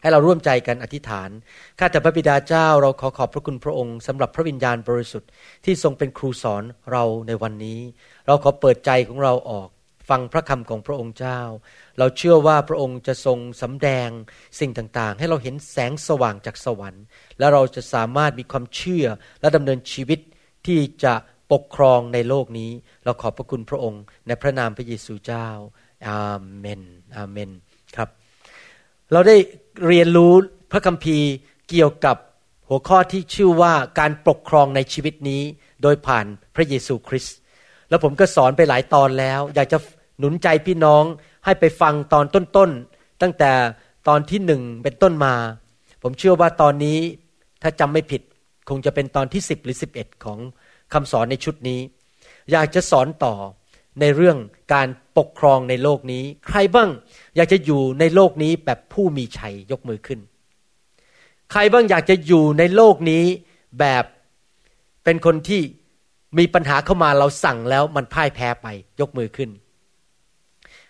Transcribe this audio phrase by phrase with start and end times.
[0.00, 1.30] ให้เราร่วมใจกันอธิษฐาน
[1.78, 5.30] ข้าแต่พระบิดาเจ้าเราขอขอบพระคุณพระองค์สำหรับพระวิญญาณบริสุทธิ์
[5.64, 7.80] ที่ทรงเป็นครูสอนเราในวันนี้
[8.26, 9.68] เราขอเปิดใจของเราออก
[10.10, 11.40] ฟังพระคำของพระองค์เจ้า
[11.98, 14.08] เราเชื่อว่าพระองค์จะทรงสำแดง
[14.60, 17.04] สิ่งต่างๆ ให้เราเห็นแสงสว่างจากสวรรค์
[17.38, 19.06] และเราจะสามารถมีความเชื่อ
[19.40, 20.20] และดำเนินชีวิต
[20.66, 21.14] ที่จะ
[21.52, 22.70] ปกครองในโลกนี้
[23.04, 25.48] เราขอบพระคุณพระองค์ในพระนามพระเยซูเจ้า
[26.06, 26.18] อา
[26.58, 26.82] เมน
[27.16, 27.50] อาเมน
[27.96, 28.08] ครับ
[29.12, 29.36] เราได้
[29.86, 30.34] เรียนรู้
[30.72, 31.28] พระคัมภีร์
[31.68, 32.16] เกี่ยวกับ
[32.68, 35.42] หัวข้อที่ชื่อว่าการปกครองในชีวิตนี้
[35.82, 37.36] โดยผ่านพระเยซูคริสต์
[37.88, 39.78] แล้วผมก็สอนไปหลายตอนแล้ว อยากจะ
[40.18, 41.04] หนุนใจพี่น้อง
[41.44, 43.52] ให้ไปฟังตอนต้นๆตั้งแต่
[44.08, 45.34] ตอนที่หนึ่งเป็นต้นมา
[46.02, 46.98] ผมเชื่อว่าตอนนี้
[47.62, 48.22] ถ้าจำไม่ผิด
[48.68, 50.38] คงจะเป็นตอนที่10หรือ11ของ
[50.92, 51.80] คำสอนในชุดนี้
[52.52, 53.34] อยากจะสอนต่อ
[54.00, 54.36] ในเรื่อง
[54.72, 54.88] การ
[55.20, 56.90] ปกครองในโลกนี้ ใครบ้าง
[57.36, 60.20] อยากจะอยู่ในโลกนี้แบบผู้มีชัยยกมือขึ้น
[61.50, 63.24] ใครบ้างอยากจะอยู่ในโลกนี้
[63.80, 64.04] แบบ
[65.04, 65.62] เป็นคนที่
[66.38, 68.66] มีปัญหาเข้ามาเราสั่งแล้วมันพ่ายแพ้ไป
[69.00, 69.50] ยกมือขึ้น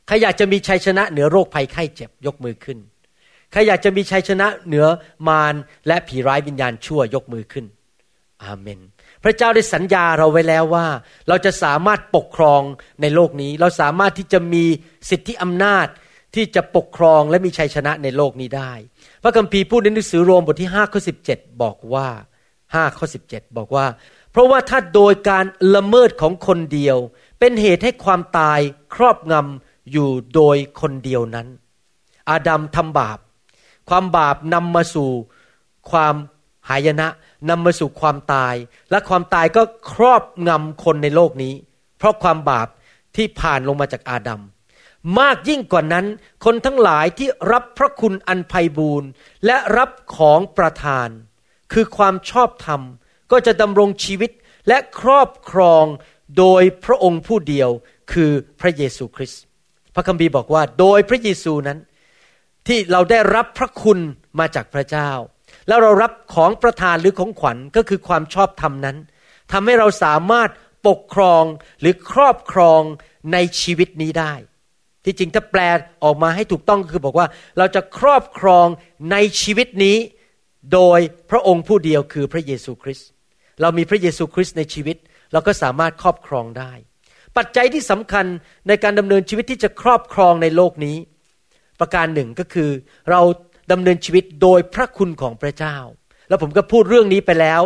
[0.06, 2.78] ใครอยากจะมีชัยชนะเหนือโรคภัยไข้เจ็บยกมือขึ้น
[3.52, 4.86] ใครอยากจะมีชัยชนะเหนือ
[5.28, 5.54] มาร
[5.86, 7.66] และผีร้ายวิญญาณชั่วยกมือขึ้น
[8.42, 8.80] อาเมน
[9.24, 10.86] พระเจ้าได้สัญญาเราไว้แล้วว่า
[11.28, 12.62] เราจะสามารถปกครอง
[13.00, 14.64] ในโลกนี้ เราสามารถที่จะมี
[15.10, 15.86] สิทธิอำนาจ
[16.34, 18.72] ที่จะปกครองและมีชัยชนะในโลกนี้ได้
[19.22, 21.00] พระคัมภีร์พูดในหนังสือโรมบทที่5ข้อ
[21.30, 22.08] 17 บอกว่า
[22.54, 23.86] 5ข้อ17 บอกว่า
[24.30, 25.44] เพราะว่าถ้าโดยการ
[25.74, 26.96] ละเมิดของคนเดียว
[27.38, 28.60] เป็นเหตุให้ความตาย
[28.94, 31.46] ครอบงำอยู่โดยคนเดียวนั้น
[32.30, 33.18] อาดัมทำบาป
[33.88, 35.10] ความบาปนำมาสู่
[35.90, 36.14] ความ
[36.68, 37.08] หายนะ
[37.48, 38.54] นำมาสู่ความตาย
[38.90, 39.62] และความตายก็
[39.92, 41.54] ครอบงำคนในโลกนี้
[41.98, 42.68] เพราะความบาป
[43.16, 44.42] ที่ผ่านลงมาจากอาดัม
[45.20, 46.06] มากยิ่งกว่านั้น
[46.44, 49.08] คนทั้งหลายที่รับพระคุณอันไพบูรณ์
[49.46, 51.08] และรับของประทาน
[51.72, 52.80] คือความชอบธรรม
[53.32, 54.30] ก็จะดำรงชีวิต
[54.68, 55.84] และครอบครอง
[56.38, 57.70] โดยพระองค์ผู้เดียว
[58.12, 58.30] คือ
[58.60, 59.42] พระเยซูคริสต์
[59.94, 61.78] พระคัมภีร์บอกว่า โดยพระเยซูนั้น
[62.66, 63.98] ที่เราได้รับพระคุณ
[64.38, 65.10] มาจากพระเจ้า
[65.70, 68.96] แล้วเรารับของประทานหรือของขวัญก็คือความชอบธรรมนั้น
[69.52, 70.50] ทำให้เราสามารถ
[70.88, 71.44] ปกครอง
[71.80, 72.82] หรือครอบครอง
[73.32, 74.32] ในชีวิตนี้ได้
[75.04, 75.60] ที่จริงถ้าแปล
[76.04, 77.26] ออกมาให้ถูกต้องคือบอกว่า
[77.58, 78.66] เราจะครอบครอง
[79.12, 79.96] ในชีวิตนี้
[80.72, 81.00] โดย
[81.30, 83.08] พระองค์ผู้เดียวคือพระเยซูคริสต์
[83.60, 84.96] เรามีพระเยซูคริสต์ในชีวิต
[85.32, 86.72] เราก็สามารถครอบครองได้
[87.36, 88.26] ปัจจัยที่สำคัญ
[88.68, 90.96] ในการดำเนินชีวิตที่จะครอบครองในโลกนี้
[91.80, 92.70] ประการหนึ่งก็คือ
[93.10, 93.20] เรา
[93.70, 95.76] ดำเนินชีวิตโดยพระคุณของพระเจ้า
[96.28, 97.60] แล้วผมก็พูดเรื่องนี้ไปแล้ว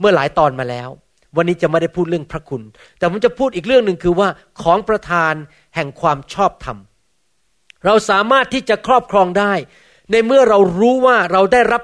[0.00, 0.88] เมื่อหลายตอนมาแล้ว
[1.36, 2.62] วันนี้จะไม่ได้พูดเรื่องพระคุณ
[2.98, 4.28] แต่ผมจะพูดอีกเรื่องหนึ่งคือว่า
[4.62, 5.34] ของประทาน
[5.74, 6.78] แห่งความชอบธรรม
[7.86, 9.52] เราสามารถที่จะครอบครองได้
[10.10, 11.82] ในเมื่อเรารู้ว่าเราได้รับ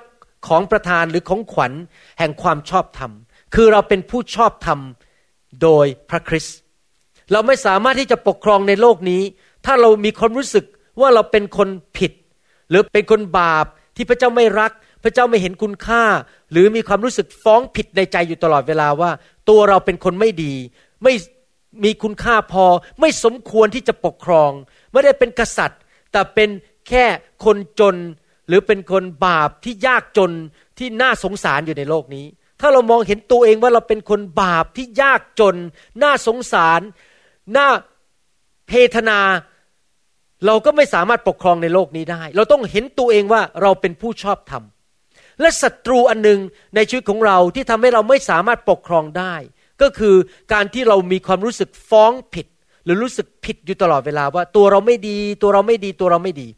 [0.49, 1.73] ของประทานหรือของขวัญ
[2.19, 3.13] แห่งความชอบธรรม
[3.55, 4.81] คือเราเป็นผู้ชอบธรรม
[5.63, 6.57] โดยพระคริสต์
[7.33, 9.23] เราไม่สามารถที่จะปกครองในโลกนี้
[9.67, 10.65] ถ้าเรามีความรู้สึก
[11.01, 12.13] ว่าเราเป็นคนผิด
[12.71, 13.67] หรือเป็นคนบาป
[13.97, 14.73] ที่พระเจ้าไม่รัก
[15.03, 16.05] พระเจ้าไม่เห็นคุณค่า
[16.53, 19.11] หรือมีความรู้สึกฟ้องผิดในใจอยู่ตลอดเวลาว่า
[19.49, 20.55] ตัวเราเป็นคนไม่ดี
[21.03, 21.15] ไม่
[21.85, 22.65] มีคุณค่าพอ
[23.01, 24.51] ไม่สมควรที่จะปกครอง
[24.93, 25.81] ไม่ได้เป็นกษัตริย์
[26.13, 26.49] แต่เป็น
[26.89, 27.05] แค่
[27.45, 27.97] คนจน
[28.49, 30.33] หรือเป็นคนบาปที่ยากจน
[30.79, 32.27] ที่น่าสงสารอยู่ในโลกนี้
[32.61, 35.57] ถ้าเรามองเห็นตัวเองว่าเราเป็นคนบาปที่ยากจน
[36.03, 36.81] น่าสงสาร
[37.57, 37.67] น่า
[38.69, 39.21] เพทนา
[40.47, 44.63] เราก็ไม่สามารถปกครองในโลกนี้ได้ เราต้องเห็นตัวเองว่าเราเป็นผู้ชอบธรรม
[45.41, 46.41] และศัตรูอันหนึ่ง
[46.75, 49.35] ในชีวิตของเราที่ทำให้เราไม่สามารถปกครองได้
[49.83, 50.15] ก็คือ
[50.53, 52.47] การที่เรามีความรู้สึกฟ้องผิด
[52.85, 56.49] หรือรู้สึกผิดอยู่ตลอดเวลาว่าตัวเราไม่ดี ตัวเราไม่ดีตัวเราไม่ดี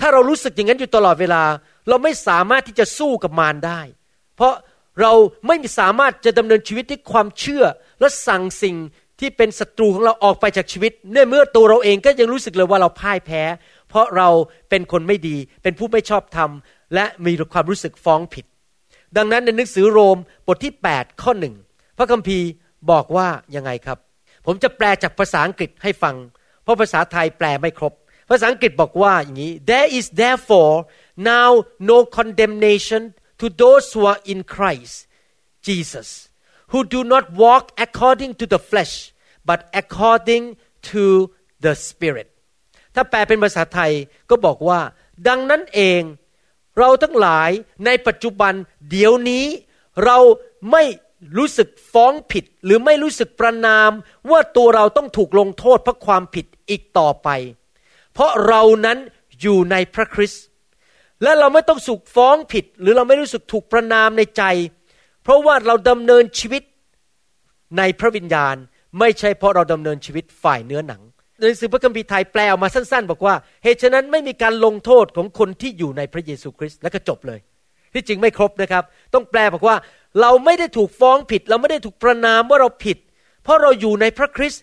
[0.00, 1.42] ถ้าเรารู้สึกอย่างนั้นอยู่ตลอดเวลา
[1.88, 3.80] เราไม่สามารถที่จะสู้กับมารได้
[4.36, 4.54] เพราะ
[5.00, 5.12] เรา
[5.46, 7.64] ไม่สามารถจะดำเนินชีวิตด้วยความเชื่อ
[8.00, 8.76] และสั่งสิ่ง
[9.20, 13.42] ที่เป็นศัตรูของเราออกไปจากชีวิตเนื่อเมื่อตัวเราเองก็ยังรู้สึกเลยว่าเราพ่ายแพ้
[13.88, 14.28] เพราะเรา
[14.70, 16.50] เป็นคนไม่ดี เป็นผู้ไม่ชอบธรรม
[16.94, 18.44] และมีความรู้สึกฟ้องผิด
[19.16, 21.54] ดังนั้นในหนังสือโรมบทที่ 8 ข้อหนึ่ง
[21.98, 22.46] พระคัมภีร์
[22.90, 23.98] บอกว่ายังไงครับ
[24.46, 26.14] ผมจะแปลจากภาษาอังกฤษให้ฟัง
[26.62, 27.92] เพราะภาษาไทยแปลไม่ครบ
[28.30, 30.74] ภาษาอังกฤษบอกว่าอย่างนี้ there is therefore
[31.32, 31.50] now
[31.90, 33.02] no condemnation
[33.40, 34.94] to those who are in Christ
[35.66, 36.08] Jesus
[36.74, 38.94] who do not walk according to the flesh
[39.48, 40.44] but according
[40.90, 41.04] to
[41.64, 42.28] the spirit
[42.94, 43.92] ถ้าแปลเป็นภาษาไทย
[44.30, 44.80] ก็บอกว่า
[45.28, 46.02] ดังนั้นเอง
[46.78, 47.50] เราทั้งหลาย
[47.86, 48.52] ในปัจจุบัน
[48.90, 49.46] เดี๋ยวนี้
[50.04, 50.18] เรา
[50.72, 50.82] ไม่
[51.36, 53.90] รู้สึกฟ้องผิดหรือไม่รู้สึกประนาม
[54.30, 57.28] ว่าตัวเราต้องถูกลงโทษเพราะความผิดอีกต่อไป
[58.12, 58.98] เพราะเรานั้น
[59.40, 60.44] อยู่ในพระคริสต์
[61.22, 64.42] และเราไม่ต้องสุกฟ้องผิด หรือเราไม่รู้สึกถูกประนามในใจ
[65.24, 66.62] เพราะว่าเราดำเนินชีวิต
[67.78, 68.56] ในพระวิญญาณ
[69.00, 71.02] ไม่ใช่เพราะเราดำเนินชีวิตฝ่ายเนื้อหนัง
[71.38, 73.34] ในหนังสือพระคัมภีร์ไทยแปลออกมาสั้น ๆ บอกว่า
[73.64, 77.40] เหตุฉะนั้นไม่มีการลงโทษของคนที่อยู่ในพระเยซูคริสต์แล้วก็จบเลย
[77.94, 78.84] ที่จริงไม่ครบนะครับ
[79.14, 79.76] ต้องแปลบอกว่า
[80.20, 82.98] เราไม่ได้ถูกฟ้องผิด เราไม่ได้ถูกประนามว่าเราผิด
[83.42, 84.62] เพราะเราอยู่ในพระคริสต์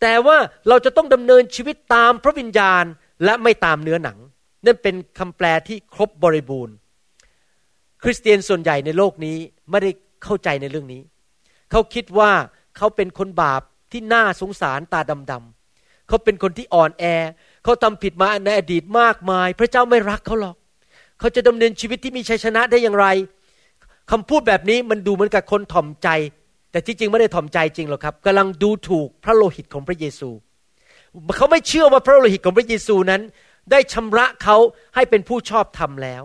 [0.00, 0.36] แต่ว่า
[0.68, 2.84] เราจะต้องดำเนินชีวิตตามพระวิญญาณ
[3.24, 4.18] และไม่ตามเนื้อหนัง
[4.64, 6.74] นั่นเป็นคำแปลที่ครบบริบูรณ์
[8.02, 9.36] คริสเตียนส่วนใหญ่ในโลกนี้
[9.70, 9.90] ไม่ได้
[10.24, 11.02] เข้าใจในเรื่องนี้
[11.70, 12.30] เขาคิดว่า
[12.76, 13.62] เขาเป็นคนบาป
[13.92, 15.00] ที่น่าสงสารตา
[15.30, 17.04] ดำๆเขาเป็นคนที่อ่อนแอ
[17.64, 20.56] เขาทำผิดมาในอดีตมากมาย พระเจ้าไม่รักเขาหรอก
[21.20, 23.06] เขาจะดำเนินชีวิตที่มีชัยชนะได้อย่างไร
[24.10, 26.08] คำพูดแบบนี้มันดูเหมือนกับคนถ่อมใจ
[26.70, 30.28] แต่ที่จริงไม่ได้ถ่อมใจจริงหรอกครับกำลังดูถูกพระโลหิตของพระเยซู
[31.36, 33.22] เขาไม่เชื่อว่าพระโลหิตของพระเยซูนั้น
[33.70, 34.56] ได้ชำระเขา
[34.94, 36.22] ให้เป็นผู้ชอบธรรมแล้ว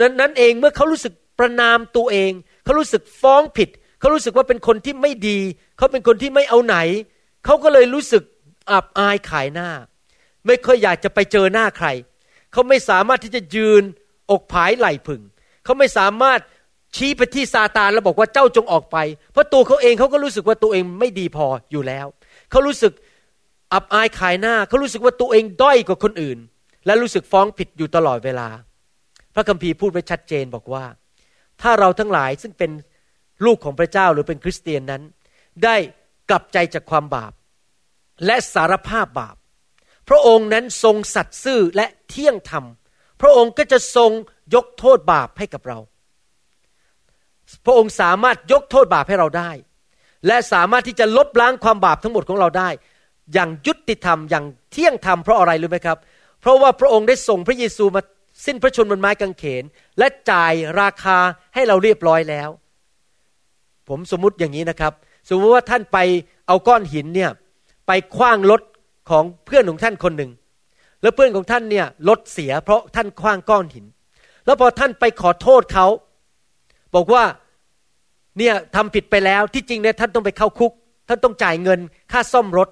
[0.00, 2.32] นั้นนั้นเองเมื่อเขารู้สึกประนามตัวเอง
[2.64, 3.68] เขารู้สึกฟ้องผิด
[4.00, 5.38] เขารู้สึกว่าเป็นคนที่ไม่ดี
[5.76, 6.76] เขาเป็นคนที่ไม่เอาไหน
[7.44, 8.22] เขาก็เลยรู้สึก
[8.72, 9.70] อับอายขายหน้า
[10.46, 11.88] ไม่ค่อยอยากจะไปเจอหน้าใคร
[12.52, 13.82] เขาไม่สามารถที่จะยืน
[14.30, 15.22] อกผายไหล่ผึ่ง
[15.64, 16.40] เขาไม่สามารถ
[16.96, 18.96] ชี้ไปที่ซาตานแล้วบอกว่าเจ้าจงออกไป
[19.32, 22.06] เพราะตัวเขาเองเขาก็รู้สึกว่าตัวเองไม่ดีพออยู่แล้ว
[22.50, 22.92] เขารู้สึก
[23.74, 26.38] อับอายขายหน้า เขารู้สึกว่าตัวเองด้อยกว่าคนอื่น
[26.86, 28.48] และรู้สึกฟ้องผิดอยู่ตลอดเวลา
[29.36, 30.84] พระคัมภีร์พูดไว้ชัดเจนบอกว่า
[31.62, 32.70] ถ้าเราทั้งหลายซึ่งเป็น
[33.44, 35.02] ลูกของพระเจ้าหรือเป็นคริสเตียนนั้น
[35.64, 35.76] ได้
[36.30, 37.32] กลับใจจากความบาป
[38.26, 39.36] และสารภาพบาป
[40.08, 42.64] พระองค์นั้นทรงสัตย์ซื่อและเที่ยงธรรม
[43.20, 44.10] พระองค์ก็จะทรง
[44.54, 45.78] ยกโทษบาปให้กับเรา
[47.66, 49.50] พระองค์สามารถยกโทษบาปให้เราได้
[50.26, 52.68] และสามารถที่จะลบล้างความบาปทั้งหมดของเราได้
[53.32, 55.98] อย่างยุติธรรมอย่างเที่ยงธรรมเพราะอะไรรู้ไหมครับ
[56.40, 58.02] เพราะว่าพระองค์ได้ส่งพระเยซูมา
[58.44, 59.64] สิ้นพระชนม์บนไม้กางเขน
[59.98, 61.18] และจ่ายราคา
[61.54, 62.48] ให้เราเรียบร้อยแล้ว
[63.88, 64.92] ผมสมมุติอย่างนี้นะครับ
[65.28, 65.98] สมมติว่าท่านไป
[66.46, 67.30] เอาก้อนหินเนี่ย
[67.86, 68.62] ไปคว้างรถ
[69.10, 70.30] ของเพื่อนของท่านคนหนึ่ง
[71.02, 73.86] แล้วเพื่อนของท่านเนี่ยรถเสีย เพราะท่านคว้างก้อนหิน
[74.46, 75.86] แล้วพอท่านไปขอโทษเขา
[76.94, 77.24] บอกว่า
[78.38, 80.72] เนี่ยทำผิดไปแล้วที่จริงเนี่ยท่านต้องไปเข้าคุก
[81.08, 81.80] ท่านต้องจ่ายเงิน
[82.12, 82.68] ค่าซ่อมรถ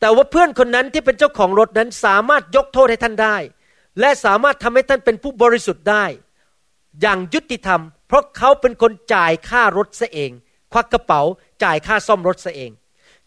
[0.00, 3.36] แต่ว่าเพื่อนคนนั้นที่เป็นเจ้าของรถนั้นสามารถยกโทษให้ท่านได้
[4.00, 6.04] และสามารถทำให้ท่านเป็นผู้บริสุทธิ์ได้
[7.00, 10.30] อย่างยุติธรรม เพราะเขาเป็นคนจ่ายค่ารถซะเอง
[10.72, 11.22] ควักกระเป๋า
[11.64, 12.70] จ่ายค่าซ่อมรถซะเอง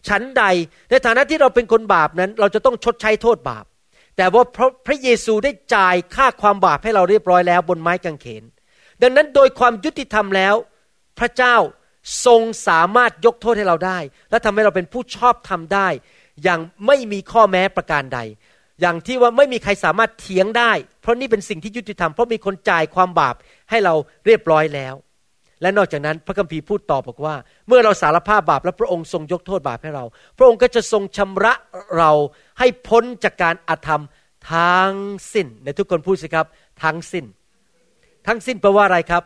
[0.08, 0.44] ฉันใด
[0.90, 3.64] ในฐานะที่เราเป็นคนบาปนั้น เราจะต้องชดใช้โทษบาป
[4.16, 8.44] แต่ว่าพระพระเยซูได้จ่ายค่าความบาปให้เราเรียบร้อยแล้วบนไม้กางเขน
[9.02, 10.54] ดังนั้นโดยความยุติธรรมแล้ว
[11.18, 11.56] พระเจ้า
[12.26, 13.98] ทรงสามารถยกโทษให้เราได้
[14.30, 15.88] และทำให้เราเป็นผู้ชอบทำได้
[16.42, 18.20] อย่างไม่มีข้อแม้ประการใด
[18.82, 23.34] อย่างที่ว่าไม่มีใครสามารถเถียงได้ เพราะนี่เป็นสิ่งที่ยุติธรรมเพราะมีคนจ่ายความบาป
[23.70, 23.94] ให้เรา
[24.26, 24.94] เรียบร้อยแล้ว
[25.62, 27.34] และนอกจากนั้นพระคัมภีร์พูดต่อบอกว่า
[27.68, 30.04] เมื่อเราสารภาพบาปและพระองค์ทรงยกโทษบาปให้เรา
[30.38, 31.52] พระองค์ก็จะทรงชำระ
[31.98, 32.10] เรา
[32.58, 34.02] ให้พ้นจากการอาธรรม
[34.52, 34.94] ทั้ง
[35.34, 36.46] สิ้นในทุกคนพูดสิครับ
[36.82, 37.24] ทั้งสิ้น
[38.26, 39.22] ทั้งสิ้นแปลว่าอะไรครับ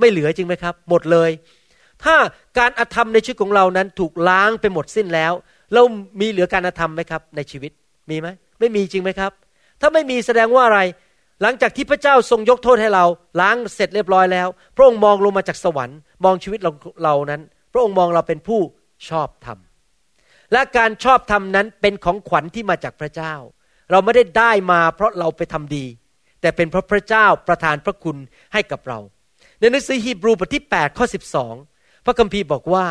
[0.00, 1.30] ไม่เหลือจริงไหมครับ หมดเลย
[2.04, 2.14] ถ้า
[2.58, 5.32] การอาธรรมในชีวิตของเรานั้นถูกล้างไปหมดสิ้นแล้ว
[5.72, 5.82] เรา
[6.20, 7.72] มีเหลือการอาธรรมไหมครับ ในชีวิต
[8.10, 8.28] มีไหม
[8.60, 9.32] ไม่มีจริงไหมครับ
[9.80, 10.80] ถ้าไม่มีแสดงว่าอะไร
[11.42, 13.04] หลังจากที่พระเจ้าทรงยกโทษให้เรา
[13.40, 16.70] ล้างเสร็จเรียบร้อยแล้ว พระองค์มองลงมาจากสวรรค์มองชีวิตเรา
[17.04, 18.60] เรานั้น พระองค์มองเราเป็นผู้
[19.08, 19.58] ชอบธรรม
[20.52, 23.34] และการชอบธรรมนั้นเป็นของขวัญที่มาจากพระเจ้า
[23.90, 25.84] เราไม่ได้ได้มาเพราะเราไปทำดี
[26.40, 28.16] แต่เป็นเพราะพระเจ้าประทานพระคุณ
[28.52, 28.98] ให้กับเรา
[29.60, 31.06] ในหนังสือฮีบรูบทที่8ข้อ
[31.54, 32.86] 12 พระคัมภีร์บอกว่า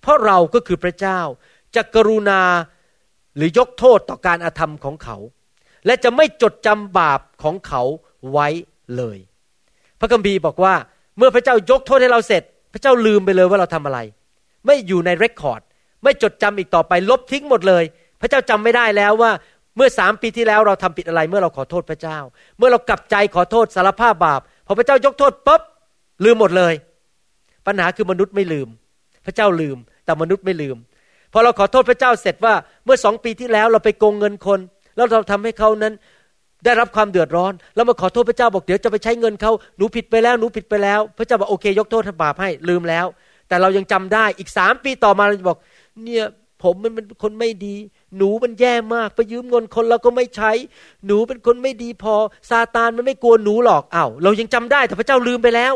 [0.00, 1.20] เพราะเราก็คือพระเจ้า
[1.76, 2.40] จะกรุณา
[3.36, 5.16] หรือยกโทษต่อการอาธรรมของเขา
[5.86, 7.82] และจะไม่จดจำบาปของเขา
[8.32, 8.48] ไว้
[8.96, 9.18] เลย
[10.00, 10.74] พระคัมภีร์บอกว่า
[11.18, 13.98] เมื่อพระเจ้ายกโทษให้เราเสร็จ พระเจ้าลืมไปเลยว่าเราทำอะไร
[14.66, 15.60] ไม่อยู่ในเรคคอร์ด
[16.02, 17.84] ไม่จดจำอีกต่อไปลบทิ้งหมดเลย
[18.20, 19.30] พระเจ้าจำไม่ได้แล้วว่า
[19.76, 22.18] เมื่อสามปีที่แล้วเราทำผิดอะไร เมื่อเราขอโทษพระเจ้า
[22.58, 25.62] เมื่อเรากลับใจขอโทษสารภาพบาปพอพระเจ้ายกโทษปุ๊บ
[26.24, 26.74] ลืมหมดเลย
[27.66, 28.68] ปัญหาคือมนุษย์ไม่ลืม
[29.26, 30.76] พระเจ้าลืมแต่มนุษย์ไม่ลืม
[31.32, 34.60] พอเราขอโทษพระเจ้าเสร็จว่าเมื่อสองปีที่แล้วเราไปโกงเงินคน
[34.96, 35.94] แล้วเราทำให้เขานั้น
[36.64, 43.06] ได้รับความเดือดร้อน แล้วมาขอโทษพระเจ้าบอกเดี๋ยวจะไปใช้เงินเขาหนูผิดไปแล้วหนูผิดไปแล้ว พระเจ้าบอกโอเค ยกโทษบาปให้ลืมแล้ว
[43.48, 45.58] แต่เรายังจำได้อีกสามปีต่อมาเราจะบอก
[46.02, 46.24] เนี่ย
[46.62, 47.76] ผมมันเป็นคนไม่ดี
[48.16, 50.52] หนูมันแย่มาก ไปยืมเงินคนเราก็ไม่ใช้
[51.06, 52.14] หนูเป็นคนไม่ดีพอ
[52.50, 55.74] ซาตานมันไม่กลัวหนูหรอกอ้าวเรายังจำได้แต่พระเจ้าลืมไปแล้ว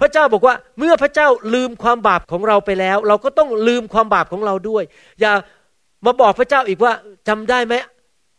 [0.00, 4.84] พระเจ้าบอกว่าเมื่อพระเจ้าลืมความบาปของเราไปแล้ว เราก็ต้องลืมความบาปของเราด้วย
[5.20, 5.32] อย่า
[6.06, 6.92] มาบอกพระเจ้าอีกว่า
[7.28, 7.74] จำได้ไหม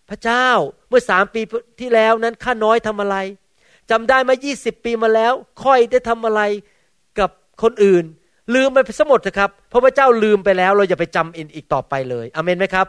[0.10, 0.48] พระเจ้า
[0.90, 1.42] เมื่อสามปี
[1.80, 3.16] ที่แล้วนั้นข้าน้อยทำอะไร
[3.92, 5.34] จำได้ไหมยี่สิบปีมาแล้ว
[5.64, 6.42] ค่อยได้ทำอะไร
[7.20, 7.30] กับ
[7.64, 8.04] คนอื่น
[8.56, 12.88] ลืมไปสมดนะครับเพราะพระเจ้าลืมไปแล้ว เราอย่าไปจำอินอีกต่อไปเลยอเมนไหมครับ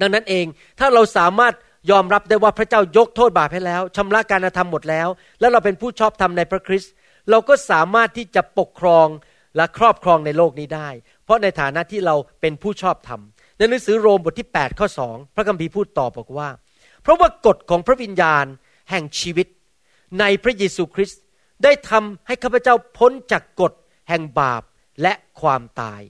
[0.00, 0.44] ดังนั้นเอง
[0.78, 1.54] ถ้าเราสามารถ
[1.90, 5.08] ยอมรับได้ว่าพระเจ้ายกโทษบาปให้แล้วชำระการกระทำหมดแล้ว
[5.40, 6.92] แล้วเราเป็นผู้ชอบธรรมในพระคริสต์
[7.30, 9.08] เราก็สามารถที่จะปกครอง
[9.56, 10.88] และครอบครองในโลกนี้ได้
[11.24, 13.20] เพราะในฐานะที่เราเป็นผู้ชอบธรรม
[13.58, 16.48] ในหนังสือโรมบทที่ 8 ข้อ 2 พระคัมภีร์พูดต่อบอกว่า
[17.02, 18.44] เพราะว่ากฎของพระวิญญาณ
[18.90, 19.46] แห่งชีวิต
[20.20, 21.20] ในพระเยซูคริสต์
[21.64, 23.72] ได้ทำให้ข้าพเจ้าพ้นจากกฎ
[24.08, 24.62] แห่งบาป
[25.02, 26.00] และความตาย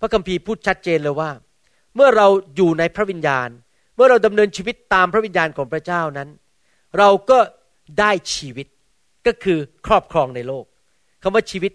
[0.00, 1.30] พระคัมภีร์พูดชัดเจนเลยว่า
[1.94, 2.26] เมื่อเรา
[2.56, 3.48] อยู่ในพระวิญญาณ
[3.96, 6.28] เมื่อเราดำเนินชีวิตตามพระวิญญาณของพระเจ้านั้น
[6.98, 7.38] เราก็
[8.00, 8.66] ได้ชีวิต
[9.26, 10.64] ก็คือครอบครองในโลก
[11.22, 11.72] คำว่าชีวิต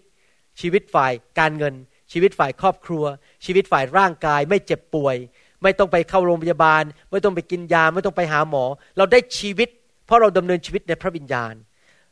[0.62, 1.74] ชีวิตฝ่ายการเงิน
[2.12, 3.03] ชีวิตฝ่ายครอบครัว
[3.46, 5.15] ชีวิตฝ่ายร่างกาย ไม่เจ็บป่วย
[5.63, 8.63] ไม่ต้องไปเข้าโรงพยาบาล ไม่ต้องไปกินยา ไม่ต้องไปหาหมอ
[8.98, 9.70] เราได้ชีวิต
[10.05, 11.53] เพราะเราดำเนินชีวิตในพระวิญญาณ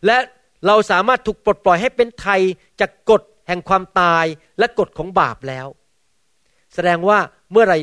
[0.05, 0.17] และ
[0.67, 2.41] เราสามารถถูกปลดปล่อยให้เป็นไทย
[2.79, 4.25] จากกฎแห่งความตาย
[4.59, 5.67] และกฎของบาปแล้ว
[6.73, 7.19] แสดงว่า
[7.51, 7.75] เมื่อไร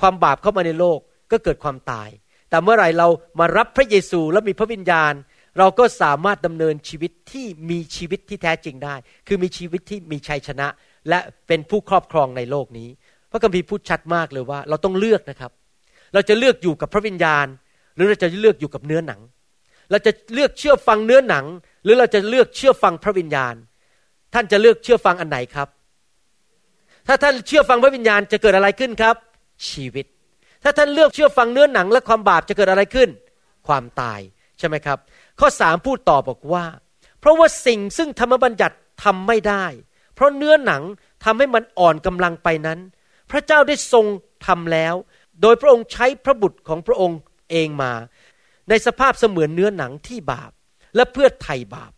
[0.00, 0.98] ความบาปเข้ามาในโลก
[1.30, 2.08] ก็เกิดความตาย
[2.50, 3.08] แต่เมื่อไรเรา
[3.40, 5.12] มารับพระเยซูและมีพระวิญญาณ
[5.58, 8.94] เราก็สามารถดำเนินชีวิตที่มีชีวิตที่แท้จริงได้
[9.26, 10.66] คือมีชีวิตที่มีชัยชนะ
[11.08, 12.88] และเป็นผู้ครอบครองในโลกนี้
[13.30, 15.52] พระคัมภีร์พูดชัดมากเลยว่า เราต้องเลือกนะครับ
[16.14, 17.46] เราจะเลือกอยู่กับพระวิญญาณ
[17.94, 19.20] หรือเราจะเลือกอยู่กับเนื้อหนัง
[19.90, 21.44] เราจะเลือกเชื่อฟังเนื้อหนัง
[21.84, 23.54] หรือเราจะเลือกเชื่อฟังพระวิญญาณ
[24.34, 25.68] ท่านจะเลือกเชื่อฟังอันไหนครับ
[27.06, 29.16] ถ้าท่านเชื่อฟังพระวิญญาณจะเกิดอะไรขึ้นครับ
[29.70, 30.06] ชีวิต
[30.62, 33.08] ถ้าท่านเลือกเชื่อฟังเนื้อหนังและความบาปจะเกิดอะไรขึ้น
[33.68, 34.20] ความตาย
[34.58, 34.98] ใช่ไหมครับ
[35.40, 36.64] ข้อสามพูดต่อบอกว่า
[37.20, 39.64] เพราะว่าสิ่งซึ่งธรรมบัญญัติทำไม่ได้
[40.14, 40.82] เพราะเนื้อหนัง
[41.24, 42.78] ทำให้มันอ่อนกำลังไปนั้น
[43.30, 44.06] พระเจ้าได้ทรง
[44.46, 44.94] ทำแล้ว
[45.42, 47.18] โดยพระองค์ใช้พระบุตรของพระองค์
[47.50, 47.92] เองมา
[48.68, 50.50] ในสภาพเสมือนเนื้อหนังที่บาป
[50.96, 51.92] และเพื่อไถ่บาป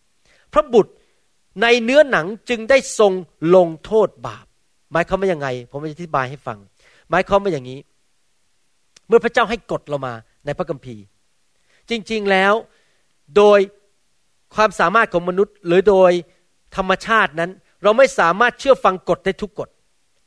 [0.52, 0.92] พระบุตร
[1.62, 3.12] ในเนื้อหนังจึงได้ทรง
[3.54, 4.46] ลงโทษบาป
[4.92, 6.58] หมายความว่ายังไง ผมจะอธิบายให้ฟัง
[7.10, 7.80] หมายความว่าอย่างนี้
[9.08, 11.02] เมื่อพระเจ้าให้กฎเรามาในพระคัมภีร์
[11.90, 12.52] จริง ๆแล้ว
[13.36, 13.58] โดย
[14.54, 16.12] ความสามารถของมนุษย์ หรือโดย
[16.76, 17.50] ธรรมชาตินั้น
[17.82, 19.68] เราไม่สามารถเชื่อฟังกฎได้ทุกกฎ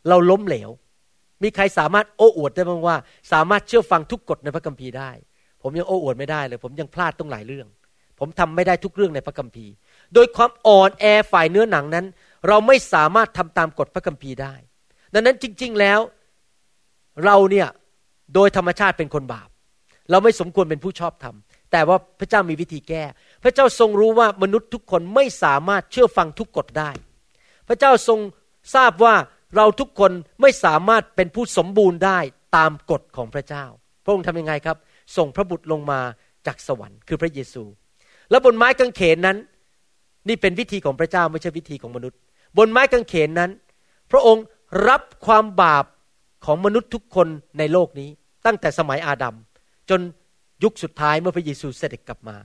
[0.09, 0.69] เราล้มเหลว
[1.43, 2.95] มีใครสามารถโอ้อวดได้บ้างว่า
[3.31, 5.11] สามารถเชื่อฟังทุกกฎในพระคัมภีร์ได้
[5.61, 7.67] ผมยังโอ้อวดไม่ได้เลย ผมยังพลาดต้องหลายเรื่อง
[8.19, 9.71] ผมทำไม่ได้ทุกเรื่องในพระคัมภีร์
[10.13, 12.05] โดยความอ่อนแอฝ่ายเนื้อหนังนั้น
[12.47, 14.53] เราไม่สามารถทำตามกฎพระคัมภีร์ได้
[15.13, 15.99] ดังนั้นจริง ๆแล้ว
[17.25, 17.67] เราเนี่ย
[18.33, 19.49] โดยธรรมชาติเป็นคนบาป
[20.11, 21.35] เราไม่สมควรเป็นผู้ชอบธรรม
[21.73, 23.03] แต่ว่าพระเจ้ามีวิธีแก้
[23.43, 26.91] พระเจ้าทรงรู้ว่ามนุษย์ทุกคนไม่สามารถเชื่อฟังทุกกฎได้
[27.67, 28.19] พระเจ้าทรง
[28.75, 29.15] ทราบว่า
[29.55, 30.11] เราทุกคน
[30.41, 32.19] ไม่สามารถเป็นผู้สมบูรณ์ได้
[32.57, 33.65] ตามกฎของพระเจ้า
[34.03, 34.77] พระองค์ทำยังไงครับ
[35.17, 35.99] ส่งพระบุตรลงมา
[36.47, 37.63] จากสวรรค์คือพระเยซู
[38.29, 39.37] แล้วบนไม้กางเขนนั้น
[40.27, 42.17] นี่เป็นวิธีของพระเจ้าไม่ใช่วิธีของมนุษย์
[42.57, 43.51] บนไม้กางเขนนั้น
[44.11, 44.43] พระองค์
[44.87, 45.85] รับความบาป
[46.45, 47.27] ของมนุษย์ทุกคน
[47.57, 48.09] ในโลกนี้
[48.45, 49.35] ตั้งแต่สมัยอาดัม
[49.89, 49.99] จน
[50.63, 52.35] ยุคสุดท้ายเมื่อพระเยซูเสด็จกลับมา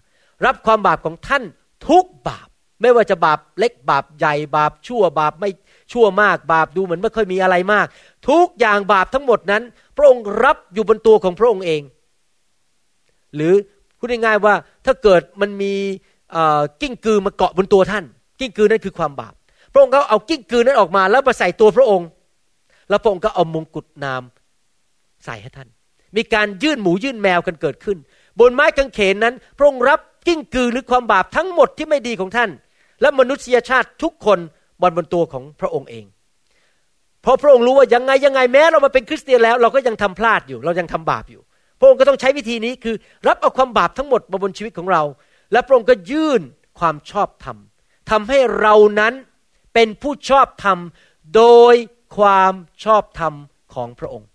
[0.47, 1.43] รับความบาปของท่าน
[1.89, 2.49] ทุกบาป
[2.83, 5.51] ไม่ว่าจะบาปเล็กบาปใหญ่บาปชั่วบาปไม่
[5.93, 7.87] ชั่วมากบาปดูเหมือนไม่ค่อยมีอะไรมาก
[8.29, 9.63] ทุกอย่างบาปทั้งหมดนั้น
[9.97, 11.83] พระองค์รับอยู่บนตัวของพระองค์เอง
[13.35, 13.55] หรือ
[13.99, 14.55] พูดง่ายๆว่า
[14.87, 15.75] ถ้าเกิดมันมี
[16.81, 18.05] กิ้งกือมาเกาะบนตัวท่าน
[18.41, 19.35] กิ้งกือนั่นคือความบาป
[19.73, 22.09] พระองค์ก็เอากิ้งกือนั้นออกมา แล้วมาใส่ตัวพระองค์
[22.89, 24.23] แล้วพระองค์ก็เอามงกุฎนาม
[25.25, 25.69] ใส่ให้ท่าน
[26.17, 27.99] มีการยื่นหมูยื่นแมวกันเกิดขึ้น
[28.41, 32.51] บนไม้กางเขนนั้น พระองค์รับกิ้งกือหรือความบาปทั้งหมดที่ไม่ดีของท่าน
[33.01, 34.39] และมนุษยชาติทุกคน
[34.81, 36.05] บนบนตัวของพระองค์เอง
[37.23, 41.43] เพราะพระองค์รู้ว่ายังไงยังไงแม้เรามาเป็นคริสเตียนแล้ว เราก็ยังทำพลาดอยู่ เรายังทำบาปอยู่
[41.79, 42.97] พระองค์ก็ต้องใช้วิธีนี้คือ
[43.27, 45.03] รับเอาความบาปทั้งหมดมาบนชีวิตของเรา
[45.53, 46.43] และพระองค์ก็ยื่น
[46.79, 47.57] ความชอบธรรม
[48.11, 49.15] ทำให้เรานั้น
[49.75, 50.79] เป็นผู้ชอบธรรม
[51.37, 51.75] โดย
[52.19, 52.53] ความ
[52.85, 53.35] ชอบธรรม
[53.75, 54.28] ของพระองค์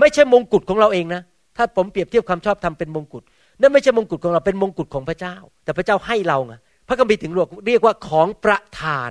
[0.00, 1.22] ไม่ใช่มงกุฎของเราเองนะ
[1.56, 3.22] ถ้าผมเปรียบเทียบความชอบธรรมเป็นมงกุฎ
[3.60, 6.54] นั่นไม่ใช่มงกุฎของเราเป็นมงกุฎของพระเจ้า แต่พระเจ้าให้เราไง
[6.88, 7.32] พระคัมภีร์ถึง
[7.66, 9.10] เรียกว่าของประทาน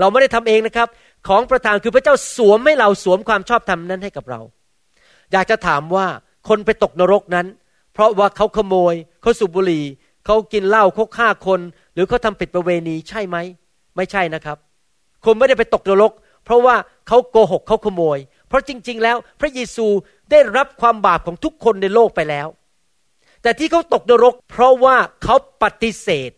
[0.00, 0.88] เราไม่ได้ทำเองนะครับ
[1.28, 4.40] ของประทานคือพระเจ้าสวมให้เราสวมความชอบธรรมนั้นให้กับเรา
[5.32, 6.06] อยากจะถามว่า
[6.48, 7.46] คนไปตกนรกนั้น
[7.94, 9.84] เพราะว่าเขาขโมยเขาสูบบุหรี่
[10.26, 11.60] เขากินเหล้าเขาฆ่าคน
[11.94, 13.36] หรือเขาทำผิดประเวณีใช่ไหม
[13.96, 14.56] ไม่ใช่นะครับ
[15.24, 16.12] คนไม่ได้ไปตกนรก
[16.44, 16.74] เพราะว่า
[17.08, 18.18] เขาโกหกเขาขโมย
[18.50, 19.86] เพราะจริง ๆ แล้วพระเยซู
[20.30, 22.48] ได้รับความบาปของทุกคนในโลกไปแล้ว
[23.42, 26.30] แต่ที่เขาตกนรก เพราะว่าเขาปฏิเสธ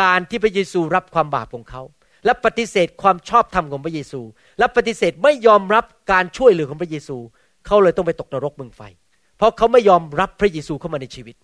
[0.00, 1.82] การที่พระเยซูรับความบาปของเขา
[2.24, 4.20] และปฏิเสธความชอบธรรมของพระเยซู
[4.58, 7.16] และปฏิเสธไม่ยอมรับการช่วยเหลือของพระเยซู
[7.66, 8.82] เขาเลยต้องไปตกนรกเมืองไฟ
[9.36, 11.36] เพราะเขาไม่ยอมรับพระเยซูเข้ามาในชีวิต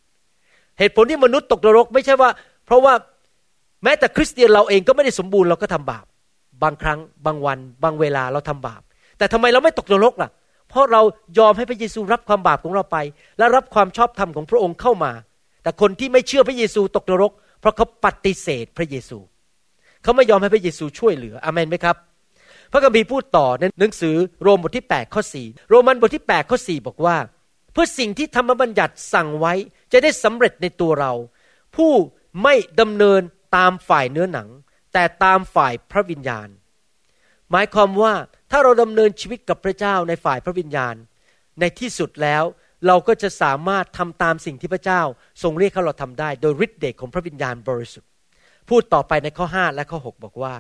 [0.79, 2.31] เหตุผลที่มนุษย์ตกนรกไม่ใช่ว่า
[2.67, 2.95] เพราะว่า
[3.85, 6.05] แม้แต่คริสเตียนเราเองก็ไม่ได้สมบูรณ์เราก็ทำบาป
[6.63, 8.83] บางครั้ง บางวัน บางเวลาเราทำบาป
[9.23, 10.31] แต่ทำไมเราไม่ตกนรกล่ะ
[10.69, 11.03] เพราะเรา
[11.39, 12.97] ยอมให้พระเยซูรับความบาปของเราไป
[13.39, 15.13] และรับความชอบธรรมของพระองค์เข้ามา
[15.63, 19.19] แต่คนที่ไม่เชื่อพระเยซูตกนรก เพราะเขาปฏิเสธพระเยซู
[20.03, 21.97] เขาไม่ยอมให้พระเยซูช่วยเหลืออเมนไหมครับ
[22.73, 27.17] พระคัมภีร์พูดต่อในหนังสือโรมบทที่8ข้อ4โรมันบทที่8ข้อ4บอกว่า
[27.73, 29.53] เพื่อสิ่งที่ธรรมบัญญัติสั่งไว้
[29.93, 31.13] จะได้สำเร็จในตัวเรา
[31.77, 31.93] ผู้
[32.43, 33.21] ไม่ดำเนิน
[33.57, 34.49] ตามฝ่ายเนื้อหนัง
[34.93, 36.49] แต่ตามฝ่ายพระวิญญาณ
[37.51, 38.13] หมายความว่า
[38.55, 40.95] ถ้าเราดำเนินชีวิตกับพระเจ้าในฝ่ายพระวิญญาณ
[41.61, 42.45] ในที่สุดแล้ว
[42.87, 45.03] เราก็จะสามารถทำตามสิ่งที่พระเจ้า
[45.43, 48.11] ทรงเรียกให้เราทำได้ โดยฤทธิ์เดชของพระวิญญาณบริสุทธิ์
[48.69, 50.55] พูดต่อไปในข้อ 5 และข้อ 6 บอกว่า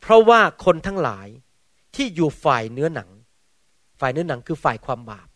[0.00, 1.26] เพราะว่าคนทั้งหลาย
[1.96, 3.08] ที่อยู่ฝ่ายเนื้อหนัง
[4.00, 5.28] ฝ่ายเนื้อหนังคือฝ่ายความบาป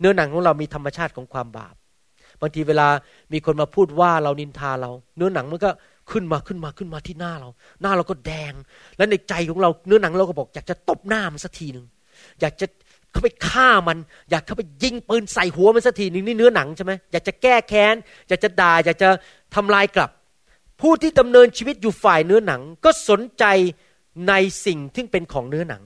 [0.00, 1.74] เนื้อหนังของเรามีธรรมชาติของความบาป
[2.40, 2.88] บางทีเวลา
[3.32, 5.70] มีคนมาพูดว่าเรานินทาเรา เนื้อหนังมันก็
[6.12, 7.48] ขึ้นมาขึ้นมาขึ้นมาที่หน้าเรา
[7.82, 8.52] หน้าเราก็แดง
[8.96, 11.86] และในใจของเราเนื้อหนังเราก็บอก อยากจะตบหน้ามันสักทีหนึ่ง
[12.40, 12.66] อยากจะ
[13.10, 13.98] เข้าไปฆ่ามัน
[14.30, 17.94] อยากเข้าไปยิงปืนใส่หัวมันสักทีหนึ่งนี่เนื้อหนังใช่ไหมอยากจะแก้แค้น
[18.28, 19.08] อยากจะด่าอยากจะ
[19.54, 20.10] ทำลายกลับ
[20.80, 23.44] ผู้ที่ดำเนินชีวิตอยู่ฝ่ายเนื้อหนัง ก็สนใจ
[24.28, 24.34] ใน
[24.66, 25.82] สิ่งที่เป็นของเนื้อหนัง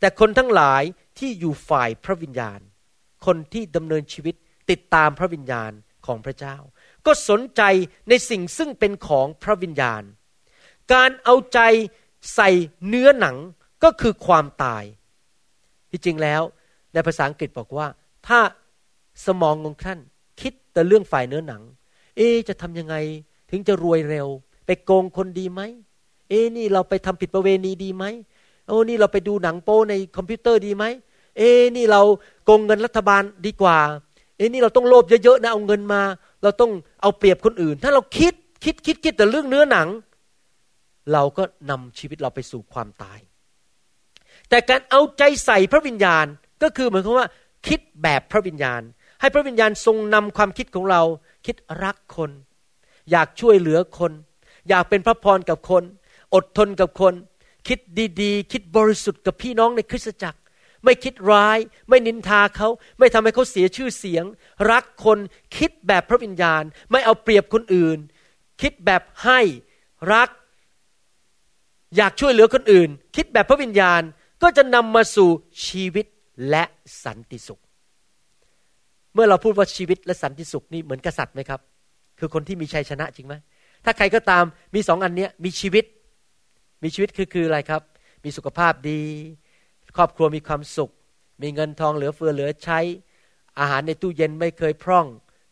[0.00, 0.82] แต่คนทั้งหลาย
[1.18, 2.60] ที่อยู่ฝ่ายพระวิญญาณ
[3.26, 4.34] คนที่ดำเนินชีวิต
[4.70, 5.72] ติดตามพระวิญญาณ
[6.06, 6.56] ของพระเจ้า
[7.06, 7.62] ก็สนใจ
[8.08, 10.02] ในสิ่งซึ่งเป็นของพระวิญญาณ
[10.92, 11.60] การเอาใจ
[12.34, 12.50] ใส่
[12.88, 13.36] เนื้อหนัง
[13.84, 14.84] ก็คือความตาย
[15.90, 16.42] ที่จริงแล้ว
[16.92, 17.86] ในภาษาอังกฤษบอกว่า
[18.26, 18.38] ถ้า
[19.26, 19.98] สมองของท่าน
[20.40, 21.62] คิดแต่เรื่องฝ่ายเนื้อหนัง
[22.16, 22.96] เอ จะทำยังไง
[23.50, 24.28] ถึงจะรวยเร็ว
[24.66, 25.60] ไปโกงคนดีไหม
[26.28, 28.04] เอ้นี่เราไปทำผิดประเวณีดีไหม
[28.66, 30.84] โอ้นี่เราไปดูหนังโป้ในคอมพิวเตอร์ดีไหม
[31.36, 32.02] เอ้นี่เรา
[32.44, 33.78] โกงเงินรัฐบาลดีกว่า
[34.36, 36.02] เอ้นี่เราต้องโลภเยอะๆนะเอาเงินมา
[36.42, 36.72] เราต้อง
[37.02, 39.88] เอาเปรียบคนอื่น ถ้าเราคิดคิดคิดคิดแต่เรื่องเนื้อหนัง
[41.12, 43.18] เราก็นำชีวิตเราไปสู่ความตาย
[44.48, 46.26] แต่การเอาใจใส่พระวิญญาณ
[46.62, 47.28] ก็คือเหมือนกับว่า
[47.68, 48.82] คิดแบบพระวิญญาณ
[49.20, 51.02] ให้พระวิญญาณทรงนำความคิดของเรา
[51.46, 52.30] คิดรักคน
[53.10, 54.12] อยากช่วยเหลือคน
[54.68, 55.82] อยากเป็นพระพรกับคน
[56.34, 57.14] อดทนกับคน
[57.68, 57.78] คิด
[58.22, 60.38] ดีๆ คิดบริสุทธิ์กับพี่น้องในคริสตจักร
[60.84, 64.24] ไม่คิดร้าย ไม่นินทาเขาไม่ทำให้เขาเสียชื่อเสียง
[64.70, 65.18] รักคน
[65.56, 67.98] คิดแบบพระวิญญาณ ไม่เอาเปรียบคนอื่น
[68.62, 69.40] คิดแบบให้
[70.12, 70.28] รัก
[71.96, 74.02] อยากช่วยเหลือคนอื่น คิดแบบพระวิญญาณ
[74.42, 75.30] ก็จะนำมาสู่
[75.66, 76.06] ชีวิต
[76.50, 76.64] และ
[77.04, 77.62] สันติสุข
[79.14, 81.60] เมื่อเราพูดว่าชีวิตและสันติสุขนี่เหมือนกษัตริย์ไหมครับ
[82.18, 83.34] คือคนที่มีชัยชนะจริงไหม
[83.84, 85.84] ถ้าใครก็ตามมีสองอันเนี้ยมีชีวิต
[86.82, 87.82] มีชีวิตคือคืออะไรครับ
[88.24, 89.02] มีสุขภาพดี
[89.98, 90.90] ครอบครัวมีความสุข
[91.42, 92.80] มีเงินทองเหลือเฟือเหลือใช้
[93.58, 95.06] อาหารในตู้เย็นไม่เคยพร่อง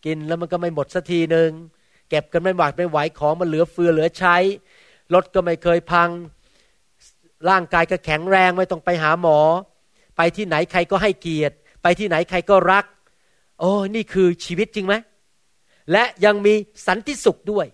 [0.04, 1.50] กินแล้วมันก็ไม่หมดสักทีหนึ่ง
[2.08, 4.36] เก็บกันไม่หวาดไม่ไหวของมันเหลือเฟือเหลือใช้
[5.14, 6.10] รถก็ไม่เคยพัง
[7.48, 9.38] ร่างกายก็แข็งแรงไม่ต้องไปหาหมอ
[10.16, 12.84] ไปที่ไหนใครก็ให้เกียรติ ไปที่ไหนใครก็รัก
[13.60, 14.94] โอ้นี่คือชีวิตจริงไหม
[15.92, 16.54] และยังมี
[16.86, 17.66] สันติสุขด้วย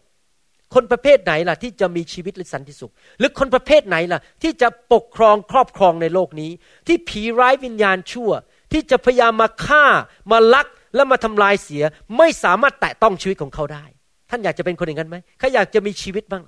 [0.74, 6.50] คนประเภทไหนล่ะที่จะมีชีวิตและสันติสุข หรือคนประเภทไหนล่ะที่จะปกครองครอบครองในโลกนี้
[6.86, 8.30] ที่ผีร้ายวิญญาณชั่ว
[8.72, 9.84] ที่จะพยายามมาฆ่า
[10.30, 11.82] มาลักและมาทำลายเสีย
[12.18, 13.84] ไม่สามารถแตะต้องชีวิตของเขาได้
[14.30, 16.42] ท่านอยากจะเป็นคนอย่างนั้นไหมใครอยากจะมีชีวิตบ้าง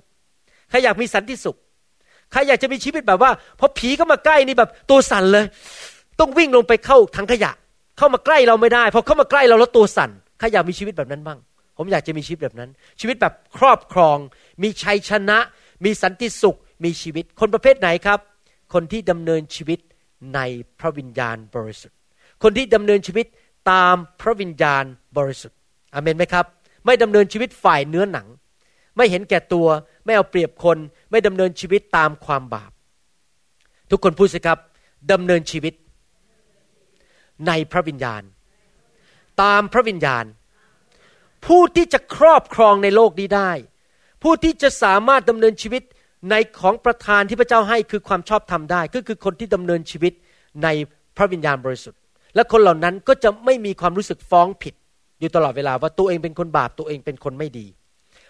[0.69, 1.55] ใครอยากมีสันติสุข
[2.31, 5.45] ใครอยากจะมีชีวิตแบบว่าพอผีเข้ามาใกล้นี่แบบตัวสั่นเลย
[6.19, 7.51] ต้องวิ่งลงไปเข้าถังขยะ
[7.97, 10.09] เข้ามาใกล้เราไม่ได้พอเข้ามาใกล้เราแล้วตัวสั่น
[10.39, 11.39] ใครอยากมีชีวิตแบบนั้นบ้าง
[11.77, 14.17] ผมอยากจะมีชีวิตแบบนั้น ชีวิตแบบครอบครอง
[14.63, 15.37] มีชัยชนะ
[15.85, 18.19] มีสันติสุข มีชีวิต คนประเภทไหนครับ
[18.73, 19.79] คนที่ดำเนินชีวิต
[20.35, 20.39] ใน
[20.79, 21.97] พระวิญญาณบริสุทธิ์
[22.43, 23.25] คนที่ดำเนินชีวิต
[23.71, 24.83] ตามพระวิญญาณ
[25.17, 25.57] บริสุทธิ์
[25.93, 26.45] อเมนไหมครับ
[26.85, 28.27] ไม่ดำเนินชีวิตฝ่ายเนื้อหนัง
[28.97, 29.67] ไม่เห็นแก่ตัว
[30.05, 30.77] ไม่เอาเปรียบคน
[31.11, 32.71] ไม่ดำเนินชีวิตตามความบาป
[33.91, 34.59] ทุกคนพูดสิครับ
[35.11, 35.73] ดำเนินชีวิต
[37.47, 38.21] ในพระวิญญาณ
[39.41, 40.25] ตามพระวิญญาณ
[41.47, 43.51] ผู้ที่จะครอบครองในโลกนี้ได้
[44.23, 45.83] ผู้ที่จะสามารถดำเนินชีวิต
[46.31, 50.13] ในของประทานที่พระเจ้าให้คือความชอบธรรมได้ ก็คือคนที่ดำเนินชีวิต
[50.63, 50.67] ใน
[51.17, 51.99] พระวิญญาณบริสุทธิ์
[52.35, 54.73] และคนเหล่านั้นก็จะไม่มีความรู้สึกฟ้องผิด
[55.19, 57.67] อยู่ตลอดเวลาว่าตัวเองเป็นคนบาปตัวเองเป็นคนไม่ดี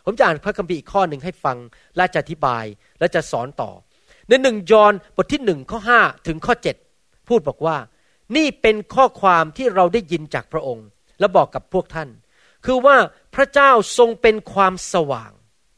[0.06, 1.58] ผมจะอ่านพระคัมภีร์อีกข้อหนึ่งให้ฟัง
[1.96, 2.64] และจะอธิบาย
[3.00, 3.72] และจะสอนต่อ
[4.30, 6.76] ในหนึ่งยอห์นบทที่หนึ่งข้อห้าถึงข้อเจ็ด
[7.28, 7.78] พูดบอกว่า
[8.36, 10.88] นี่เป็นข้อความที่เราได้ยินจากพระองค์
[11.20, 12.10] และบอกกับพวกท่าน
[12.66, 12.98] คือว่า
[13.36, 15.32] พระเจ้าทรงเป็นความสว่าง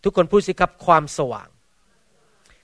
[0.03, 1.47] ทุกคนพูดสิครับความสว่าง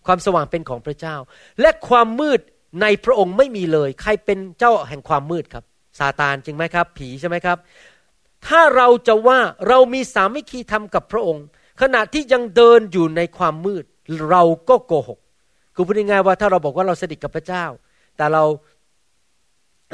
[0.05, 1.15] ความสว่างเป็นของพระเจ้า
[1.61, 2.39] และความมืด
[2.81, 5.63] ในพระองค์ไม่มีเลย ใครเป็นเจ้าแห่งความมืดครับ
[5.99, 7.57] ซาตานจริงไหมครับ ผีใช่ไหมครับ
[8.47, 11.45] ถ้าเราจะว่าเรามีสามัคคีธรรมกับพระองค์
[11.81, 13.83] ขณะที่ยังเดินอยู่ในความมืด
[14.29, 15.19] เราก็โกหก
[15.75, 17.65] คือพูดง่ายๆว่าถ้าเราบอกว่าเราสนิทกับพระเจ้า
[18.17, 18.43] แต่เรา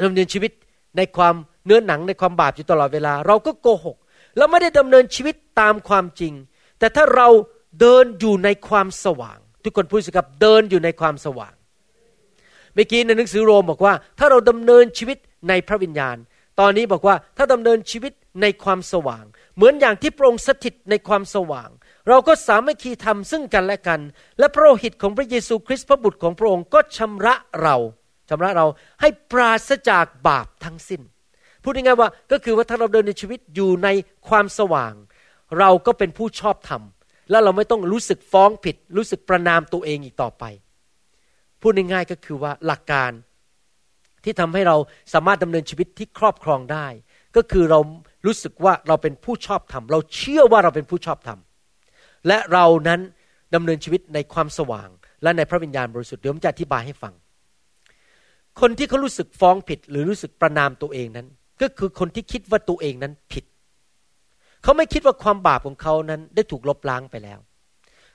[0.04, 0.52] ดำเนินชีวิต
[0.96, 3.96] ในความเนื้อหนังในความบาปอยู่ตลอดเวลา เราก็โกหก
[4.36, 6.32] เราไม่ได้ดำเนินชีวิตตามความจริง
[6.78, 7.28] แต่ถ้าเรา
[7.80, 11.52] เดินอยู่ในความสว่าง ทุกคนพูดสิครับเดินอยู่ในความสว่าง
[12.74, 16.16] เมื่อกี้ในหนังสือโรมบอกว่า ถ้าเราดำเนินชีวิตในพระวิญญาณ
[16.60, 18.12] ตอนนี้บอกว่าถ้าดำเนินชีวิต
[18.42, 19.24] ในความสว่าง
[19.56, 21.68] เหมือนอย่างที่พระองค์สถิตในความสว่าง
[22.08, 24.00] เราก็สามารถคีทำซึ่งกันและกัน
[24.38, 27.76] และพระโลหิตของพระเยซูคริสต์พระบุตรของพระองค์ก็ชำระเรา
[28.28, 28.66] ชำระเรา
[29.00, 31.02] ให้ปราศจากบาปทั้งสิ้น
[31.62, 33.88] พูดง่ายๆว่าก็คือว่าถ้าเราเดินในชีวิตอยู่ใน
[34.28, 34.94] ความสว่าง
[35.58, 36.82] เราก็เป็นผู้ชอบธรรม
[37.30, 40.44] แล้วเราไม่ต้องรู้สึกฟ้องผิด รู้สึกประนามตัวเองอีกต่อไป
[41.60, 43.12] พูดง่ายๆก็คือว่าหลักการ
[44.24, 44.76] ที่ทำให้เรา
[45.14, 46.86] สามารถดำเนินชีวิตที่ครอบครองได้
[47.36, 47.78] ก็คือเรา
[48.26, 51.38] รู้สึกว่าเราเป็นผู้ชอบธรรม เราเชื่อว่าเราเป็นผู้ชอบธรรม
[52.28, 53.00] และเรานั้น
[53.54, 54.88] ดำเนินชีวิตในความสว่าง
[55.22, 57.14] และในพระวิญญาณบริสุทธิ์เดี๋ยวผมจะอธิบายให้ฟัง
[58.60, 61.26] คนที่เขารู้สึกฟ้องผิดหรือรู้สึกประนามตัวเองนั้น
[61.60, 63.44] ก็คือคนที่คิดว่าตัวเองนั้นผิด
[64.62, 67.38] เขาไม่คิดว่าความบาปของเขานั้นได้ถูกลบล้างไปแล้ว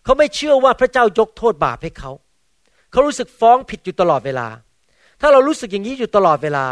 [0.03, 2.11] เขาไม่เชื่อว่าพระเจ้ายกโทษบาปให้เขา
[2.91, 4.47] เขารู้สึกฟ้องผิดอยู่ตลอดเวลา
[5.21, 6.65] ถ้าเรารู้สึกอย่างนี้อยู่ตลอดเวลา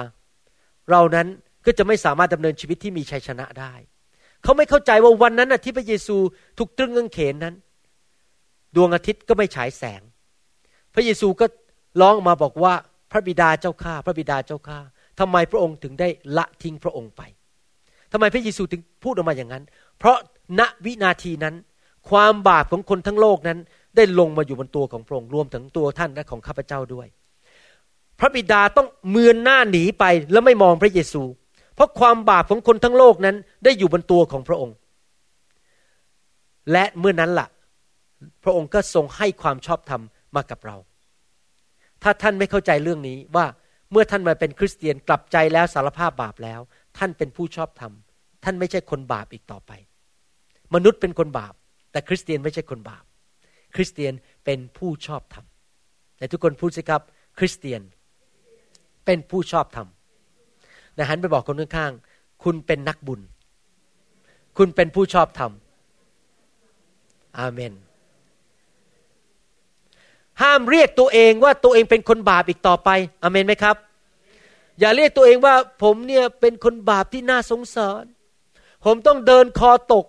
[0.92, 1.28] เรานั้น
[1.66, 3.74] ก็จะไม่สามารถดำเนินชีวิตที่มีชัยชนะได้
[4.44, 6.18] เขาไม่เข้าใจว่าวันนั้นที่พระเยซู
[6.58, 7.56] ถูกตรึงกางเขนนั้น
[8.76, 10.02] ดวงอาทิตย์ก็ไม่ฉายแสง
[10.94, 11.46] พระเยซูก็
[12.02, 12.74] ร้องมาบอกว่า
[13.12, 14.80] พระบิดาเจ้าข้าพระบิดาเจ้าข้า
[15.20, 17.22] ทำไมพระองค์ถึงได้ละทิ้งพระองค์ไป
[18.12, 19.64] ทำไมพระเยซูถึงพูดออกมาอย่างนั้น
[20.00, 20.18] เพราะ
[20.60, 21.56] ณวินาทีนั้น
[22.10, 23.60] ความบาปของคนทั้งโลกนั้น
[23.96, 27.08] ได้ลงมาอยู่บนตัวของพระองค์รวมถึงตัวท่านและของข้าพเจ้าด้วย
[28.20, 31.24] พระบิดาต้องเมือนหน้าหนีไปแล้วไม่มองพระเยซู
[31.76, 34.76] เพราะความบาปของคนทั้งโลกนั้นได้อยู่บนตัวของพระองค์
[36.72, 37.48] และเมื่อนั้นละ่ะ
[38.44, 40.02] พระองค์ก็ทรงให้ความชอบธรรม
[40.36, 40.78] มากับเรา
[42.04, 43.46] ถ้าท่านไม่เข้าใจเรื่องนี้ว่า
[43.94, 46.60] เมื่อท่านมาเป็นคริสเตียนกลับใจแล้วสารภาพบาปแล้ว
[46.98, 47.94] ท่านเป็นผู้ชอบธรรม
[48.44, 49.72] ท่านไม่ใช่คนบาปอีกต่อไป
[50.74, 51.54] มนุษย์เป็นคนบาป
[51.92, 53.04] แต่คริสเตียนไม่ใช่คนบาป
[53.76, 54.14] คริสเตียน
[54.46, 55.46] เป็นผู้ชอบธรรม
[56.18, 57.02] แต่ทุกคนพูดสิครับ
[57.40, 57.82] คริสเตียน
[59.06, 59.88] เป็นผู้ชอบธรรม
[60.98, 63.22] นะหันไปบอกคนข้างๆคุณเป็นนักบุญ
[64.58, 65.52] คุณเป็นผู้ชอบธรรม
[67.40, 67.74] อาเมน
[70.42, 72.90] ห้ามเรียกตัวเองว่าตัวเองเป็นคนบาปอีกต่อไป
[73.24, 73.76] อเมนไหมครับ
[74.80, 78.04] อย่าเรียกตัวเองว่าผมเนี่ยเป็นคนบาปที่น่าสงสาร
[78.86, 80.06] ผมต้องเดินคอตก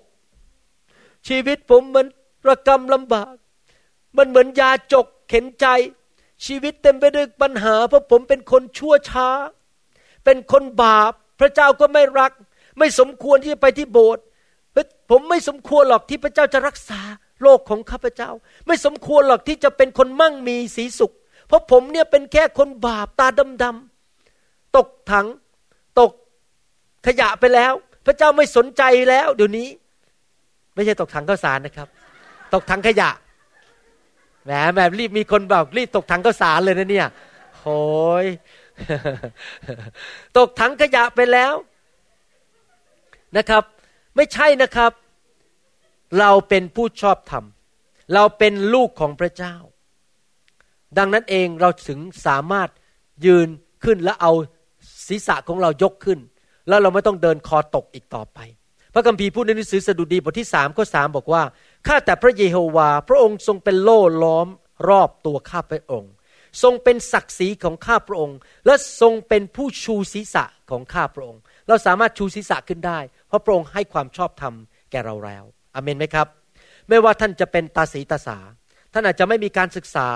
[1.28, 2.06] ชีวิตผมมัน
[2.48, 3.34] ระกำลำบาก
[4.16, 5.66] มันเหมือนยาจกเข็นใจ
[6.46, 9.28] ชีวิตเต็มไปด้วยปัญหา เพราะผมเป็นคนชั่วช้า
[10.24, 12.32] เป็นคนบาป พระเจ้าก็ไม่รัก
[12.78, 14.24] ไม่สมควรที่จะไปที่โบสถ์
[15.10, 17.00] ผมไม่สมควรหรอกที่พระเจ้าจะรักษา
[17.44, 18.30] โลกของข้าพเจ้า
[18.66, 21.12] ไม่สมควรหรอกที่จะเป็นคนมั่งมีสีสุข
[21.46, 23.26] เพราะผมเนี่ยเป็นแค่คนบาปตา
[23.62, 25.26] ดำๆตกถัง
[26.00, 26.12] ตก
[27.06, 27.72] ขยะไปแล้ว
[28.06, 29.68] พระเจ้าไม่สนใจแล้วเดี๋ยวนี้
[30.74, 31.88] ไม่ใช่ตกถังข้าวสารนะครับ
[32.54, 33.10] ตกถังขยะ
[34.44, 37.08] แหมแบบรีบมีคนบอกรีบตกถังข้าวสารเลยนะเนี่ย
[37.58, 37.66] โอ
[38.24, 38.26] ย
[40.38, 41.54] ตกถังขยะไปแล้ว
[43.36, 43.62] นะครับ
[44.16, 44.92] ไม่ใช่นะครับ
[46.18, 47.44] เราเป็นผู้ชอบธรรม
[48.14, 49.54] เราเป็นลูกของพระเจ้า
[50.98, 52.68] ดังนั้นเองเราถึงสามารถ
[53.26, 53.48] ยืน
[53.84, 54.32] ขึ้นและเอา
[55.08, 56.18] ศีรษะของเรายกขึ้น
[56.68, 58.38] แล้วเราไม่ต้องเดินคอตกอีกต่อไป
[58.94, 61.42] พระคัมภีร์พูดในหนังสือสดุดีบทที่สามข้อสามบอกว่า
[61.86, 64.48] ข้าแต่พระเยโฮวา พระองค์ทรงเป็นโล่ล้อม
[64.88, 66.12] รอบตัวข้าพระองค์
[66.62, 72.98] ทรงเป็นศักดิ์ศรีของข้าพระองค์ และทรงเป็นผู้ชูศีรษะของข้าพระองค์ เราสามารถชูศีรษะขึ้นได้
[73.28, 74.54] เพราะพระองค์ให้ความชอบธรรม
[74.90, 76.26] แก่เราแล้ว อเมนไหมครับ
[76.88, 78.38] ไม่ว่าท่านจะเป็นตาสีตาสา
[78.92, 80.08] ท่านอาจจะไม่มีการศึกษา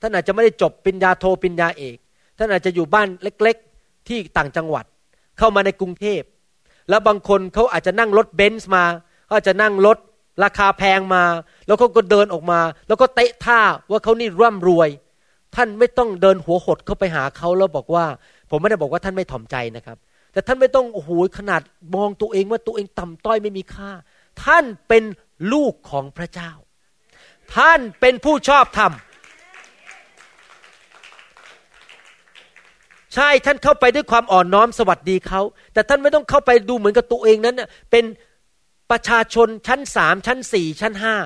[0.00, 1.96] ท่านอาจจะไม่ได้จบปริญญาโทปริญญาเอก
[2.38, 4.84] ท่านอาจจะอยู่บ้านเล็กๆ ที่ต่างจังหวัด
[5.38, 6.22] เข้ามาในกรุงเทพ
[6.88, 8.84] แล้วบางคนเขาอาจจะนั่งรถเบนซ์มา
[9.24, 9.98] เขาอาจจะนั่งรถ
[10.44, 11.24] ราคาแพงมา
[11.66, 13.60] แล้วก็เดินออกมา แล้วก็เตะท่า
[13.90, 14.88] ว่าเขานี่ร่ำรวย
[15.56, 18.04] ท่านไม่ต้องเดินหัวหดเข้าไปหาเขาแล้วบอกว่า
[18.50, 19.96] ผมไม่ได้บอกว่าท่านไม่ถ่อมใจนะครับ
[20.32, 21.60] แต่ท่านไม่ต้องโอ้โหขนาด
[21.96, 23.90] มองตัวเองว่าตัวเองต่ำต้อยไม่มีค่า
[24.44, 25.04] ท่านเป็น
[25.52, 26.52] ลูกของพระเจ้า
[27.56, 28.92] ท่านเป็นผู้ชอบธรรม
[33.14, 35.40] ใช่ท่านเข้าไปด้วยความอ่อนน้อมสวัสดีเขา
[35.72, 37.56] แต่ท่านไม่ต้องเข้าไปดูเหมือนกับตัวเองนั้น
[37.90, 38.04] เป็น
[38.90, 41.16] ประชาชนชั้นสามชั้นสี่ชั้นห้า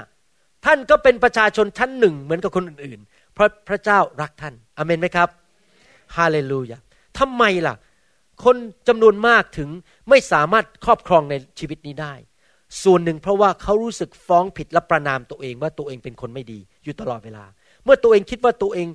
[0.65, 5.29] ท่านก็เป็นประชาชนชั้นหนึ่งเหมือนกับคนอื่นๆ เพราะพระเจ้ารักท่านอเมนไหมครับ
[6.17, 6.79] ฮาเลลูยา
[7.19, 7.75] ทำไมล่ะ
[8.45, 8.57] คน
[8.89, 9.69] จำนวนมากถึง
[10.09, 12.15] ไม่สามารถครอบครองในชีวิตนี้ได้
[12.83, 17.45] ส่วนหนึ่งเพราะว่าเขารู้สึกฟ้องผิดและประนามตัวเองว่าตัวเองเป็นคนไม่ดีอยู่ตลอดเวลา
[17.85, 18.89] เมื่อตัวเองคิดว่าตัวเอง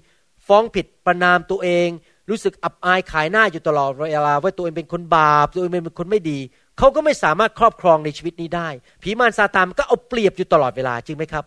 [0.47, 1.87] ฟ้องผิดประนามตัวเอง
[2.29, 6.39] รู้สึกอับอายขายหน้าอยู่ตลอดเวลาว่าตัวเองเป็นคนบาปตัวเองเป็นคนไม่ดี
[6.77, 8.67] เขาก็ไม่สามารถครอบครองในชีวิตนี้ได้
[9.01, 11.45] ผีมารซาตานก็เอาเปรียบอยู่ตลอดเวลาจริงไหมครับ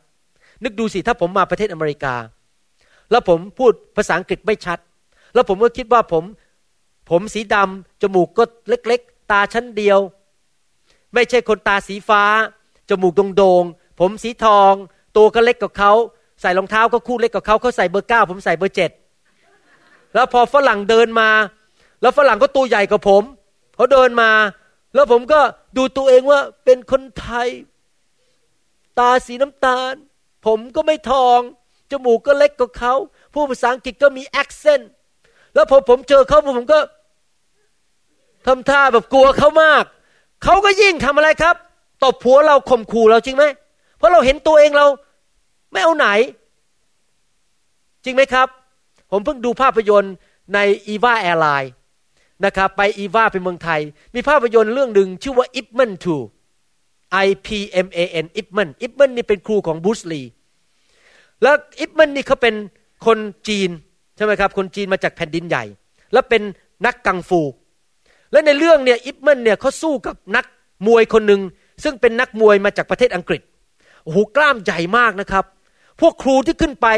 [0.65, 2.15] นึกดูสิถ้าผมมาประเทศอเมริกา
[3.11, 4.79] แล้วผมพูดภาษาอังกฤษไม่ชัด
[5.35, 6.25] แล้วผมก็คิดว่าผม
[7.11, 9.99] ผมสีดำจมูกก็เล็ก ๆ ตาชั้นเดียว
[11.15, 12.23] ไม่ใช่คนตาสีฟ้า
[12.89, 14.73] จมูกโด่งๆ ผมสีทอง
[15.17, 15.93] ตัวก็เล็กกว่าเขา
[16.41, 18.91] ใส่รองเท้าก็คู่เล็กกว่าเขาเขาใส่เบอร์เก้าผมใส่เบอร์เจ็ด
[20.15, 21.31] แล้วพอฝรั่งเดินมา
[22.01, 23.23] แล้วฝรั่งก็ตัวใหญ่กว่าผม
[23.77, 24.31] เขาเดินมา
[24.95, 25.41] แล้วผมก็
[25.77, 27.49] ดูตัวเองว่าเป็นคนไทย
[28.99, 29.95] ตาสีน้ำตาล
[30.47, 31.39] ผมก็ไม่ทอง
[31.91, 32.95] จมูกก็เล็กกว่าเขา
[33.33, 34.91] พูดภาษาอังกฤษก็มี accent
[35.55, 36.81] แล้วพอผมเจอเขาผมก็
[38.47, 39.85] ทำท่าแบบกลัวเขามาก
[40.43, 41.57] เขาก็ยิ่งทำอะไรครับ
[42.05, 43.45] ตบหัวเราข่มขู่เราจริงไหม
[43.97, 44.87] เพราะเราเห็นตัวเองเรา
[45.73, 46.07] ไม่เอาไหน
[48.05, 48.49] จริงไหมครับ
[49.11, 50.15] ผมเพิ่งดูภาพยนตร์
[50.55, 51.73] ใน EVA Airlines
[52.45, 53.81] นะครับไปอีวาไปเมืองไทย
[54.15, 55.93] มีภาพยนตร์เรื่องหนึ่งชื่อว่า Ip Man
[56.55, 57.49] 2 I P
[57.87, 60.23] M A N Ip Man Ip Man นี่เป็นครูของบูสลี
[61.43, 62.55] แล้วอิปมันนี่เขาเป็น
[63.07, 63.19] คน
[63.49, 63.71] จีน
[64.17, 65.65] ใช่ไหมครับ คนจีนมาจากแผ่นดินใหญ่
[66.13, 66.43] แล้วเป็น
[66.87, 67.41] นักกังฟู
[68.35, 70.45] และในเรื่องเนี่ยอิปเมนเนี่ยเขาสู้กับนัก
[70.87, 71.41] มวยคนหนึ่ง
[71.85, 73.41] ซึ่งเป็นนักมวยมาจากประเทศอังกฤษ
[74.05, 75.45] โอ้โหกล้ามใหญ่มากนะครับ
[76.01, 76.89] พวกครูที่ขึ้นไป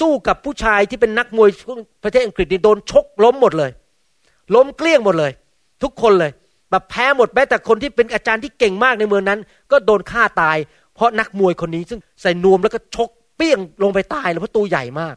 [0.00, 1.48] สู้กับผู้ชายที่เป็นนักมวย
[2.04, 3.70] ประเทศอังกฤษนี่โดนชกล้มหมดเลย
[4.54, 5.32] ล้มเกลี้ยงหมดเลย
[5.82, 6.32] ทุกคนเลย
[6.70, 10.56] แบบแพ้หมดแม้แต่คนที่เป็นอาจารย์ที่เก่งมากในเมืองนั้น ก็โดนฆ่าตาย
[10.94, 15.14] เพราะนักมวยคนนี้ซึ่งใส่นวมแล้วก็ชกเปี้ยงลงไปตายเลยเพราะตัวใหญ่มาก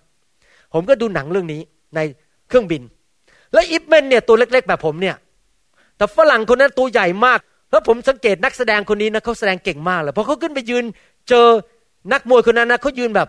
[0.73, 1.61] ผมก็ดูหนังเรื่องนี้
[1.95, 1.99] ใน
[2.47, 2.81] เครื่องบิน
[3.53, 5.15] แล้วอิฟเมนเนี่ยตัวเล็ก ๆ แบบผมเนี่ย
[5.99, 7.39] แต่ฝรั่งคนนั้นตัวใหญ่มาก
[7.71, 10.85] แล้วผมสังเกตนักแสดงคนนี้นะเขาแสดงเก่งมากเลยพอเขาขึ้นไปยืน
[11.29, 11.47] เจอ
[12.13, 13.27] นักมวยคนนั้นนะเขายืนแบบ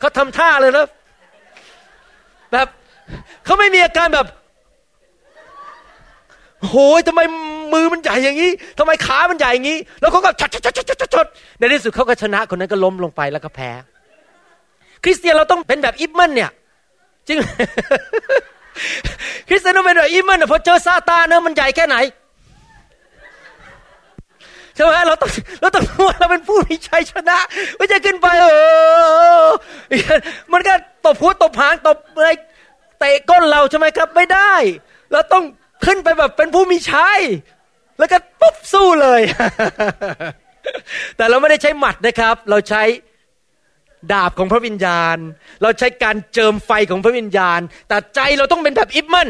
[0.00, 0.86] เขาทำท่าเลยนะ
[2.52, 2.68] แบบ
[3.44, 4.26] เขาไม่มีอาการแบบ
[6.68, 7.20] โหยทำไม
[7.72, 11.26] มือมันใหญ่อย่างนี้ทำไมขามันใหญ่อย่างนี้ แล้วเขาก็ชดชดชดชดชด
[11.58, 13.70] ในที่สุดเขาก็ชนะคนนั้นก็ล้มลงไปแล้วก็แพ้
[15.04, 16.50] คริสเตียนเราต้องเป็นแบบอิบมันเนี่ย
[17.28, 17.38] จริง
[19.48, 21.96] คริสเตียนต้องเป็นแบบอิบมันเนี่ยพอเจอซาตานเนอะมันใหญ่แค่ไหน
[24.74, 25.30] ใช่ไหมเราต้อง
[25.60, 27.38] เราต้องว่าเราเป็นผู้มีชัยชนะ
[27.76, 28.46] ไม่ใช่ขึ้นไปเอ
[29.44, 29.46] อ
[30.52, 30.72] มันก็
[31.04, 32.30] ตบหัวตบหางตบอะไร
[32.98, 34.54] เตะก้นเราใช่ไหมครับไม่ได้
[35.12, 35.44] เราต้อง
[35.84, 37.20] ขึ้นไปแบบเป็นผู้มีชัย
[37.98, 39.20] แล้วก็ปุ๊บสู้เลย
[41.16, 42.82] แต่เราไม่ได้ใช้หมัดนะครับ เราใช้
[44.12, 45.16] ดาบของพระวิญญาณ
[45.62, 49.28] เราใช้การเจิมไฟของพระวิญญาณ แต่ใจเราต้องเป็นแบบอิบมัน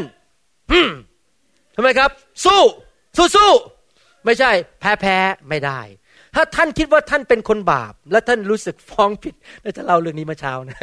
[1.75, 2.09] ทำไมครับ
[2.45, 2.61] สู้
[3.17, 3.51] สู้สู้
[4.25, 5.17] ไม่ใช่ แพ้แพ้
[5.49, 5.79] ไม่ได้
[6.35, 10.77] ถ้าท่านคิดว่าท่านเป็นคนบาป และท่านรู้สึกฟ้องผิดน่าจะเล่าเรื่องนี้มาเช้านะ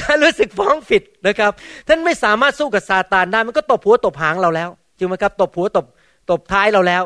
[0.00, 1.52] ถ้ารู้สึกฟ้องผิดนะครับ
[1.88, 5.86] ท่านไม่สามารถสู้กับซาตานได้มันก็ตบหัวตบหางเราแล้วจริงไหมครับตบหัวตบ
[6.30, 7.02] ตบท้ายเราแล้ว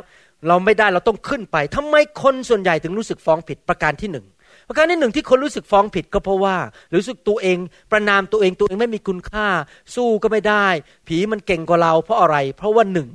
[0.49, 4.27] เราไม่ได้เราต้องขึ้นไปทำไมคนส่วนใหญ่ถึงรู้สึกฟ้องผิดประการที่หนึ่ง
[4.68, 6.57] ประการที่หนึ่งที่คนรู้สึกฟ้องผิดก็เพราะว่า
[6.94, 7.59] รู้สึกตัวเอง
[7.92, 9.46] ประนามตัวเองตัวเองไม่มีคุณค่า
[9.94, 10.66] สู้ก็ไม่ได้
[11.07, 13.09] ผีมันเก่งกว่าเรา เพราะอะไร เพราะว่าหนึ่ง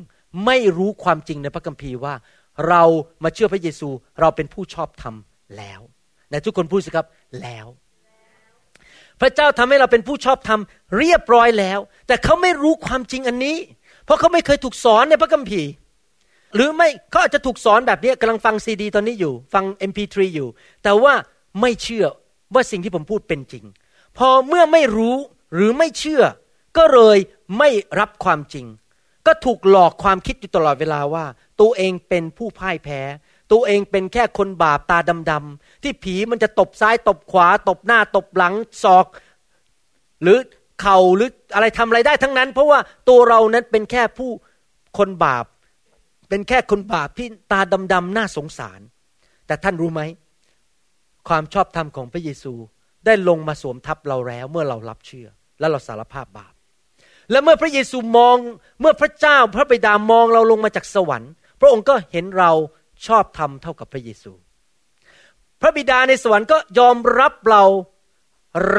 [0.45, 2.13] ไม่รู้ความจริงในพระคัมภีร์ว่า
[2.67, 2.83] เรา
[3.23, 5.15] มาเชื่อพระเยซูเราเป็นผู้ชอบธรรม
[5.57, 5.81] แล้ว
[6.31, 7.05] ในทุกคนพูดสิครับ
[7.41, 7.65] แล้ว
[9.21, 10.59] พระเจ้าทำให้เราเป็นผู้ชอบธรรม
[10.97, 13.57] เรียบร้อยแล้ว แต่เขาไม่รู้ความจริงอันนี้
[14.05, 15.69] เพราะเขาไม่เคยถูกสอนในพระคัมภีร์
[16.55, 20.47] หรือไม่เขาอาจจะถูกสอนแบบนี้กำลังฟังซีดี ตอนนี้อยู่ ฟัง MP3 อยู่
[20.83, 21.13] แต่ว่า
[21.61, 22.05] ไม่เชื่อ
[22.53, 23.65] ว่าสิ่งที่ผมพูดเป็นจริง
[24.17, 25.15] พอเมื่อไม่รู้
[25.53, 26.23] หรือไม่เชื่อ
[26.77, 27.17] ก็เลย
[27.57, 27.69] ไม่
[27.99, 28.65] รับความจริง
[29.27, 31.25] ก็ถูกหลอกความคิดอยู่ตลอดเวลาว่า
[31.61, 33.01] ตัวเองเป็นผู้พ่ายแพ้
[33.51, 34.97] ตัวเองเป็นแค่คนบาปตา
[35.31, 39.05] ดำๆที่ผีมันจะตบซ้ายตบขวา ตบหน้าตบหลังศอก
[40.23, 40.37] หรือ
[40.81, 44.31] เข่าหรืออะไรทำอะไรได้ทั้งนั้น เพราะว่าตัวเรานั้นเป็นแค่ผู้
[44.97, 45.45] คนบาป
[46.29, 47.59] เป็นแค่คนบาปที่ตา
[47.93, 48.79] ดำๆน่าสงสาร
[49.47, 50.01] แต่ท่านรู้ไหม
[51.27, 52.53] ความชอบธรรมของพระเยซู
[53.05, 55.27] ได้ลงมาสวมทับเราแล้วเมื่อเรารับเชื่อ
[55.59, 56.53] และเราสารภาพบาป
[57.31, 58.37] และเมื่อพระเยซูมอง
[58.79, 62.51] เมื่อพระเจ้าพระบิดามองเราลงมาจากสวรรค์ พระองค์ก็เห็นเรา
[63.07, 64.31] ชอบธรรมเท่ากับพระเยซู
[65.61, 67.63] พระบิดาในสวรรค์ก็ยอมรับเรา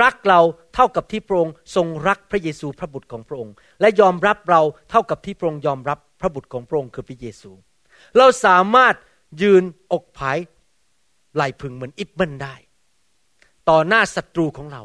[0.00, 0.40] รักเรา
[0.74, 7.50] เท่ากับที่พระองค์ทรงรักพระเยซูพระบุตรของพระองค์ และยอมรับเราเท่ากับที่พระองค์ยอมรับพระบุตรของพระองค์คือพระเยซู
[8.18, 8.94] เราสามารถ
[9.42, 10.38] ยืนอกผาย
[11.34, 12.54] ไหลพึงเหมือนอิบเบิลได้
[13.68, 14.82] ต่อหน้าศัตรูของเรา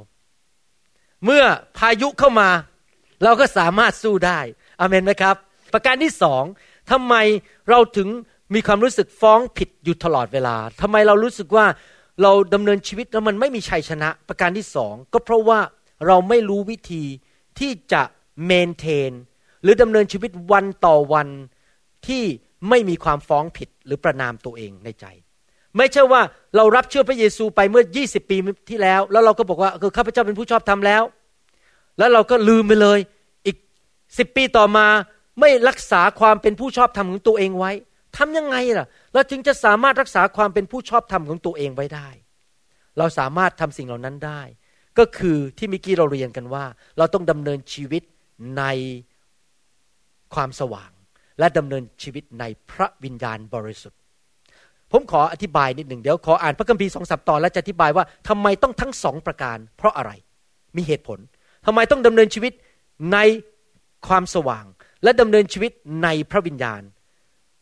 [1.26, 1.44] เมื่อ
[1.78, 2.50] พายุเข้ามา
[3.24, 4.40] เราก็สามารถสู้ได้
[4.80, 5.36] อเมนไหมครับ
[5.74, 6.44] ประการที่สอง
[6.92, 7.16] ทำไม
[7.70, 8.08] เราถึง
[8.54, 11.66] มีความรู้สึกฟ้องผิดอยู่ตลอดเวลาทำไมเรารู้สึกว่า
[12.22, 15.60] เราดำเนินชีวิตแล้วมันไม่มีชัยชนะ ประการที่สองก็เพราะว่า
[16.08, 17.04] เราไม่รู้วิธี
[17.60, 18.04] ที่จะ
[18.46, 19.12] เมนเทน
[19.62, 21.28] หรือดำเนินชีวิตวันต่อวัน
[22.08, 22.24] ที่
[22.70, 25.06] ไม่มีความฟ้องผิดหรือประนามตัวเองในใจ
[25.78, 26.22] ไม่ใช่ว่า
[26.56, 28.38] เรารับเชื่อพระเยซูไปเมื่อ 20 ปี
[28.70, 31.04] ที่แล้ว แล้วเราก็บอกว่าคือข้าพเจ้าเป็นผู้ชอบทำแล้ว
[31.98, 33.00] แล้วเราก็ลืมไปเลย
[33.46, 33.58] อีก
[34.18, 34.88] สิบปีต่อมา
[35.40, 37.72] ไม่รักษาความเป็นผู้ชอบธรรมของตัวเองไว้
[38.18, 42.08] ทำยังไงล่ะ เราจึงจะสามารถรักษาความเป็นผู้ชอบธรรมของตัวเองไว้ได้
[42.98, 44.42] เราสามารถทำสิ่งเหล่านั้นได้
[44.98, 46.66] ก็คือที่มิกี้เราเรียนกันว่า
[46.98, 48.04] เราต้องดำเนินชีวิต
[48.58, 48.64] ใน
[50.36, 50.92] ความสว่าง
[51.40, 54.00] และดำเนินชีวิตในพระวิญญาณบริสุทธิ์
[54.92, 60.12] ผมขออธิบายนิดหนึ่งเดี๋ยวขออ่านพระคัมภีร์สองสัปตอนแล้วจะอธิบายว่าทำไมต้องทั้งสองประการ เพราะอะไร
[60.78, 61.20] มีเหตุผล
[61.66, 62.54] ทำไมต้องดำเนินชีวิต
[63.14, 63.18] ใน
[64.08, 64.66] ความสว่าง
[65.04, 65.72] และดำเนินชีวิต
[66.04, 66.82] ในพระวิญญาณ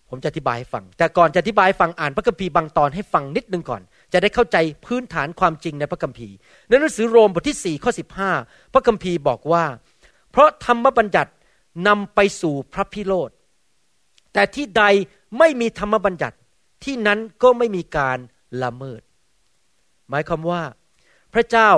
[0.09, 3.81] ผมจะอธิบายให้ฟัง แต่ก่อนจะอธิบายฟังอ่านพระคัมภีร์บางตอนให้ฟังนิดนึงก่อน
[4.13, 6.35] จะได้เข้าใจพื้นฐานความจริงในพระคัมภีร์
[6.67, 7.91] ในหนังสือโรมบทที่4ข้อ
[8.31, 9.63] 15 พระคัมภีร์บอกว่า
[10.31, 11.31] เพราะธรรมบัญญัติ
[11.87, 13.29] นำไปสู่พระพิโรธ
[14.33, 14.83] แต่ที่ใด
[15.39, 16.35] ไม่มีธรรมบัญญัติ
[16.83, 18.17] ที่นั้นก็ไม่มีการ
[18.63, 19.01] ละเมิด
[20.09, 20.61] หมายความว่า
[21.33, 21.69] พระเจ้า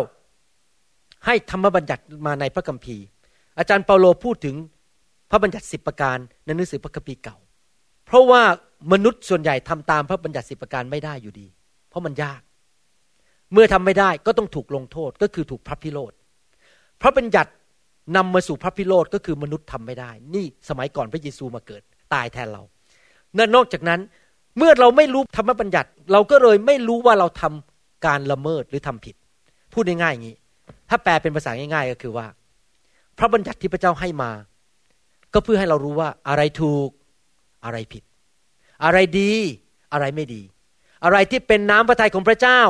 [1.26, 3.06] ให้ธรรมบัญญัติมาในพระคัมภีร์
[3.58, 4.56] อาจารย์เปาโลพูดถึง
[5.30, 7.38] พระบัญญัติสิบประการในหนังสือพระคัมภีร์เก่า
[8.06, 8.42] เพราะว่า
[8.92, 11.48] มนุษย์ส่วนใหญ่ทำตามพระบัญญัติสิบประการไม่ได้อยู่ดี
[11.90, 12.42] เพราะมันยาก
[13.54, 16.14] เมื่อทำไม่ได้ก็ต้องถูกลงโทษก็คือถูกพระพิโรธ
[17.02, 17.52] พระบัญญัติ
[18.16, 21.82] นำมาสู่พระพิโรธก็คือมนุษย์ทำไม่ได้ นี่สมัยก่อนพระเยซูมาเกิด
[22.14, 22.64] ตายแทนเรา
[23.38, 24.00] นนอกจากนั้น
[24.58, 29.16] เมื่อเราไม่รู้ธรรมบัญญัติ เราก็เลยไม่รู้ว่าเราทำการละเมิดหรือทำผิด
[29.74, 30.38] พูดง่ายๆอย่างนี้
[30.90, 32.28] ถ้าแปลเป็นภาษาง่าย ๆ ก็คือว่า
[33.18, 34.32] พระบัญญัติที่พระเจ้าให้มา
[35.34, 36.90] ก็เพื่อให้เรารู้ว่าอะไรถูก
[37.66, 38.04] อะไรผิด
[38.84, 39.32] อะไรดี
[39.94, 40.42] อะไรไม่ดี
[41.04, 42.62] อะไรที่เป็นน้ำพระทัยของพระเจ้า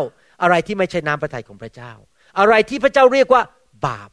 [0.42, 1.92] อะไรที่ไม่ใช่น้ำพระทัยของพระเจ้า
[2.40, 3.42] อะไรที่พระเจ้าเรียกว่า
[3.86, 4.10] บาป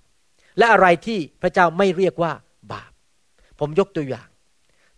[0.58, 2.32] และอะไรที่พระเจ้าไม่เรียกว่า
[2.72, 2.92] บาป
[3.58, 4.28] ผมยกตัวอย่าง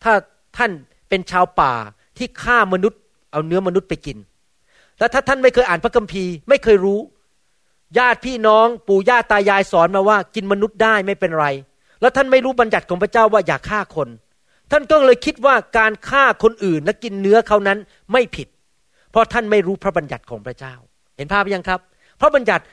[0.02, 0.12] ถ้า
[0.56, 0.70] ท่าน
[1.08, 1.72] เป็นชาวป่า
[2.18, 3.00] ที่ฆ่ามนุษย์
[3.32, 4.18] เอาเนื้อมนุษย์ไปกิน
[4.98, 7.00] แล้วถ้าท่านไม่เคยอ่านพระคัมภีร์ไม่เคยรู้
[7.98, 11.46] ญาติพี่น้องปู่ย่าตายายสอนมาว่า กินมนุษย์ได้ไม่เป็นไร
[12.00, 14.08] แล้วท่านไม่รู้บัญญัติของพระเจ้าว่าอย่าฆ่าคน
[14.70, 17.78] ท่านก็เลยคิดว่าการฆ่าคนอื่นและกินเนื้อเขานั้น
[18.12, 18.48] ไม่ผิด
[19.10, 20.74] เพราะท่านไม่รู้พระบัญญัติของพระเจ้า
[21.16, 21.80] เห็นภาพยังครับ
[22.20, 22.64] พระบัญญัติ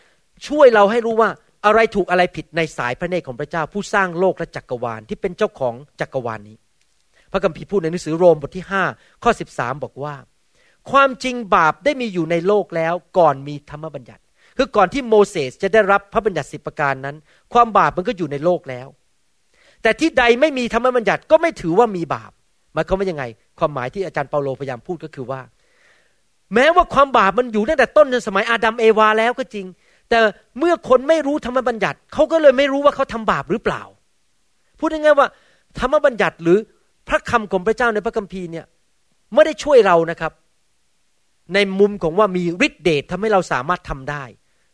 [0.47, 1.29] ช่วยเราให้รู้ว่า
[1.65, 6.57] อะไรถูกอะไรผิดในสายพระเนตรของพระเจ้า ผู้สร้างโลกและจักรวาลที่เป็นเจ้าของจักรวาลนี้
[7.31, 10.15] พระคัมภีร์พูดในหนังสือโรมบทที่ 5 ข้อ 13 บอกว่า
[10.91, 14.21] ความจริงบาปได้มีอยู่ในโลกแล้วก่อนมีธรรมบัญญัติ
[14.57, 17.15] คือก่อนที่โมเสสจะได้รับพระบัญญัติสิบประการนั้น
[17.53, 18.87] ความบาปมันก็อยู่ในโลกแล้ว
[19.81, 22.31] แต่ที่ใดไม่มีธรรมบัญญัติก็ไม่ถือว่ามีบาป
[22.73, 23.23] หมายความว่ายังไง
[23.59, 25.41] ความหมายที่อาจารย์เปาโลพยายามพูดก็คือว่า
[26.53, 29.65] แม้ว่าความบาปมันอยู่ตั้งแต่ต้นในสมัยอาดัมเอวาแล้วก็จริง
[30.09, 30.17] แต่
[30.59, 33.81] เมื่อคนไม่รู้ธรรมบัญญัติเขาก็เลยไม่รู้ว่าเขาทำบาปหรือเปล่า
[34.79, 35.27] พูดง่ายๆว่า
[35.79, 36.57] ธรรมบัญญัติหรือ
[37.13, 38.65] ระคำของพระเจ้าในพระคัมภีร์เนี่ย
[39.33, 40.31] ไม่ได้ช่วยเรานะครับ
[41.53, 44.23] ในมุมของว่ามีฤทธิเดชทำให้เราสามารถทำได้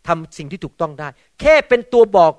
[0.07, 1.07] ทำสิ่งที่ถูกต้องได้
[1.41, 2.33] แค่เป็นตัวบอก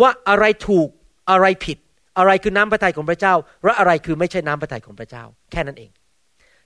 [0.00, 0.88] ว่าอะไรถูก
[1.30, 1.78] อะไรผิด
[2.18, 5.90] อะไรคือน้ำพระทัยของพระเจ้าและอะไรคือไม่ใช่น้ำพระทัยของพระเจ้า แค่นั้นเอง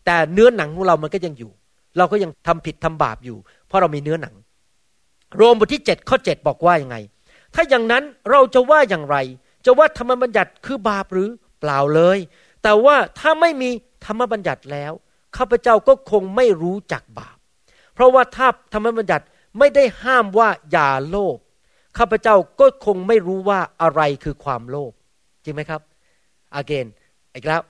[0.04, 1.52] แต่เนื้อหนังของเรามันก็ยังอยู่
[1.98, 4.34] เราก็ยังทำผิดทำบาปอยู่ เพราะเรามีเนื้อหนัง
[5.36, 6.96] โรมบทที่7ข้อ7บอกว่ายังไง
[7.54, 9.16] ถ้าอย่างนั้นเราจะว่าอย่างไร
[9.64, 11.28] จะว่าธรรมบัญญัติคือบาปหรือ
[11.60, 12.18] เปล่าเลย
[12.62, 13.70] แต่ว่าถ้าไม่มี
[14.04, 14.92] ธรรมบัญญัติแล้ว
[15.36, 17.36] ข้าพเจ้าก็คงไม่รู้จักบาป
[17.94, 19.24] เพราะว่าถ้าธรรมบัญญัติ
[19.58, 21.38] ไม่ได้ห้ามว่าอย่าโลภ
[21.98, 24.92] ข้าพเจ้าก็คงไม่รู้ว่าอะไรคือความโลภ
[25.44, 25.80] จริงไหมครับ
[26.60, 26.86] again
[27.34, 27.62] อีกแล้ว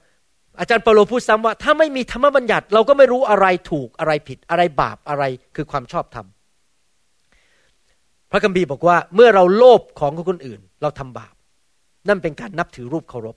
[0.58, 5.24] อาจารย์เปโลพูดซ้ำว่า ถ้าไม่มีธรรมบัญญัติ เราก็ไม่รู้อะไรถูกอะไรผิดอะไรบาปอะไร
[5.56, 6.26] คือความชอบธรรม
[8.30, 11.34] พระคัมภีร์บอกว่าเมื่อเราโลภของคนอื่น เราทำบาป
[12.08, 13.36] นั่นเป็นการนับถือรูปเคารพ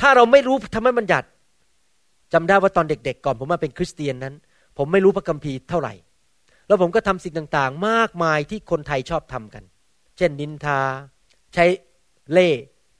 [0.00, 1.28] ถ้าเราไม่รู้ธรรมบัญญัติ
[2.32, 4.34] จำได้ว่าตอนเด็ก ๆ ก่อนผมมาเป็นคริสเตียนนั้น
[4.78, 5.94] ผมไม่รู้พระคัมภีร์เท่าไหร่
[6.66, 9.64] แล้วผมก็ทำสิ่งต่างๆ มากมายที่คนไทยชอบทำกัน
[10.16, 10.80] เช่นนินทา
[11.54, 11.64] ใช้
[12.32, 12.48] เล่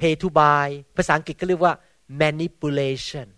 [0.01, 1.75] pay to buy ภาษาอังกฤษก็เรียกว่า
[2.23, 3.29] manipulation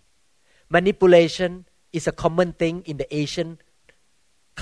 [0.75, 1.53] manipulation
[1.97, 3.51] is a common thing in the Asian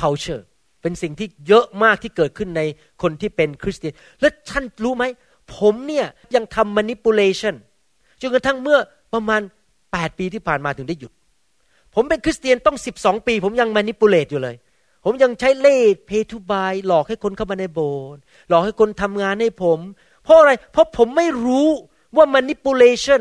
[0.01, 0.43] culture
[0.83, 2.63] เป็นสิ่งที่เยอะมากที่เกิดขึ้นใน
[3.03, 5.05] คนที่เป็นคริสเตียน และท่านรู้ไหม
[5.57, 7.55] ผมเนี่ยยังทำ manipulation
[8.21, 8.79] จนกระทั่งเมื่อ
[9.15, 9.41] ประมาณ
[9.85, 11.13] 8 ปีที่ผ่านมาถึงได้หยุด
[11.95, 14.57] ผมเป็นคริสเตียนต้อง 12 ปี ผมยัง manipulate อยู่เลย
[15.05, 19.79] ผมยังใช้เล่ห์ pay to buy หลอกให้คนเข้ามาในโบสถ์หลอกให้คนทำงานให้ผม
[20.23, 21.69] เพราะอะไร เพราะผมไม่รู้
[22.17, 23.21] ว่า manipulation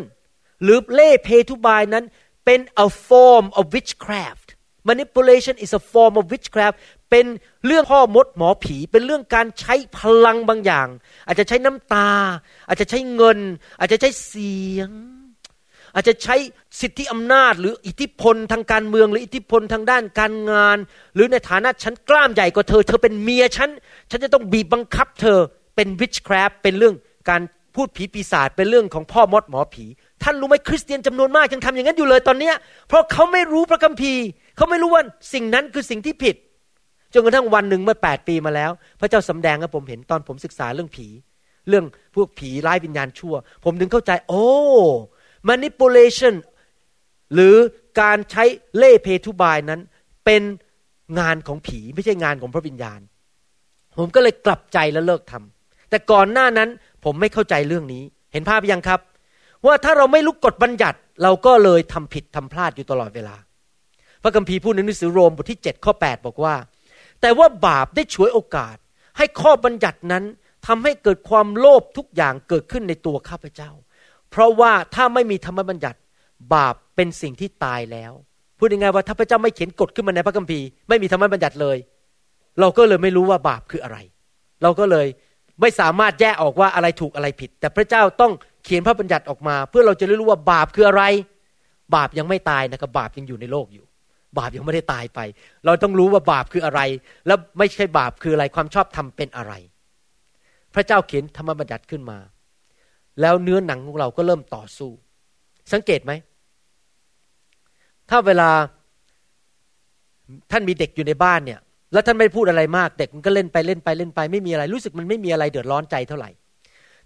[0.64, 2.06] หรือเล่ห์ pay to buy นั้น
[2.46, 4.48] เป็น a form of witchcraft
[4.90, 6.76] manipulation is a form of witchcraft
[7.10, 7.26] เป็น
[7.66, 10.88] เรื่องพ่อมดหมอผี เป็นเรื่องการใช้พลังบางอย่าง
[11.28, 12.12] อาจจะใช้น้ำตา
[12.68, 13.40] อาจจะใช้เงิน
[13.80, 14.92] อาจจะใช้เสียง
[15.96, 16.36] อาจจะใช้
[16.82, 20.78] สิทธิอำนาจ หรืออิทธิพลทางการเมือง หรืออิทธิพลทางด้านการงาน
[21.16, 23.70] หรือในฐานะฉันกล้ามใหญ่กว่าเธอ เธอเป็นเมียฉัน
[24.12, 25.40] ฉันจะต้องบีบบังคับเธอ
[25.76, 26.96] เป็น witchcraft เป็นเรื่อง
[27.30, 27.42] การ
[27.76, 29.86] พูดผีปีศาจเป็นเรื่องของพ่อมดหมอผี
[30.24, 32.56] ท่านรู้ไหมคริสเตียนจำนวนมากยังทำอย่างนั้นอยู่เลยตอนเนี้ย
[32.88, 34.24] เพราะเขาไม่รู้พระคัมภีร์
[34.58, 35.04] เขาไม่รู้ว่า
[35.34, 36.36] สิ่งนั้นคือสิ่งที่ผิด
[37.16, 41.08] จนกระทั่งวันหนึ่งเมื่อแปดปีมาแล้ว พระเจ้าสำแดงให้ผมเห็นตอนผมศึกษาเรื่องผี
[41.70, 41.86] เรื่อง
[42.16, 44.46] พวกผีร้ายวิญญาณชั่ว ผมถึงเข้าใจ โอ้
[45.50, 46.36] manipulation
[47.34, 47.56] หรือ
[48.02, 48.44] การใช้
[48.78, 49.82] เล่เพทุบายนั้น
[50.26, 50.42] เป็น
[51.20, 53.00] งานของผีไม่ใช่งานของพระวิญญาณ
[53.98, 56.70] ผมก็เลยกลับใจและเลิกทำแต่ก่อนหน้านั้น
[57.06, 58.04] ผมไม่เข้าใจเรื่องนี้
[58.34, 59.00] เห็นภาพยังครับ
[59.66, 63.36] ว่าถ้าเราไม่รู้กฎบัญญัติ เราก็เลยทำผิดทำพลาดอยู่ตลอดเวลา
[64.24, 66.56] พระคัมภีร์พูดในหนังสือโรมบทที่7ข้อ8บอกว่า
[67.22, 68.76] แต่ว่าบาปได้ฉวยโอกาส
[69.18, 70.24] ให้ข้อบัญญัตินั้น
[70.68, 73.72] ทำให้เกิดความโลภทุกอย่างเกิดขึ้นในตัวข้าพเจ้า
[74.32, 76.00] เพราะว่าถ้าไม่มีธรรมบัญญัติ
[76.54, 78.12] บาปเป็นสิ่งที่ตายแล้ว
[78.58, 81.78] พูดยังไงว่าถ้าพระเจ้าไม่เขียนกฎขึ้นมาในพระคัมภีร์ไม่มีธรรมบัญญัติเลย
[82.60, 83.98] เราก็เลยไม่รู้ว่าบาปคืออะไร
[84.64, 85.08] เราก็เลย
[85.62, 88.32] ไม่สามารถแยกออกว่าอะไรถูกอะไรผิด แต่พระเจ้าต้อง
[88.64, 91.04] เขียนพระบัญญัติออกมา เพื่อเราจะได้รู้ว่าบาปคืออะไร
[91.96, 93.86] บาปยังไม่ตายนะครับบาปยังอยู่ในโลกอยู่
[94.40, 95.20] บาปยังไม่ได้ตายไป
[95.66, 96.82] เราต้องรู้ว่าบาปคืออะไร
[97.28, 99.54] แล้วไม่ใช่บาปคืออะไรความชอบธรรมเป็นอะไร
[100.74, 102.18] พระเจ้าเขียนธรรมบัญญัติขึ้นมา
[103.22, 104.92] แล้วเนื้อหนังของเราก็เริ่มต่อสู้
[105.74, 106.12] สังเกตไหม
[108.10, 108.50] ถ้าเวลา
[110.52, 111.60] ท่านมีเด็กอยู่ในบ้านเนี่ย
[111.94, 116.30] แล้วท่านไม่พูดอะไรมาก เด็กมันก็เล่นไปเล่นไปเล่นไป ไม่มีอะไร รู้สึกมันไม่มีอะไรเดือดร้อนใจเท่าไหร่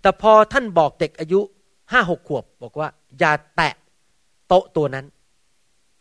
[0.02, 1.40] แต่พอท่านบอกเด็กอายุ
[1.92, 2.88] ห้าหกขวบ บอกว่า
[3.20, 3.74] อย่าแตะ
[4.48, 5.06] โต๊ะตัวนั้น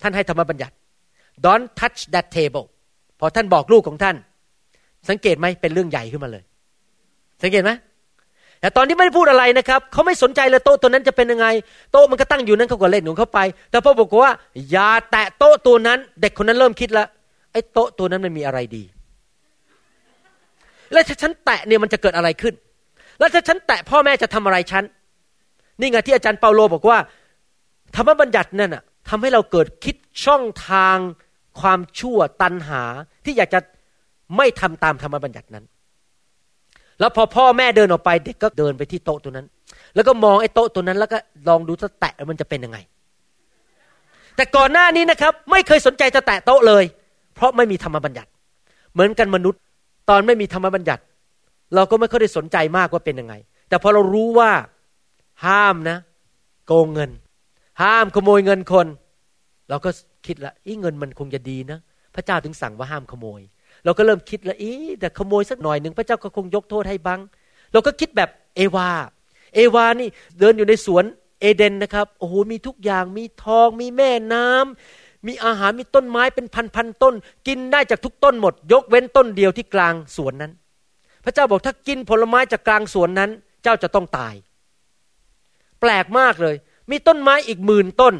[0.02, 0.74] ท่านให้ธรรมบัญญัติ
[1.46, 2.66] don't touch that table
[3.20, 4.16] พอท่านบอกลูกของท่าน
[5.08, 6.42] สังเกตไหมเป็นเรื่องใหญ่ขึ้นมาเลย
[7.42, 7.70] สังเกตไหม
[8.60, 11.46] แต่ตอนที่ไม่ได้พูดอะไรนะครับเขาไม่สนใจเลยโต๊ะตัวนั้นจะเป็นยังไง
[11.92, 14.32] โต๊ะมันก็ตั้งอยู่นั้นเขาก็เล่นของเขาไป แต่พอบอกว่า
[14.70, 17.08] อย่าแตะโต๊ะตัวนั้น เด็กคนนั้นเริ่มคิดแล้ว
[17.52, 18.84] ไอ้โต๊ะตัวนั้นมันมีอะไรดี
[20.92, 22.54] แล้วถ้าฉันแตะเนี่ยมันจะเกิดอะไรขึ้น
[23.18, 24.84] แล้วถ้าฉันแตะพ่อแม่จะทำอะไรฉัน
[25.80, 26.98] นี่ไงที่อาจารย์เปาโลบอกว่า
[27.96, 30.96] ธรรมบัญญัตินั่นน่ะทำให้เราเกิดคิดช่องทาง
[31.60, 32.82] ความชั่วตันหา
[33.24, 33.60] ที่อยากจะ
[34.36, 35.64] ไม่ทำตามธรรมบัญญัตินั้น
[37.00, 39.46] แล้วพอพ่อแม่เดินออกไปเด็กก็เดินไปที่โต๊ะตัวนั้น
[39.94, 42.78] แล้วก็มองไอ้โต๊ะตัวนั้น แล้วก็ลองดูถ้าแตะมันจะเป็นยังไง
[44.36, 46.84] แต่ก่อนหน้านี้นะครับ ไม่เคยสนใจจะแตะโต๊ะเลย
[47.34, 48.30] เพราะไม่มีธรรมบัญญัติ
[48.92, 49.60] เหมือนกันมนุษย์
[50.10, 51.02] ตอนไม่มีธรรมบัญญัติ
[51.74, 53.34] เราก็ไม่ค่อยได้สนใจมากว่าเป็นยังไง
[53.68, 54.50] แต่พอเรารู้ว่า
[55.46, 55.98] ห้ามนะ
[56.66, 57.10] โกงเงิน
[57.82, 58.86] ห้ามขโมยเงินคน
[59.68, 59.90] เราก็
[60.26, 61.78] คิดละอีเงินมันคงจะดีนะ
[62.14, 63.40] พระเจ้าถึงสั่งว่าห้ามขโมย
[63.84, 67.20] เราก็เริ่มคิดละอีแต่ขโมยสักหน่อยหนึ่งพระเจ้าก็คงยกโทษให้บัง
[67.72, 68.88] เราก็คิดแบบเอวา
[69.54, 70.08] เอวานี่
[70.38, 71.04] เดินอยู่ในสวน
[71.40, 77.14] เอเดนนะครับโอ้โหมีทุกอย่างมีทองมีแม่น้ำมีอาหารมีต้นไม้เป็นพันพันต้น
[77.46, 80.52] กินได้จากทุกต้นหมด ยกเว้นต้นเดียวที่กลางสวนนั้น
[81.24, 83.30] พระเจ้าบอกถ้ากินผลไม้จากกลางสวนนั้น
[83.62, 84.34] เจ้าจะต้องตาย
[85.80, 86.56] แปลกมากเลย
[86.90, 88.14] มีต้นไม้อีกหมื่นต้น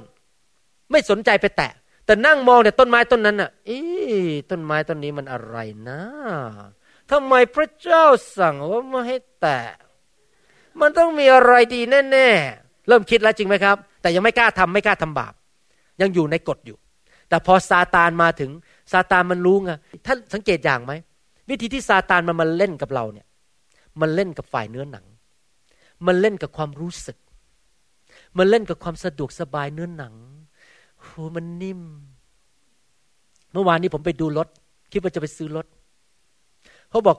[0.90, 1.72] ไม่สนใจไปแตะ
[2.06, 3.78] แต่นั่งมองแต่ต้นไม้ต้นนั้นอะอี
[4.50, 5.56] ต้นไม้ต้นนี้มันอะไร
[5.88, 6.00] นะ
[7.10, 8.04] ทำไมพระเจ้า
[8.38, 9.60] สั่งว่าไม่ให้แตะ
[10.80, 15.34] มันต้องมีอะไรดีแน่ๆ เริ่มคิดแล้วจริงไหมครับ แต่ยังไม่กล้าทำไม่กล้าทำบาป
[16.00, 16.78] ยังอยู่ในกฎอยู่
[17.28, 18.50] แต่พอซาตานมาถึง
[18.92, 19.72] ซาตานมันรู้ไง
[20.06, 20.92] ท่านสังเกตอย่างไหม
[21.48, 23.26] วิธีที่ซาตานมันมาเล่นกับเราเนี่ย
[24.00, 25.06] มันเล่นกับฝ่ายเนื้อหนัง
[26.06, 27.16] มันเล่นกับความรู้สึก
[28.38, 30.14] มันเล่นกับความสะดวกสบายเนื้อหนัง
[31.18, 31.80] หมันนิ่ม
[33.52, 34.48] เมื่อวานนี้ผมไปดูรถ
[34.92, 35.66] คิดว่าจะไปซื้อรถ
[36.90, 37.16] เขาบอก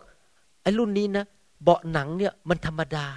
[0.64, 1.26] ไอ้รุ่นนี้นะ
[1.64, 3.08] เบาะหนังเนี่ยมันธรรมดา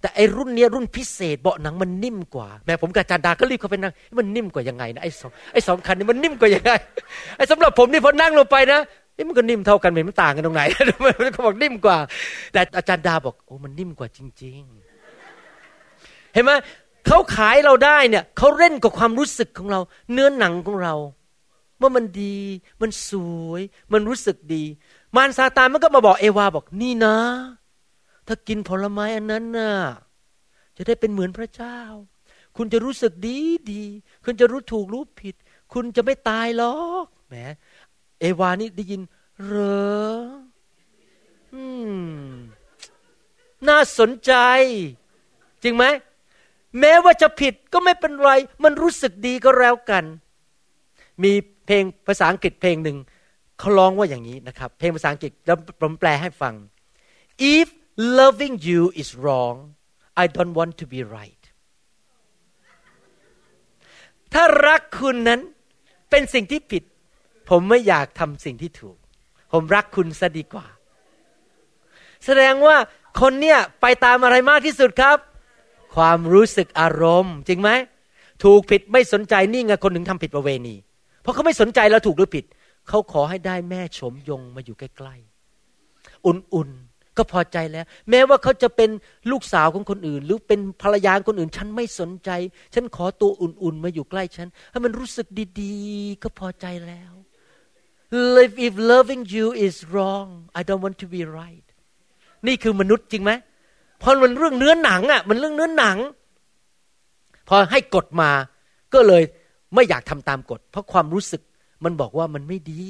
[0.00, 6.72] แต่ไอ้รุ่นเนี้ยรุ่นพิเศษ เบาะหนังมันนิ่มกว่า แม่ผมกับจานดาก็รีบเข้าไปนั่งมันนิ่มกว่ายังไงนะไอ้สองไอ้สองคันนี้มันนิ่มกว่ายังไง
[7.36, 8.80] ไอ้สำหรับผมนี่พอนั่งลงไปนะ
[9.28, 10.62] มันก็นิ่มเท่ากันไม่มันต่างกันตรงไหน
[11.32, 11.98] เขาบอกนิ่มกว่า
[12.52, 16.50] แต่อาจารย์ดาบอกโอ้มันนิ่มกว่าจริง ๆ เห็นไหม
[17.06, 19.80] เขาขายเราได้เนี่ยเขาเล่นกับความรู้สึกของเรา
[20.12, 20.94] เนื้อหนังของเรา
[21.80, 22.38] ว่ามันดี
[22.80, 23.10] มันส
[23.48, 24.64] วย มันรู้สึกดี
[25.16, 27.16] มารซาตานมันก็มาบอกเอวาบอกนี่นะ
[28.26, 29.72] ถ้ากินผลไม้อันนั้นน่ะ
[30.76, 31.78] จะได้เป็นเหมือนพระเจ้า
[32.56, 33.38] คุณจะรู้สึกดี
[33.72, 33.82] ดี
[34.24, 35.34] คุณจะรู้ถูกรู้ผิด
[35.72, 37.34] คุณจะไม่ตายหรอกแหม
[38.20, 39.02] เอวานี่ได้ยิน
[39.44, 39.54] เหร
[39.88, 40.10] อ
[41.54, 42.30] อืม
[43.68, 44.32] น่าสนใจ
[45.62, 45.84] จริงไหม
[46.80, 48.30] แม้ว่าจะผิดก็ไม่เป็นไร
[48.64, 50.04] มันรู้สึกดีก็แล้วกัน
[51.22, 51.32] มี
[51.66, 52.98] เพลงภาษาอังกฤษเพลงหนึ่ง
[53.58, 56.54] เขาร้องว่าอย่างนี้นะครับ เพลงภาษาอังกฤษแล้วผมแปลให้ฟัง
[57.54, 57.68] if
[58.18, 59.56] loving you is wrong
[60.22, 61.42] I don't want to be right
[64.32, 65.40] ถ้ารักคุณนั้น
[66.10, 66.82] เป็นสิ่งที่ผิด
[67.50, 68.96] ผมไม่อยากทำสิ่งที่ถูก
[69.52, 70.66] ผมรักคุณซะดีกว่า
[72.24, 72.76] แสดงว่า
[73.20, 75.18] คนเนี่ยไปตามอะไรมากที่สุดครับ
[75.94, 77.70] ความรู้สึกอารมณ์ จริงไหม
[78.44, 80.76] ถูกผิดไม่สนใจนี่ไงคนถึงทำผิดประเวณี
[81.22, 82.44] เพราะเขาไม่สนใจแล้วถูกหรือผิด
[82.88, 88.90] เขาขอให้ได้แม่ชมยงมาอยู่ใกล้ๆ อุ่นๆ ก็พอใจแล้ว แม้ว่าเขาจะเป็น
[89.30, 92.30] ลูกสาวของคนอื่น หรือเป็นภรรยาคนอื่น ฉันไม่สนใจ
[92.74, 95.26] ฉันขอตัวอุ่นๆ มาอยู่ใกล้ฉัน ให้มันรู้สึก
[95.60, 97.12] ดีๆ ก็พอใจแล้ว
[98.66, 100.28] if loving you is wrong
[100.58, 101.66] I don't want to be right
[102.46, 103.32] นี่คือมนุษย์จริงไหม
[104.02, 105.98] พอมันเรื่องเนื้อหนังอะมันเรื่องเนื้อหนัง
[107.48, 108.30] พอให้กฎมา
[108.94, 109.22] ก็เลย
[109.74, 111.42] ไม่อยากทำตามกฎ เพราะความรู้สึก
[111.84, 112.84] มันบอกว่ามันไม่ดี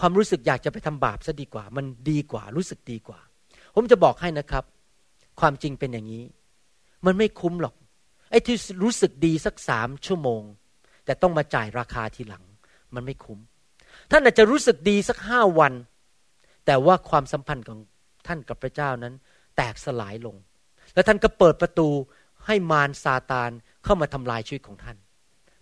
[0.00, 3.20] ความรู้สึกอยากจะไปทำบาปซะดีกว่า มันดีกว่ารู้สึกดีกว่า
[3.74, 4.64] ผมจะบอกให้นะครับ
[5.40, 6.24] ความจริงเป็นอย่างนี้
[7.06, 7.74] มันไม่คุ้มหรอก
[8.30, 10.42] ไอ้ที่รู้สึกดีสักสามชั่วโมง
[11.04, 12.44] แต่ต้องมาจ่ายราคาทีหลัง
[12.94, 13.38] มันไม่คุ้ม
[14.10, 15.72] ท่านอาจจะรู้สึกดีสักห้าวัน
[16.66, 17.78] แต่ว่าความสัมพันธ์ของ
[18.26, 19.14] ท่านกับพระเจ้านั้น
[19.58, 20.36] แตกสลายลง
[20.94, 21.88] แล้วท่านก็เปิดประตู
[22.46, 23.50] ให้มารซาตาน
[23.84, 24.96] เข้ามาทำลายชีวิตของท่าน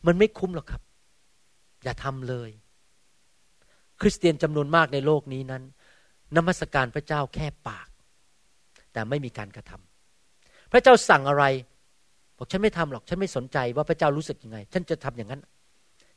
[0.06, 0.82] มันไม่คุ้มหรอกครับ
[1.84, 2.50] อย่าทำเลย
[4.00, 5.62] คริสเตียนจำนวนมากในโลกนี้นั้น
[6.36, 7.88] นมัสการพระเจ้าแค่ปาก
[8.92, 11.44] แต่ไม่มีการกระทำพระเจ้าสั่งอะไร
[12.36, 15.42] บอกฉันไม่ทำหรอก ฉันไม่สนใจว่าพระเจ้ารู้สึกยังไง ฉันจะทำอย่างนั้น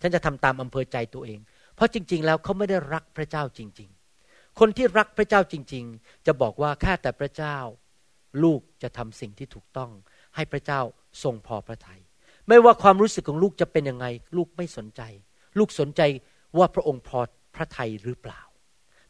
[0.01, 1.39] ฉันจะทำตามอำเภอใจตัวเอง
[1.75, 3.89] เพราะจริง ๆ แล้วเขาไม่ได้รักพระเจ้าจริง
[4.59, 7.57] คนที่รักพระเจ้าจริง ๆ จะบอกว่าข้าแต่พระเจ้า
[8.43, 9.91] ลูกจะทำสิ่งที่ถูกต้อง
[10.35, 10.81] ให้พระเจ้า
[11.23, 12.01] ทรงพอพระทยัย
[12.47, 14.05] ไม่ว่าความรู้สึกของลูกจะเป็นยังไง
[14.37, 15.01] ลูกไม่สนใจ
[15.57, 16.01] ลูกสนใจ
[16.57, 17.19] ว่าพระองค์พอ
[17.55, 18.41] พระทัยหรือเปล่า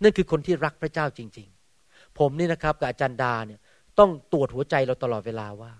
[0.03, 1.47] นั่นคือคนที่รักพระเจ้าจริง
[1.83, 3.59] ๆ ผมนี่นะครับกับอาจารย์ดาเนี่ย
[3.99, 5.71] ต้องตรวจหัวใจเราตลอดเวลาว่า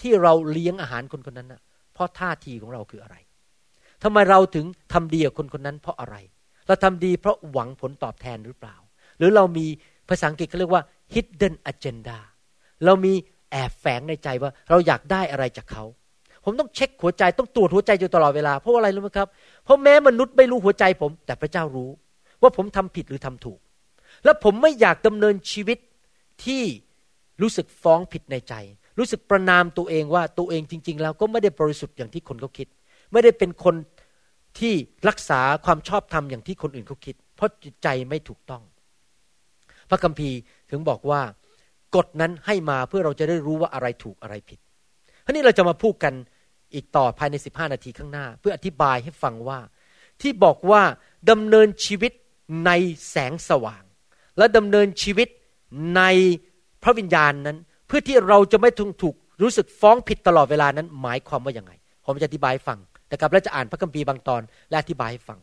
[0.00, 1.62] ที่เราเลี้ยงอาหารคนคนนั้นนะ
[1.94, 3.16] เพราะท่าทีของเราคืออะไร
[4.02, 6.16] ทำไมเราถึงทำดีกับคนคนนั้นเพราะอะไร
[6.66, 8.76] เราทำดีเพราะหวังผลตอบแทนหรือเปล่า
[9.18, 9.66] หรือเรามี
[10.08, 10.82] ภาษาอังกฤษเขาเรียกว่า
[11.14, 12.18] hidden agenda
[12.84, 13.12] เรามี
[13.50, 15.84] แอบแฝงในใจว่าเราอยากได้อะไรจากเขา
[16.44, 19.28] ผมต้องเช็คหัวใจต้องตรวจหัวใจอยู่ตลอดเวลาเพราะอะไรรู้ไหมครับ
[19.64, 21.90] เพราะแม้มนุษย์ไม่รู้หัวใจผม แต่พระเจ้ารู้
[22.42, 23.58] ว่าผมทำผิดหรือทำถูก
[24.24, 25.78] และผมไม่อยากดำเนินชีวิต
[26.44, 26.62] ที่
[27.42, 28.54] รู้สึกฟ้องผิดในใจ
[28.98, 32.68] รู้สึกประนามตัวเองว่าตัวเองจริง ๆ แล้วก็ไม่ได้บริสุทธิ์อย่างที่คนเขาคิด
[33.12, 33.74] ไม่ได้เป็นคน
[34.58, 34.74] ที่
[35.08, 38.62] รักษาความชอบธรรมอย่างที่คนอื่นเขาคิด เพราะจิตใจไม่ถูกต้อง
[39.90, 40.38] พระคัมภีร์
[40.70, 41.20] ถึงบอกว่า
[41.96, 44.58] กฎนั้นให้มาเพื่อเราจะได้รู้ว่าอะไรถูกอะไรผิด
[45.24, 46.14] ทีนี้เราจะมาพูดกัน
[46.74, 49.58] อีกต่อภายใน 15 นาทีข้างหน้า เพื่ออธิบายให้ฟังว่า
[50.20, 50.82] ที่บอกว่า
[51.30, 52.12] ดำเนินชีวิต
[52.66, 52.70] ใน
[53.10, 53.82] แสงสว่าง
[54.38, 55.28] และดำเนินชีวิต
[55.96, 56.02] ใน
[56.82, 61.72] พระวิญญาณนั้น เพื่อที่เราจะไม่ถูกถูกรู้สึกฟ้องผิดตลอดเวลานั้น หมายความว่าอย่างไง
[62.04, 62.78] ผมจะอธิบายฟัง
[63.08, 65.38] แต่กับเราจะอ่านพระคัมภีร์บางตอน และอธิบายให้ฟัง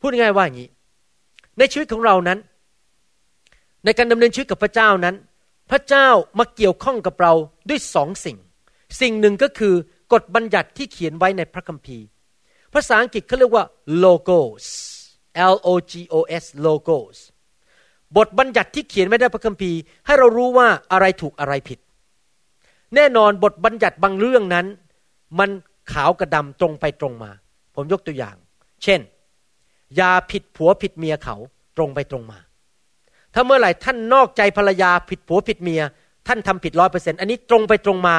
[0.00, 0.68] พูดง่ายว่าอย่างนี้
[1.58, 2.38] ในชีวิตของเรานั้น
[3.84, 5.16] ในการดำเนินชีวิตกับพระเจ้านั้น
[5.70, 6.08] พระเจ้า
[6.38, 7.32] มาเกี่ยวข้องกับเรา
[7.68, 8.36] ด้วยสองสิ่ง
[9.00, 9.74] สิ่งหนึ่งก็คือ
[10.12, 12.04] กฎบัญญัติที่เขียนไว้ในพระคัมภีร์
[12.74, 13.64] ภาษาอังกฤษเขาเรียกว่า
[14.04, 14.64] logos
[15.54, 17.16] L O G O S logos
[18.16, 21.78] บทบัญญัติที่เขียนไว้ในพระคัมภีร์ ให้เรารู้ว่าอะไรถูกอะไรผิด
[22.94, 24.66] แน่นอนบทบัญญัติบางเรื่องนั้น
[25.38, 25.50] มัน
[25.92, 27.30] ขาวกระดำตรงไปตรงมา
[27.74, 28.36] ผมยกตัวอย่าง
[28.82, 29.00] เช่น
[29.96, 31.36] อย่าผิดผัวผิดเมียเขา
[31.76, 32.38] ตรงไปตรงมา
[33.34, 35.82] ถ้าเมื่อไหร่ท่านนอกใจภรรยาผิดผัวผิดเมีย
[36.28, 38.16] ท่านทำผิดร้อยเปอร์เซ็นต์อันนี้ตรงไปตรงมา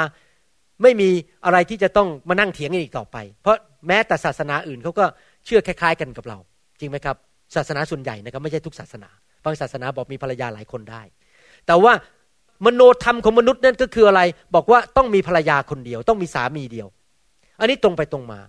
[0.81, 1.09] ไม่มี
[1.45, 3.57] อะไรที่จะต้องมานั่งเถียงกันอีกต่อไป เพราะ
[3.87, 5.05] แม้แต่ศาสนาอื่นเขาก็
[5.45, 6.37] เชื่อคล้าย ๆ กันกับเรา
[6.79, 7.15] จริงไหมครับ
[7.55, 9.09] ศาสนาส่วนใหญ่นะครับไม่ใช่ทุกศาสนา
[9.43, 11.01] บางศาสนาบอกมีภรรยาหลายคนได้
[11.67, 11.93] แต่ว่า
[12.65, 14.21] มโนธรรมของมนุษย์นั่นก็คืออะไร
[14.55, 16.87] บอกว่าต้องมีภรรยาคนเดียว ต้องมีสามีเดียว
[17.59, 18.39] อันนี้ตรงไปตรงมา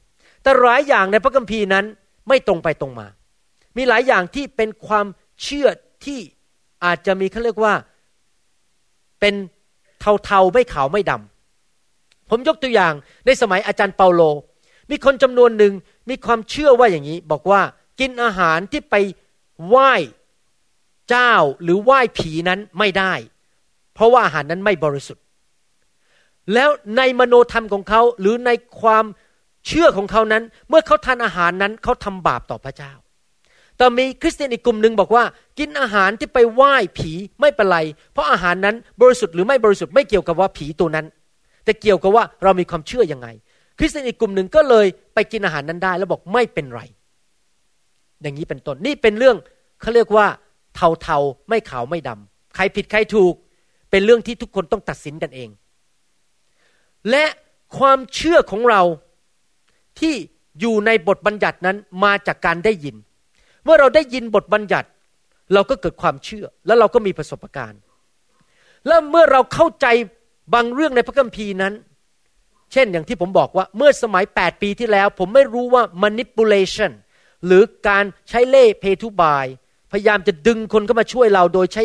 [0.43, 1.85] แต่หลายอย่างในพระคัมภีร์นั้น
[2.29, 3.07] ไม่ตรงไปตรงมา
[3.77, 5.07] มีหลายอย่างที่เป็นความ
[5.43, 5.69] เชื่อ
[6.05, 6.21] ที่
[6.85, 7.74] อาจจะมีเขาเรียกว่า
[9.20, 9.35] เป็น
[10.24, 11.12] เทาๆไม่ขาวไม่ด
[12.30, 12.93] ผมยกตัวอย่าง
[13.26, 14.22] ในสมัยอาจารย์เปาโล
[14.91, 15.72] มีคนจำนวนหนึ่ง
[16.09, 17.61] มีความเชื่อว่าอย่างนี้ บอกว่า
[18.01, 18.95] กินอาหารที่ไป
[19.66, 19.93] ไหว้
[21.11, 23.12] เจ้าหรือไหว้ผีนั้นไม่ได้
[23.95, 25.24] เพราะว่าอาหารนั้นไม่บริสุทธิ์
[26.55, 29.05] แล้วในมโนธรรมของเขาหรือในความ
[29.66, 32.93] เชื่อของเขานั้น เมื่อเขาทานอาหารนั้นเขาทำบาปต่อพระเจ้า
[33.83, 35.24] แต่มีคริสเตียนอีกกลุ่มหนึ่งบอกว่า
[35.59, 37.78] กินอาหารที่ไปไหว้ผีไม่เป็นไร
[38.12, 41.07] เพราะอาหารนั้นบริสุทธิ์หรือไม่บริสุทธิ์ไม่เกี่ยวกับว่าผีตัวนั้น
[41.64, 43.28] แต่เกี่ยวกับว่าเรามีความเชื่อยังไง
[43.78, 46.83] คริสเตียนอีกกลุ่มหนึ่งก็เลยไปกินอาหารนั้นได้ แล้วบอกไม่เป็นไร
[48.22, 49.37] อย่างนี้เป็นต้นนี่เป็นเรื่อง
[49.80, 50.26] เขาเรียกว่า
[50.74, 53.35] เทาๆไม่ขาวไม่ดำใครผิดใครถูก
[53.91, 55.49] เป็นเรื่องที่ทุกคนต้องตัดสินกันเอง
[57.11, 57.24] และ
[57.78, 58.83] ความเชื่อของเรา
[60.01, 60.14] ที่
[60.61, 62.97] อยู่ในบทบัญญัตินั้นมาจากการได้ยิน
[63.65, 64.89] เมื่อเราได้ยินบทบัญญัติ
[65.55, 67.81] เราก็เกิดความเชื่อ แล้วเราก็มีประสบการณ์
[68.87, 69.87] แล้วเมื่อเราเข้าใจ
[70.55, 71.73] บางเรื่องในพระคัมภีร์นั้น
[72.73, 76.93] เช่นอย่างที่ผมบอกว่าเมื่อสมัย 8 ปีที่แล้ว ผมไม่รู้ว่า manipulation
[77.47, 79.47] หรือการใช้เล่เพทุบาย
[79.93, 81.85] พยายามจะดึงคนเข้ามาช่วยเราโดยใช้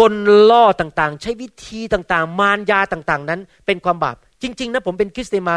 [0.00, 0.14] กล
[0.50, 5.56] ล่อต่างๆ ใช้วิธีต่างๆ มารยาต่างๆ นั้น เป็นความบาป จริง ๆ นะผมเป็นคริสเตียนมา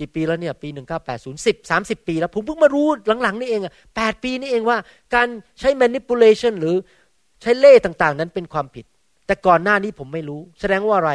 [0.00, 2.86] กี่ปีแล้วเนี่ยปีหนึ่งเก้าแปดศูนย์สิบสามสิบปีแล้วผมเพิ่งมารู้
[3.22, 4.78] หลังๆ นี่เองอะแปดปีนี่เองว่า
[5.14, 5.28] การ
[5.58, 6.74] ใช้ manipulation หรือ
[7.42, 8.84] ใช้เล่ต่างๆ นั้นเป็นความผิด
[9.26, 11.12] แต่ก่อนหน้านี้ผมไม่รู้ แสดงว่าอะไร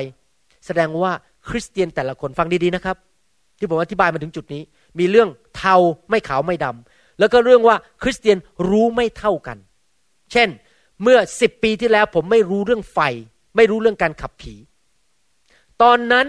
[0.65, 1.11] แสดงว่า
[1.49, 2.97] คริสเตียนแต่ละคนฟังดีๆนะครับ
[3.59, 4.61] ที่ผมอธิบายมาถึงจุดนี้
[4.99, 5.75] มีเรื่องเทา
[6.09, 8.38] ไม่ขาวไม่ดำแล้วก็เรื่องว่าคริสเตียน
[8.69, 9.57] รู้ไม่เท่ากัน
[10.31, 10.49] เช่น
[11.03, 12.99] เมื่อสิบปีที่แล้วผมไม่รู้เรื่องไฟ
[13.55, 14.55] ไม่รู้เรื่องการขับผี
[15.81, 16.27] ตอนนั้น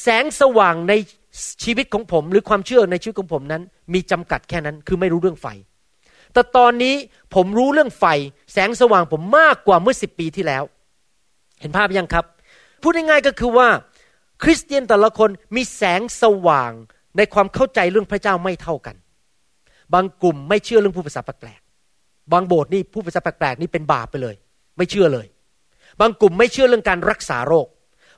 [0.00, 0.92] แสงสว่างใน
[1.64, 3.62] ชีวิตของผมหรือความเชื่อในชีวิตของผมนั้น
[3.94, 5.46] มีจำกัดแค่นั้นคือไม่รู้เรื่องไฟ
[6.32, 6.94] แต่ตอนนี้
[7.34, 8.04] ผมรู้เรื่องไฟ
[8.52, 10.62] แสงสว่างผมมากกว่าเมื่อสิบปีที่แล้ว
[11.60, 12.24] เห็นภาพยังครับ
[12.82, 13.68] พูดง่ายๆก็คือว่า
[14.42, 16.72] คริสเตียนแต่ละคนมีแสงสว่าง
[17.16, 18.96] ในความเข้าใจเรื่องพระเจ้าไม่เท่ากัน
[19.94, 24.34] บางกลุ่มไม่เชื่อเรื่องผู้ภาษาแปลกๆบางโบสถ์นี่ผู้ภาษาแปลกๆนี่เป็นบาปไปเลย
[24.76, 25.26] ไม่เชื่อเลย
[26.00, 27.66] บางกลุ่มไม่เชื่อเรื่องการรักษาโรค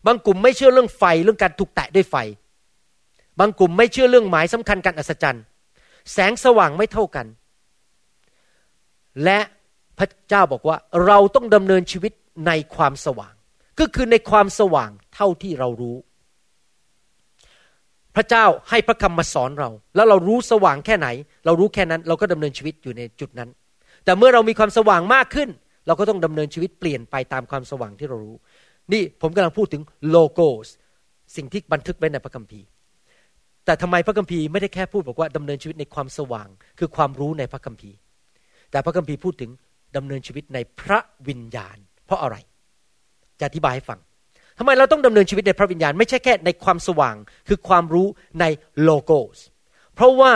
[0.06, 2.16] บางกลุ่มไม่เชื่อเรื่องไฟเรื่องการถูกแตะด้วยไฟ
[3.38, 5.44] บางกลุ่มไม่เชื่อเรื่องหมายสำคัญการอัศจรรย์
[6.12, 7.26] แสงสว่างไม่เท่ากัน
[9.24, 9.38] และ
[9.98, 10.76] พระเจ้าบอกว่า
[11.06, 12.12] เราต้องดำเนินชีวิต
[12.46, 13.34] ในความสว่าง
[13.80, 15.96] ก็คือในความสว่างเท่าที่เรารู้
[18.16, 21.08] พระเจ้าให้พระคำมาสอนเรา แล้วเรารู้สว่างแค่ไหน
[21.44, 23.50] เรารู้แค่นั้นเราก็ดำเนินชีวิตอยู่ในจุดนั้น
[24.04, 25.48] แต่เมื่อเรามีความสว่างมากขึ้น
[25.86, 28.36] เราก็ต้องดำเนินชีวิตเปลี่ยนไปตามความสว่างที่เรารู้
[28.92, 30.68] นี่ผมกำลังพูดถึงโลโกส
[31.36, 32.66] สิ่งที่บันทึกไว้ในพระคัมภีร์
[33.64, 36.48] แต่ทำไมพระคัมภีร์ไม่ได้แค่พูดบอกว่าดำเนินชีวิตในความสว่าง
[36.78, 37.96] คือความรู้ในพระคัมภีร์
[38.70, 39.50] แต่พระคัมภีร์พูดถึง
[39.96, 40.98] ดำเนินชีวิตในพระ
[41.28, 42.36] วิญญาณ เพราะอะไร
[43.38, 44.00] จะอธิบายให้ฟัง
[44.58, 47.16] ทำไมเราต้องดำเนินชีวิตในพระวิญญาณ ไม่ใช่แค่ในความสว่าง
[47.48, 48.06] คือความรู้
[48.40, 48.44] ใน
[48.82, 49.38] โลโกส
[49.94, 50.32] เพราะว่า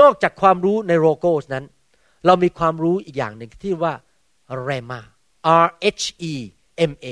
[0.00, 1.64] นอกจากความรู้ในโลโกสนั้น
[2.26, 3.92] เรามีความรู้อีกอย่างหนึ่งที่ว่า
[4.64, 5.00] เรมา
[5.64, 5.68] R
[6.00, 6.34] H E
[6.90, 7.06] M A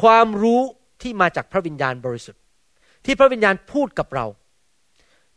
[0.00, 0.60] ความรู้
[1.02, 2.42] ที่มาจากพระวิญญาณบริสุทธิ์
[3.04, 4.26] ที่พระวิญญาณพูดกับเรา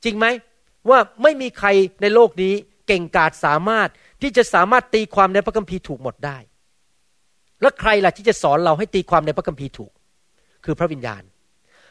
[0.03, 0.25] จริงไหม
[0.89, 1.67] ว่าไม่มีใคร
[2.01, 2.53] ในโลกนี้
[2.87, 3.89] เก่งกาจสามารถ
[4.21, 6.37] ที่จะสามารถตีความในพระคัมภีร์ถูกหมดได้
[7.61, 9.91] แล้วใครล่ะที่จะสอนเราให้ตีความในพระคัมภีร์ถูก
[10.65, 11.23] คือพระวิญญาณ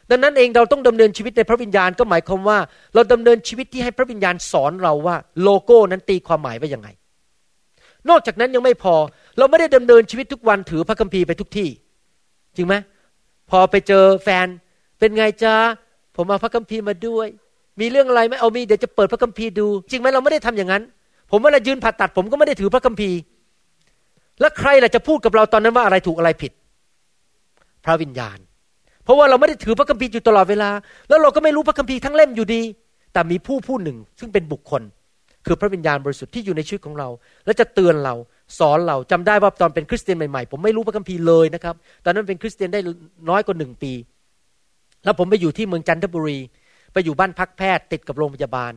[0.09, 2.59] ดังนั้นเองเราต้องดำเนินชีวิตในพระวิญญาณก็หมายความว่า
[2.93, 6.87] เราดำเนินชีวิตที่ให้พระวิญญาณสอนเราว่าโลโก้นั้นตีความหมายว่ายังไง
[8.09, 8.95] นอกจากนั้นยังไม่พอ
[9.37, 11.69] เราไม่ได้ดำเนินชีวิตทุกวันถือพระคัมภีร์ไปทุกที่
[12.55, 12.75] จริงไหม
[13.49, 14.47] พอไปเจอแฟน
[14.99, 15.55] เป็นไงจ้า
[16.15, 17.27] ผมเอาพระคัมภีร์มาด้วย
[17.79, 20.83] มีเรื่องอะไรไหมเอามีเดี๋ยวจะเปิดพระคัมภีร์ดู จริงไหมเราไม่ได้ทำอย่างนั้น
[21.31, 23.17] ผมเวลายืนผ่าตัด ผมก็ไม่ได้ถือพระคัมภีร์
[24.39, 26.51] แล้วใครล่ะจะพูดกับเราตอนนั้นว่าอะไรถูกอะไรผิด
[27.85, 28.37] พระวิญญาณ
[29.03, 30.69] เพราะว่าเราไม่ได้ถือพระคัมภีร์อยู่ตลอดเวลา
[31.09, 32.61] แล้วเราก็ไม่รู้พระคัมภีร์ทั้งเล่มอยู่ดี
[33.13, 34.81] แต่มีผู้ผู้หนึ่งซึ่งเป็นบุคคล
[35.45, 37.09] คือพระวิญญาณบริสุทธิ์ที่อยู่ในชีวิตของเรา
[37.45, 38.15] และจะเตือนเรา
[38.59, 42.79] สอนเราจำได้ว่าตอนเป็นคริสเตียนใหม่ๆผมไม่รู้พระคัมภีร์เลยนะครับ ตอนนั้นเป็นคริสเตียนได้
[43.29, 43.91] น้อยกว่าหนึ่งปี
[45.03, 46.39] แล้วผมไปอยู่ที่เมืองจันทบุรี
[46.95, 48.73] ไปอยู่บ้านพักแพทย์ติดกับโรงพยาบาล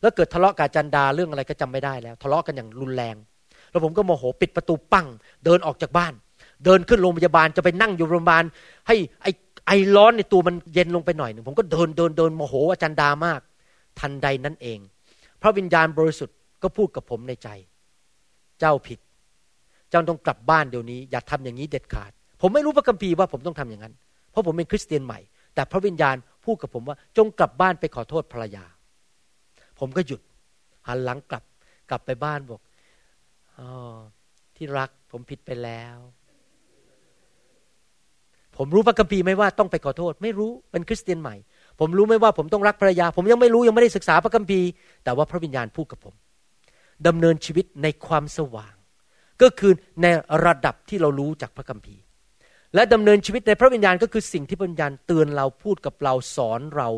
[0.00, 3.16] แล้วเกิดทะเลาะกับจันดาเรื่องอะไรก็จำไม่ได้แล้ว ทะเลาะกันอย่างรุนแรง
[3.70, 5.06] แล้วผมก็โมโหปิดประตูปั้ง
[5.44, 6.12] เดินออกจากบ้าน
[6.64, 8.44] เดินขึ้นโรงพยาบาลจะไปนั่งอยู่โรงพยาบาล
[8.86, 9.26] ให้ไอ
[9.66, 13.40] ไอร้อนในตัวมันเย็นลงไปหน่อยหนึ่งผมก็เดินเดินเดินโมโหอาจารย์ดามาก
[14.00, 14.78] ทันใดนั้นเอง
[15.42, 17.48] พระวิญญาณบริสุทธิ์ก็พูดกับผมในใจ
[18.60, 18.98] เจ้าผิด
[19.90, 22.10] เจ้าต้องกลับบ้านเดี๋ยวนี้ อย่าทำอย่างนี้เด็ดขาด
[22.40, 23.94] ผมไม่รู้พระคัมภีร์ว่าผมต้องทำอย่างนั้น
[24.30, 25.18] เพราะผมเป็นคริสเตียนใหม่
[25.54, 26.16] แต่พระวิญญาณ
[26.46, 28.64] พูดกับผมว่าจงกลับบ้านไปขอโทษภรรยา
[29.78, 30.20] ผมก็หยุด
[30.88, 31.44] หันหลังกลับ
[31.90, 32.60] กลับไปบ้านบอก
[33.58, 33.60] อ
[33.94, 33.96] อ
[34.56, 35.98] ที่รักผมผิดไปแล้ว
[38.56, 41.34] ผมรู้พระคัมภีร์ไหมว่าต้องไปขอโทษ ไม่รู้เป็นคริสเตียนใหม่
[41.80, 44.66] ผมรู้ไหมว่าผมต้องรักภรรยา ผมยังไม่รู้ยังไม่ได้ศึกษาพระคัมภีร์
[45.04, 46.14] แต่ว่าพระวิญญาณพูดกับผม
[47.06, 48.74] ดำเนินชีวิตในความสว่าง
[49.42, 49.72] ก็คือ
[50.02, 50.06] ใน
[50.46, 52.02] ระดับที่เรารู้จากพระคัมภีร์
[52.76, 56.88] และดำเนินชีวิตในพระวิญญาณก็คือสิ่งที่พระวิญญาณเตือนเราพูดกับเราสอนเรา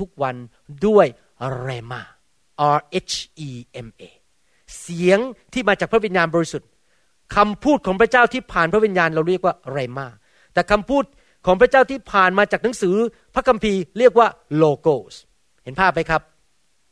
[0.00, 0.36] ทุกๆวัน
[0.86, 1.06] ด้วย
[1.60, 2.02] เรมา
[2.76, 2.78] R
[3.10, 3.14] H
[3.48, 3.50] E
[3.86, 4.02] M A
[4.80, 5.18] เสียง
[5.52, 6.68] ที่มาจากพระวิญญาณบริสุทธิ์
[7.36, 10.08] คำพูดของพระเจ้าที่ผ่านพระวิญญาณเราเรียกว่าเรมา
[10.54, 11.04] แต่คำพูด
[11.46, 12.94] ของพระเจ้าที่ผ่านมาจากหนังสือ
[13.34, 15.14] พระคัมภีร์เรียกว่าโลโกส
[15.64, 16.22] เห็นภาพไหมครับ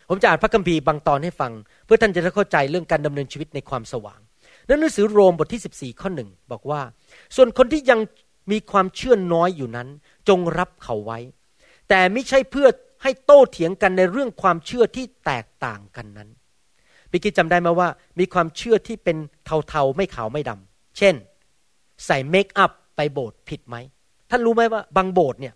[0.09, 1.53] ผมจะอ่านพระคัมภีร์บางตอนให้ฟัง
[1.85, 4.21] เพื่อท่านจะได้เข้าใจเรื่องการดำเนินชีวิตในความสว่าง
[4.69, 6.81] ในหนังสือโรมบทที่ 14 ข้อหนึ่งบอกว่า
[7.37, 8.01] ส่วนคนที่ยัง
[8.53, 9.89] มีความเชื่อน้อยอยู่นั้น
[10.29, 11.19] จงรับเขาไว้
[11.89, 12.69] แต่ไม่ใช่เพื่อ
[13.03, 16.29] ให้โต้เถียงกันในเรื่องความเชื่อที่แตกต่างกันนั้น
[17.11, 17.89] พี่กิจจำได้ไหมว่า
[18.19, 19.17] มีความเชื่อที่เป็น
[19.69, 21.15] เทาๆไม่ขาวไม่ดำเช่น
[22.07, 23.77] ใส่เมคอัพไปโบสถ์ผิดไหม
[24.31, 25.55] ท่านรู้ไหมว่าบางโบสถ์เนี่ย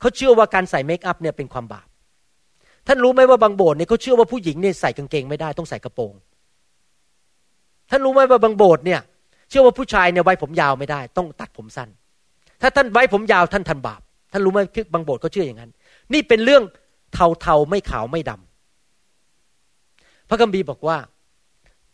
[0.00, 1.88] เขาเชื่อว่าการใส่เมคอัพเนี่ยเป็นความบาป
[2.86, 6.12] ท่านรู้ไหมว่าบางโบสถ์เนี่ยเขาเชื่อว่าผู้หญิงเนี่ยใส่กางเกงไม่ได้ต้องใส่กระโปรง
[7.90, 9.00] ท่านรู้ไหมว่าบางโบสถ์เนี่ย
[9.48, 11.88] เชื่อว่าผู้ชายเนี่ยไว้ผมยาวไม่ได้ ต้องตัดผมสั้น
[12.62, 14.00] ถ้าท่านไว้ผมยาวท่านทันบาป
[14.32, 14.60] ท่านรู้ไหม
[14.94, 15.70] บางโบสถ์เขาเชื่ออย่างนั้น
[16.12, 16.62] นี่เป็นเรื่อง
[17.14, 20.98] เทาๆไม่ขาวไม่ดำพระคัมภีร์บอกว่า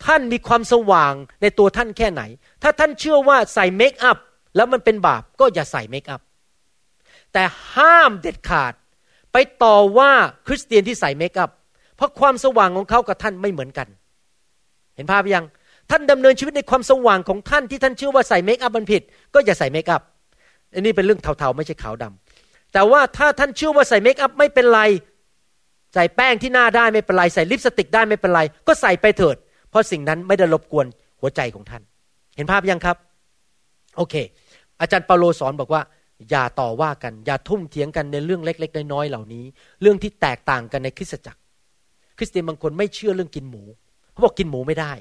[0.04, 2.22] ท่านมีความสว่างในตัวท่านแค่ไหน
[2.62, 4.18] ถ้าท่านเชื่อว่าใส่เมคอัพ
[4.56, 6.20] แล้วมันเป็นบาปก็อย่าใส่เมคอัพ
[7.32, 7.42] แต่
[7.74, 8.72] ห้ามเด็ดขาด
[9.32, 10.10] ไปต่อว่า
[10.46, 11.50] คริสเตียนที่ใส่เมคอัพ
[11.96, 13.88] เพราะความสว่างของเขากับท่านไม่เหมือนกัน
[14.96, 15.44] เห็นภาพยัง
[15.90, 19.02] ท่านดำเนินชีวิตในความสว่างของท่านที่ท่านเชื่อว่าใส่เมคอัพมันผิด
[19.34, 20.02] ก็อย่าใส่เมคอัพ
[20.74, 24.80] อันนี้เป็นเรื่องเทาๆไม่ใช่ขาวดำแต่ว่าถ้าท่านเชื่อว่าใส่เมคอัพไม่เป็นไร
[25.94, 29.36] ใส่แป้งที่หน้าได้ไม่เป็นไร ใส่ลิปสติกได้ไม่เป็นไร ก็ใส่ไปเถิด
[29.70, 30.86] เพราะสิ่งนั้นไม่ได้รบกวน
[31.20, 31.82] หัวใจของท่าน
[32.36, 32.96] เห็นภาพยังครับ
[33.96, 34.14] โอเค
[34.80, 35.82] อาจารย์เปาโลสอนบอกว่า
[36.30, 39.44] อย่าต่อว่ากัน อย่าทุ่มเถียงกันในเรื่องเล็ก ๆ น้อยๆเหล่านี้
[39.82, 41.40] เรื่องที่แตกต่างกันในคริสตจักร
[42.18, 43.62] คริสเตียนบางคนไม่เชื่อเรื่องกินหมู
[44.12, 44.92] เขาบอกกินหมูไม่ได้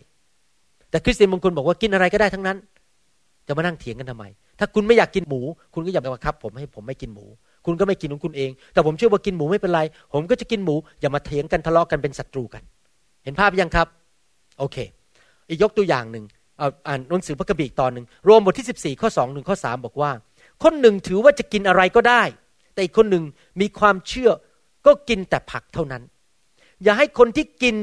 [0.90, 2.58] แต่คริสเตียนบางคนบอกว่ากินอะไรก็ได้ทั้งนั้น
[3.48, 4.26] จะมานั่งเถียงกันทำไม
[4.60, 5.42] ถ้าคุณไม่อยากกินหมู
[5.74, 7.26] คุณก็อย่าไปบังคับ ผมให้ผมไม่กินหมู
[7.66, 9.82] คุณก็ไม่กินของคุณเอง แต่ผมเชื่อว่ากินหมูไม่เป็นไร
[10.14, 12.64] ผมก็จะกินหมู อย่ามาเถียงกันทะเลาะกันเป็นศัตรูกัน
[13.24, 13.88] เห็นภาพยังครับ
[14.60, 14.78] โอเค
[15.50, 16.24] อีกยกตัวอย่างหนึ่ง
[16.88, 20.12] อ่านหนังสือพระคัมภีร์ตอนหนึ่งรวมบทที่ 14 ข้อ2ถึงข้อ 3 บอกว่า
[20.64, 22.24] คนหนึ่งถือว่าจะกินอะไรก็ได้
[22.74, 23.24] แต่อีกคนหนึ่ง
[23.62, 24.30] มีความเชื่อ
[24.86, 26.04] ก็กินแต่ผักเท่านั้น
[26.84, 27.76] อย่าให้คนที่กิน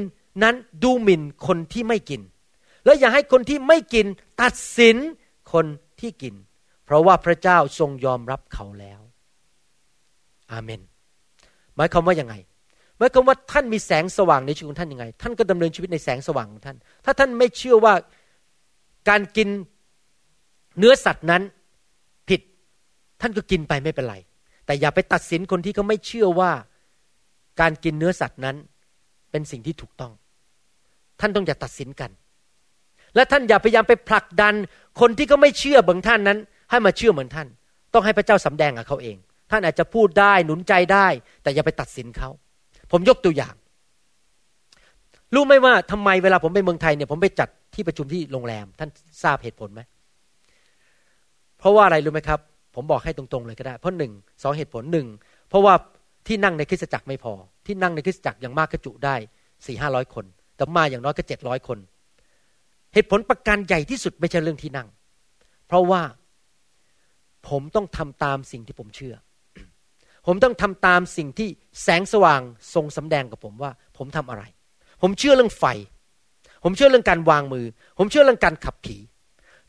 [0.43, 2.21] นั้นดูหมิ่นคนที่ไม่กิน
[2.87, 4.05] และอย่าให้คนที่ไม่กิน
[4.41, 4.97] ตัดสิน
[5.53, 5.65] คน
[5.99, 6.35] ที่กิน
[6.85, 9.01] เพราะว่าพระเจ้าทรงยอมรับเขาแล้ว
[10.51, 10.81] อาเมน
[11.75, 12.35] หมายความว่ายังไง
[12.97, 17.93] หมายความว่าท่านมีแสงสว่างในชีวิตของท่านยังไง ท่านก็ดำเนินชีวิตในแสงสว่างของท่าน ถ้าท่านไม่เชื่อว่า
[19.09, 19.49] การกิน
[20.77, 21.41] เนื้อสัตว์นั้น
[22.29, 22.41] ผิด
[23.21, 24.15] ท่านก็กินไปไม่เป็นไร
[24.65, 26.51] แต่อย่าไปตัดสินคนที่เขาไม่เชื่อว่า
[27.61, 28.55] การกินเนื้อสัตว์นั้น
[29.31, 30.11] เป็นสิ่งที่ถูกต้อง
[31.19, 32.11] ท่านต้องอย่าตัดสินกัน
[33.15, 34.53] และท่านอย่าพยายามไปผลักดัน
[34.99, 36.37] คนที่เขาไม่เชื่อบางท่านนั้น
[36.69, 37.47] ให้มาเชื่อเหมือนท่าน
[37.93, 39.17] ต้องให้พระเจ้าสำแดงกับเขาเอง
[39.51, 41.07] ท่านอาจจะพูดได้หนุนใจได้
[41.43, 42.29] แต่อย่าไปตัดสินเขา
[42.91, 43.55] ผมยกตัวอย่าง
[45.35, 48.89] รู้ไหมว่าทำไมเวลาผมไปเมืองไทยเนี่ยผมไปจัดที่ประชุมที่โรงแรม ท่าน
[49.23, 49.81] ทราบเหตุผลไหม
[51.59, 52.39] เพราะว่าอะไรรู้ไหมครับ
[52.75, 54.11] ผมบอกให้ตรงๆเลยก็ได้ เพราะหนึ่ง
[54.43, 55.07] สองเหตุผลหนึ่ง
[55.49, 55.73] เพราะว่า
[56.27, 57.33] ที่นั่งในคริสตจักรไม่พอ
[57.65, 59.15] ที่นั่งในคริสตจักรอย่างมากก็จุได้
[59.65, 61.77] สี่ห้าร้อยคน แต่มาอย่างน้อยก็เจ็ดร้อยคน
[62.97, 64.87] เหตุผลประการใหญ่ที่สุดไม่ใช่เรื่องที่นั่ง
[65.67, 66.01] เพราะว่า
[67.49, 69.15] ผมต้องทำตามสิ่งที่ผมเชื่อ
[70.25, 71.49] ผมต้องทำตามสิ่งที่
[71.83, 72.41] แสงสว่าง
[72.73, 74.43] ทรงสำแดงกับผมว่า ผมทำอะไร
[75.01, 75.63] ผมเชื่อเรื่องไฟ
[76.63, 77.65] ผมเชื่อเรื่องการวางมือ
[77.97, 78.97] ผมเชื่อเรื่องการขับผี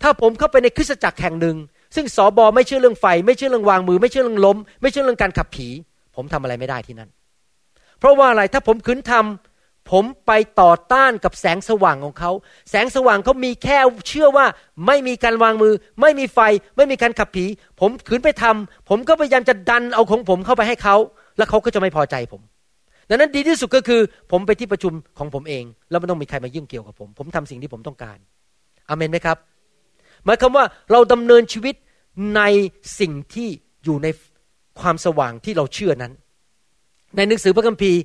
[0.02, 1.56] ถ้าผมเข้าไปในคริสตจักรแห่งหนึ่ง
[1.94, 5.68] ซึ่งสอบอไม่เชื่อเรื่องไฟ ไม่เชื่อเรื่องวางมือ ไม่เชื่อเรื่องล้ม ไม่เชื่อเรื่องการขับผี
[6.16, 7.10] ผมทำอะไรไม่ได้ที่นั่น
[7.98, 9.47] เพราะว่าอะไรถ้าผมขืนทำ
[9.90, 12.30] ผมไปต่อต้านกับแสงสว่างของเขา
[12.70, 13.78] แสงสว่างเขามีแค่
[14.08, 14.46] เชื่อว่า
[14.86, 16.38] ไม่มีการวางมือ ไม่มีไฟ
[16.76, 17.44] ไม่มีการขับผี
[17.80, 20.96] ผมขืนไปทำผมก็พยายามจะดันเอาของผมเข้าไปให้เขา
[21.36, 22.40] แล้วเขาก็จะไม่พอใจผม
[23.08, 28.18] ดังนั้นดีที่สุดก็คือ ผมไปที่ประชุมของผมเอง แล้วไม่ต้องมีใครมายุ่งเกี่ยวกับผม ผมทำสิ่งที่ผมต้องการ
[28.88, 29.36] อเมนไหมครับ
[30.24, 31.74] หมายความว่าเราดำเนินชีวิต
[32.36, 32.42] ใน
[33.00, 33.48] สิ่งที่
[33.84, 34.08] อยู่ใน
[34.80, 36.12] ความสว่างที่เราเชื่อนั้น
[37.16, 37.98] ในหนังสือพระคัมภีร์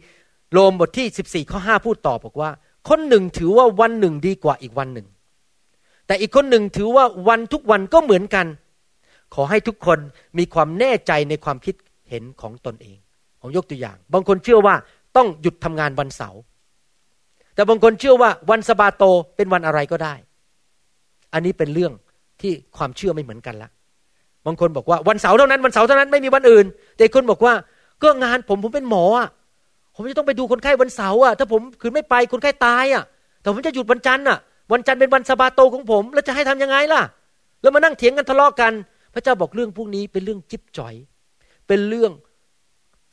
[0.54, 1.08] โรมบทที่
[1.46, 2.50] 14ข้อ5พูดต่อบอกว่า
[2.90, 5.08] คนหนึ่งถือว่าวันหนึ่งดีกว่าอีกวันหนึ่ง
[6.08, 8.46] แต่อีกคนหนึ่งถือว่าวันทุกวันก็เหมือนกัน
[9.34, 10.00] ขอให้ทุกคน
[10.38, 11.76] มีความแน่ใจในความคิด
[12.10, 12.98] เห็นของตนเอง
[13.42, 14.76] ผมยกตัวอย่าง บางคนเชื่อว่า
[15.16, 16.40] ต้องหยุดทำงานวันเสาร์
[17.56, 19.04] แต่บางคนเชื่อว่าวันสบาโต
[19.36, 20.14] เป็นวันอะไรก็ได้
[21.34, 21.94] อันนี้เป็นเรื่อง
[22.42, 23.70] ที่ความเชื่อไม่เหมือนกันละ
[24.46, 26.66] บางคนบอกว่าวันเสาร์เท่านั้นวันเสาร์เท่านั้นไม่มีวันอื่น
[26.98, 27.54] แต่คนบอกว่า
[28.04, 29.30] ก็งานผมผมเป็นหมออะ
[29.96, 33.04] ผมจะต้องไปดูคนไข้วันเสาร์อะถ้าผมคืนไม่ไปคนไข้ตายอะ
[33.42, 34.38] แต่ผมจะหยุดวันจันทร์อะ
[34.72, 37.02] วันจันทร์เป็นวันสบาโตของผม แล้วจะให้ทํำยังไงล่ะ
[37.62, 38.74] แล้วมานั่งเถียงกันทะเลาะกัน
[39.14, 40.94] พระเจ้าบอกเรื่องพวกนี้เป็นเรื่องจิ๊บจ่อย
[41.68, 42.12] เป็นเรื่อง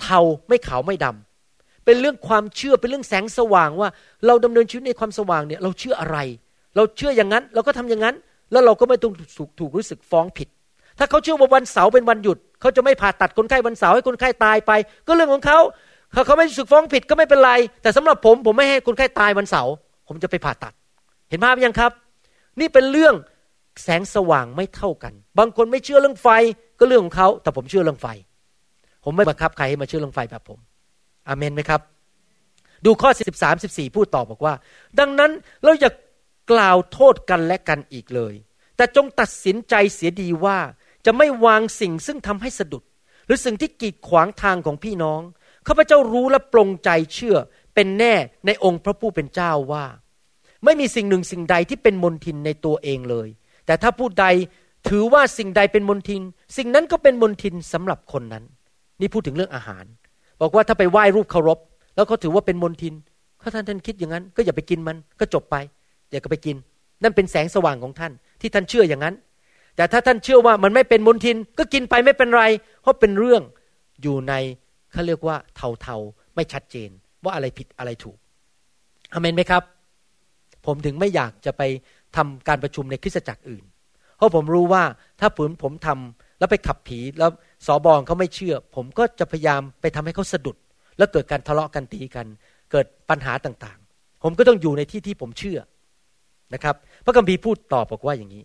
[0.00, 3.88] เทาไม่ขาวไม่ดำเป็นเรื่องความเชื่อเป็นเรื่องแสงสว่างว่า
[4.26, 6.18] เราดำเนินชีวิตในความสว่างเนี่ยเราเชื่ออะไร
[6.76, 8.16] เราเชื่ออย่างนั้น เราก็ทำอย่างนั้น
[8.52, 10.48] แล้วเราก็ไม่ต้องถูกถูกรู้สึกฟ้องผิด
[10.98, 14.72] ถ้าเขาเชื่อว่าวันเสาร์เป็นวันหยุด เขาจะไม่ผ่าตัดคนไข้วันเสาร์ให้คนไข้ตายไป
[15.06, 15.58] ก็เรื่องของเขา
[16.12, 17.52] เขาเขาไม่รู้สึกฟ้องผิดก็ไม่เป็นไร
[17.82, 19.74] แต่สำหรับผมผมไม่ให้คนไข้ตายวันเสาร์
[20.08, 20.74] ผมจะไปผ่าตัด
[21.30, 21.92] เห็นภาพยังครับ
[22.60, 23.14] นี่เป็นเรื่อง
[23.82, 26.28] แสงสว่างไม่เท่ากัน บางคนไม่เชื่อเรื่องไฟ
[26.78, 28.06] ก็เรื่องของเขาแต่ผมเชื่อเรื่องไฟ
[29.04, 30.58] ผมไม่บังคับใครให้มาเชื่อเรื่องไฟแบบผม
[31.28, 31.80] อเมนไหมครับ
[32.84, 34.54] ดูข้อ 13 14 พูดต่อบอกว่า
[34.98, 35.30] ดังนั้น
[35.64, 35.90] เราอย่า
[36.50, 38.34] กล่าวโทษกันและกันอีกเลย
[38.76, 40.58] แต่จงตัดสินใจเสียดีว่า
[41.06, 42.82] จะไม่วางสิ่งซึ่งทำให้สะดุด
[43.26, 45.20] หรือสิ่งที่กีดขวางทางของพี่น้อง
[45.66, 47.36] ข้าพเจ้ารู้และปรงใจเชื่อ
[47.74, 48.14] เป็นแน่
[48.46, 49.84] ในองค์พระผู้เป็นเจ้าว่า
[50.64, 53.28] ไม่มีสิ่งหนึ่งสิ่งใดที่เป็นมนทินในตัวเองเลย
[53.66, 54.26] แต่ถ้าผู้ใด
[54.88, 56.22] ถือว่าสิ่งใดเป็นมนทิน
[56.56, 58.44] สิ่งนั้นก็เป็นมนทินสำหรับคนนั้น
[59.00, 59.84] นี่พูดถึงเรื่องอาหาร
[60.40, 61.58] บอกว่าถ้าไปไหว้รูปเคารพ
[61.94, 62.94] แล้วเขาถือว่าเป็นมนทิน
[63.42, 65.56] ถ้าท่านท่านคิดอย่างนั้น ก็อย่าไปกินมันก็จบไป
[66.10, 66.56] อย่าก็ไปกิน
[67.02, 69.14] นั่นเป็นแสงสว่างของท่าน ที่ท่านเชื่ออย่างนั้น
[69.76, 72.44] แต่ถ้าท่านเชื่อว่ามันไม่เป็นมนทินก็กินไปไม่เป็นไร
[72.82, 73.42] เพราะเป็นเรื่อง
[74.02, 74.34] อยู่ใน
[74.92, 75.36] เขาเรียกว่า
[75.82, 76.90] เทาๆ ไม่ชัดเจน
[77.24, 78.18] ว่าอะไรผิดอะไรถูก
[79.12, 79.62] อเมนไหมครับ
[80.66, 81.62] ผมถึงไม่อยากจะไป
[82.16, 83.64] ทำการประชุมในคริสตจักรอื่น
[84.16, 84.82] เพราะผมรู้ว่า
[85.20, 87.30] ถ้าผมผมทำแล้วไปขับผีแล้ว
[87.66, 90.56] สอบองเขาไม่เชื่อ ผมก็จะพยายามไปทำให้เขาสะดุด
[90.98, 92.26] แล้วเกิดการทะเลาะกันตีกัน
[92.70, 95.58] เกิดปัญหาต่างๆ ผมก็ต้องอยู่ในที่ที่ผมเชื่อ
[96.54, 96.74] นะครับ
[97.04, 98.42] พระคัมภีร์พูดตอบบอกว่าอย่างนี้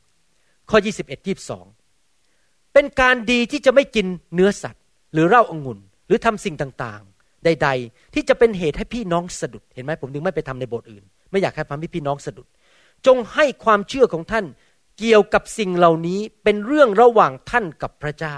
[0.70, 1.28] ข้อ 21
[1.98, 4.84] 22 เป็นการดีที่จะไม่กินเนื้อสัตว์
[5.14, 12.48] หรือเหล้าองุ่น หรือทำสิ่งต่างๆ ใด ๆ ที่จะเป็นเหตุให้พี่น้องสะดุดเห็นไหมผมถึงไม่ไปทำในโบสถ์อื่น ไม่อยากให้ทำให้พี่น้องสะดุด
[13.06, 14.46] จงให้ความเชื่อของท่าน
[15.00, 18.38] เกี่ยวกับสิ่งเหล่านี้เป็นเรื่องระหว่างท่านกับพระเจ้า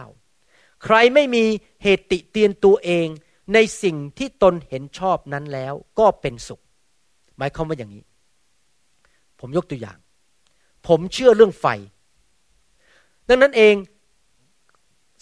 [0.84, 1.43] ใครไม่มี
[1.84, 3.07] เหตุติเตียนตัวเอง
[3.53, 6.61] ในสิ่งที่ตนเห็นชอบนั้นแล้วก็เป็นสุข
[7.38, 8.03] หมายความว่าอย่างนี้
[9.39, 9.97] ผมยกตัวอย่าง
[10.88, 11.65] ผมเชื่อเรื่องไฟ
[13.30, 13.76] ดังนั้นเอง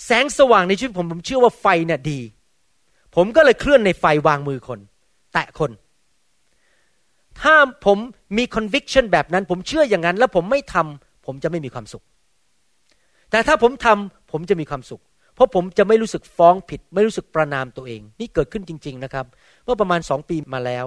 [0.06, 2.20] แสงสว่างในชีวิตผมผมเชื่อว่าไฟเนี่ยดี
[3.16, 4.80] ผมก็เลยเคลื่อนในไฟวางมือคน
[5.34, 5.72] แตะคน
[7.42, 7.56] ถ้า
[7.86, 7.98] ผม
[8.38, 12.04] มี conviction แบบนั้น ผมเชื่ออย่างนั้น แล้วผมไม่ทำผมจะไม่มีความสุข
[13.32, 15.02] แต่ถ้าผมทำผมจะมีความสุข
[15.36, 19.26] เพราะผมจะไม่รู้สึกฟ้องผิด ไม่รู้สึกประนามตัวเอง นี่เกิดขึ้นจริง ๆ นะครับ
[19.64, 20.86] เมื่อประมาณสองปีมาแล้ว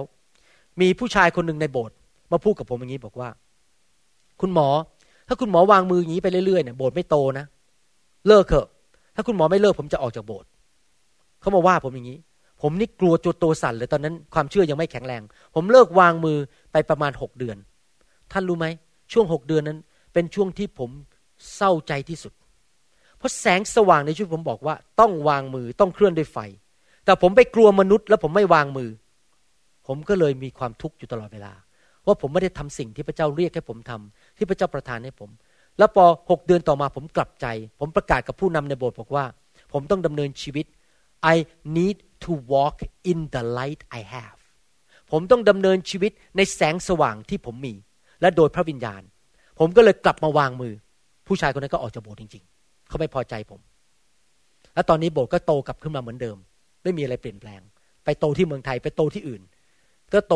[0.81, 1.95] มีผู้ชายคนหนึ่งในโบสถ์
[2.31, 3.29] มาพูดกับผมอย่างนี้บอกว่า
[4.41, 4.67] คุณหมอ
[5.27, 7.45] ถ้าคุณหมอวางมืออย่างนี้ไปเรื่อยๆเนี่ยโบสถ์ไม่โตนะ
[8.27, 8.67] เลิกเถอะ
[9.15, 10.47] ถ้าคุณหมอไม่เลิกผมจะออกจากโบสถ์
[11.39, 12.19] เขามาว่าผมอย่างนี้
[12.61, 15.21] ผมนี่กลัวจดตัวสั่นเลยตอนนั้นความเชื่อยังไม่แข็งแรง
[15.55, 16.37] ผมเลิกวางมือ
[16.71, 17.57] ไปประมาณหกเดือน
[18.31, 18.67] ท่านรู้ไหม
[19.11, 19.79] ช่วงหกเดือนนั้น
[20.13, 20.89] เป็นช่วงที่ผม
[21.55, 22.33] เศร้าใจที่สุด
[23.17, 26.37] เพราะแสงสว่างในชีวิตผมบอกว่า ต้องวางมือต้องเคลื่อนด้วยไฟ
[27.05, 28.89] แต่ผมไปกลัวมนุษย์ แล้วผมไม่วางมือ
[29.87, 31.53] ผมก็เลยมีความทุกข์อยู่ตลอดเวลา
[32.05, 35.29] ว่าผมไม่ได้ทำสิ่งที่พระเจ้าเรียกให้ผมทำที่พระเจ้าประทานให้ผม
[35.77, 37.45] แล้วพอหกเดือนต่อมาผมกลับใจ
[37.79, 39.25] ผมประกาศกับผู้นำในโบสถ์บอกว่า
[39.73, 40.65] ผมต้องดำเนินชีวิต
[41.33, 41.35] I
[41.77, 42.77] need to walk
[43.11, 44.39] in the light I have
[45.11, 47.73] ผมต้องดำเนินชีวิตในแสงสว่างที่ผมมี
[48.21, 49.01] และโดยพระวิญญาณ
[49.59, 50.73] ผมก็เลยกลับมาวางมือ
[51.27, 53.59] ผู้ชายคนนั้นก็ออกจากโบสถ์จริง ๆ เขาไม่พอใจผม
[54.73, 56.37] แล้วตอนนี้โบสถ์ก็โตกลับขึ้นมาเหมือนเดิม
[56.83, 57.61] ไม่มีอะไรเปลี่ยนแปลง
[58.05, 59.41] ไปโตที่เมืองไทยไปโตที่อื่น
[60.13, 60.35] ก็โต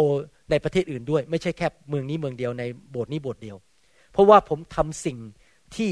[0.52, 3.58] ในประเทศอื่นด้วย ไม่ใช่แค่เมืองนี้เมืองเดียวในโบสถ์นี้โบสถ์เดียว
[4.12, 5.18] เพราะว่าผมทำสิ่ง
[5.76, 5.92] ที่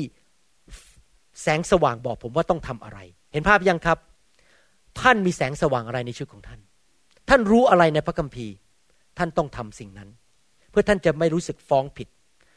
[1.42, 3.00] แสงสว่างบอกผมว่าต้องทำอะไร
[3.34, 3.98] เห็นภาพยังครับ
[5.00, 6.60] ท่านมีแสงสว่างอะไรในชีวิตของท่าน
[7.30, 8.54] ท่านรู้อะไรในพระคัมภีร์
[9.18, 10.10] ท่านต้องทำสิ่งนั้น
[10.72, 12.08] เพื่อท่านจะไม่รู้สึกฟ้องผิด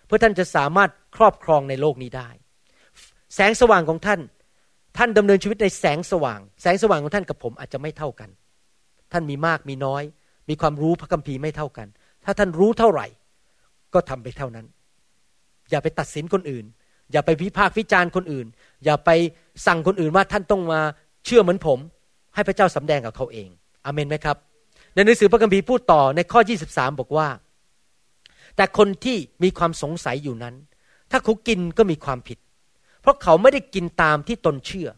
[0.06, 2.28] เพื่อท่านจะสามารถครอบครองในโลกนี้ได้
[3.34, 4.20] แสงสว่างของท่าน
[4.98, 8.30] ท่านดำเนินชีวิตในแสงสว่าง แสงสว่างของท่านกับผมอาจจะไม่เท่ากัน
[9.12, 10.02] ท่านมีมากมีน้อย
[10.48, 11.88] มีความรู้พระคัมภีร์ไม่เท่ากัน
[12.24, 13.06] ถ้าท่านรู้เท่าไหร่
[13.94, 14.66] ก็ทำไปเท่านั้น
[15.70, 16.64] อย่าไปตัดสินคนอื่น
[17.12, 18.46] อย่าไปวิพากษ์วิจารณ์คนอื่น
[18.84, 19.10] อย่าไป
[19.66, 20.80] สั่งคนอื่นว่าท่านต้องมา
[21.24, 21.78] เชื่อเหมือนผม
[22.34, 23.48] ให้พระเจ้าสำแดงกับเขาเอง
[23.84, 24.36] อเมนไหมครับ
[24.94, 27.28] ในหนังสือพระคัมภีร์พูดต่อในข้อ 23 บอกว่า
[28.56, 30.54] แต่คนที่มีความสงสัยอยู่นั้น
[31.10, 32.38] ถ้าเขากินก็มีความผิด
[33.00, 34.88] เพราะเขาไม่ได้กินตามที่ตนเชื่อ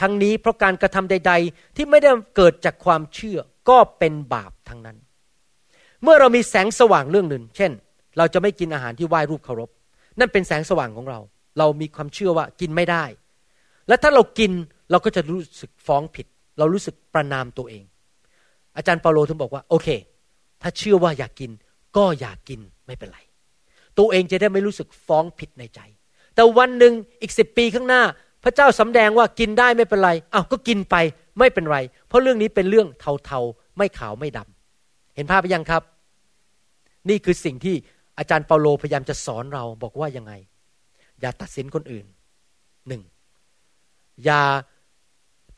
[0.00, 4.96] ทั้งนี้เพราะการกระทำใด ๆ ที่ไม่ได้เกิดจากความเชื่อก็เป็นบาปทั้งนั้น
[6.02, 7.70] เมื่อเรามีแสงสว่างเรื่องหนึ่ง เช่น
[8.18, 9.70] เราจะไม่กินอาหารที่ไหว้รูปเคารพ
[10.18, 11.20] นั่นเป็นแสงสว่างของเรา
[11.58, 13.04] เรามีความเชื่อว่ากินไม่ได้
[13.88, 14.52] และถ้าเรากิน
[14.90, 16.26] เราก็จะรู้สึกฟ้องผิด
[16.58, 17.84] เรารู้สึกประนามตัวเอง
[18.76, 19.88] อาจารย์เปาโลถึงบอกว่า โอเค
[20.62, 21.50] ถ้าเชื่อว่าอยากกิน
[21.96, 23.18] ก็อยากกินไม่เป็นไร
[23.98, 25.80] ตัวเองจะได้ไม่รู้สึกฟ้องผิดในใจ
[26.34, 26.92] แต่วันหนึ่ง
[27.22, 28.02] อีกสิบปีข้างหน้า
[28.44, 30.96] พระเจ้าสำแดงว่ากินได้ไม่เป็นไรอ้าวก็กินไป
[31.38, 31.78] ไม่เป็นไร
[32.08, 32.88] เพราะเรื่องนี้เป็นเรื่อง
[33.24, 35.82] เทาๆไม่ขาวไม่ดำเห็นภาพไปยังครับ
[37.08, 37.76] นี่คือสิ่งที่
[38.18, 40.32] อาจารย์เปาโลพยายามจะสอนเราบอกว่ายังไง
[41.20, 42.06] อย่าตัดสินคนอื่น
[42.88, 43.02] หนึ่ง
[44.24, 44.40] อย่า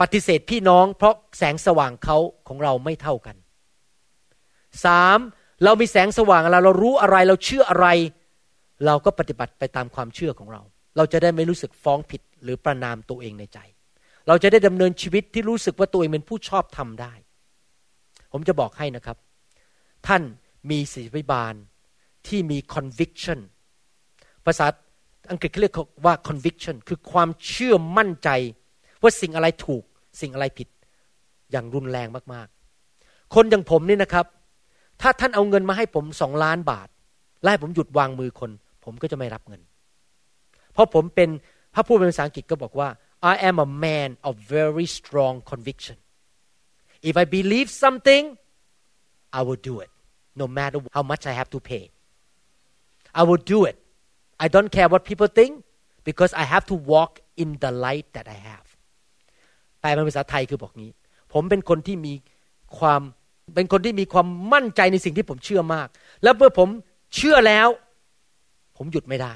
[0.00, 2.18] ปฏิเสธพี่น้อง เพราะแสงสว่างเขา
[2.48, 3.36] ของเราไม่เท่ากัน
[4.84, 5.18] สาม
[5.64, 7.86] เรามีแสงสว่างอะไรเรารู้อะไรเราเชื่ออะไร
[8.86, 10.62] เราก็ปฏิบัติไปตามความเชื่อของเรา
[10.96, 13.58] เราจะได้ไม่รู้สึกฟ้องผิดหรือประนามตัวเองในใจ
[14.28, 17.12] เราจะได้ดำเนินชีวิตที่รู้สึกว่าตัวเองเป็นผู้ชอบทำได้
[18.32, 19.16] ผมจะบอกให้นะครับ
[20.06, 20.22] ท่าน
[20.70, 21.54] มีศิริบาล
[22.26, 23.40] ที่มี conviction
[24.46, 24.66] ภาษา
[25.30, 28.30] อังกฤษเขาเรียกว่า conviction คือความเชื่อมั่นใจ
[29.02, 29.84] ว่าสิ่งอะไรถูก
[30.20, 30.68] สิ่งอะไรผิด
[31.50, 34.26] อย่างรุนแรงมากๆ คนอย่างผมนี่นะครับ
[35.00, 36.88] ถ้าท่านเอาเงินมาให้ผมสองล้านบาท
[37.42, 38.50] และให้ผมหยุดวางมือคน
[38.84, 39.60] ผมก็จะไม่รับเงิน
[40.72, 41.28] เพราะผมเป็น
[41.74, 42.88] พระพูดเป็นภาษาอังกฤษก็บอกว่า
[43.32, 45.96] I am a man of very strong conviction
[47.08, 48.24] if I believe something
[49.38, 49.90] I will do it
[50.40, 51.84] no matter how much I have to pay
[53.20, 53.76] I will do it
[54.44, 55.52] I don't care what people think
[56.08, 58.65] because I have to walk in the light that I have
[59.86, 60.92] แปลเป็นภาษาไทยคือบอกงี้
[61.32, 62.12] ผมเป็นคนที่มี
[62.78, 63.00] ความ
[63.54, 65.88] เป็นคนที่มีความมั่นใจในสิ่งที่ผมเชื่อมาก
[66.22, 66.68] แล้วเมื่อผม
[67.16, 67.68] เชื่อแล้ว
[68.76, 69.32] ผมหยุดไม่ได้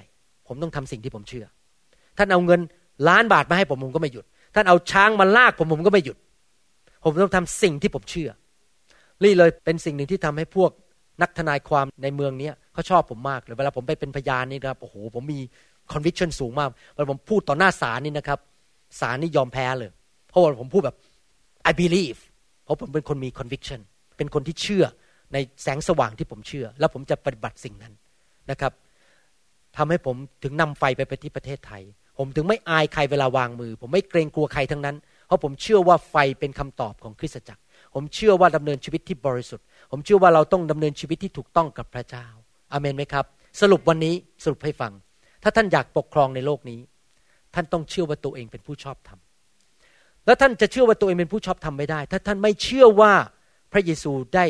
[0.47, 1.47] ผมต้องทำสิ่งที่ผมเชื่อ
[2.19, 2.61] ท่านเอาเงิน
[3.09, 4.25] ล้านบาทมาให้ผมผมก็ไม่หยุด
[4.55, 6.17] ท่านเอาช้างมาลากผมผมก็ไม่หยุด
[7.05, 8.31] ผมต้องทำสิ่งที่ผมเชื่อ
[9.23, 10.71] นี่เลยเป็นสิ่งหนึ่งที่ทำให้พวก
[11.23, 15.41] นักทนายความในเมืองนี้เขาชอบผมมากเลยเวลาผมไปเป็นพยานนี่ครับโอ้โหผมมี
[15.93, 18.39] conviction สูงมากเวลาผมพูดต่อหน้าศาลนี่นะครับ
[19.01, 19.91] ศาลนี่ยอมแพ้เลย
[20.31, 20.97] เพราะว่าผมพูดแบบ
[21.71, 22.21] I believe
[22.65, 23.81] เพราะผมเป็นคนมี conviction
[24.17, 24.85] เป็นคนที่เชื่อ
[25.33, 27.93] ในแสงสว่างที่ผมเชื่อ แล้วผมจะปฏิบัติสิ่งนั้น
[28.51, 28.73] นะครับ
[29.77, 31.83] ทำให้ผมถึงนำไฟไปไปที่ประเทศไทย
[32.19, 37.61] ผมถึงไม่อายใครเวลาวางมือ ผมไม่เกรงกลัวใครทั้งนั้น เพราะผมเชื่อว่าไฟเป็นคำตอบของคริสตจักร
[37.95, 42.27] ผมเชื่อว่าดำเนินชีวิตที่บริสุทธิ์ ผมเชื่อว่าเราต้องดำเนินชีวิตที่ถูกต้องกับพระเจ้า
[42.73, 43.25] อาเมนไหมครับ
[43.61, 44.15] สรุปวันนี้
[44.45, 44.93] สรุปให้ฟัง
[45.43, 46.81] ถ้าท่านอยากปกครองในโลกนี้
[47.55, 49.19] ท่านต้องเชื่อว่าตัวเองเป็นผู้ชอบธรรม
[50.27, 53.13] แล้วท่านจะเชื่อว่าตัวเองเป็นผู้ชอบธรรมไม่ได้ ถ้าท่านไม่เชื่อว่า
[53.73, 54.45] พระเยซูได้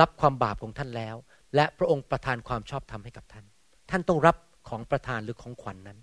[0.00, 1.16] รับความบาปของท่านแล้ว
[1.54, 3.44] และพระองค์ประทานความชอบธรรมให้กับท่าน
[3.90, 4.36] ท่านต้องรับ
[4.68, 5.98] ของประทานหรือของขวัญนนั้น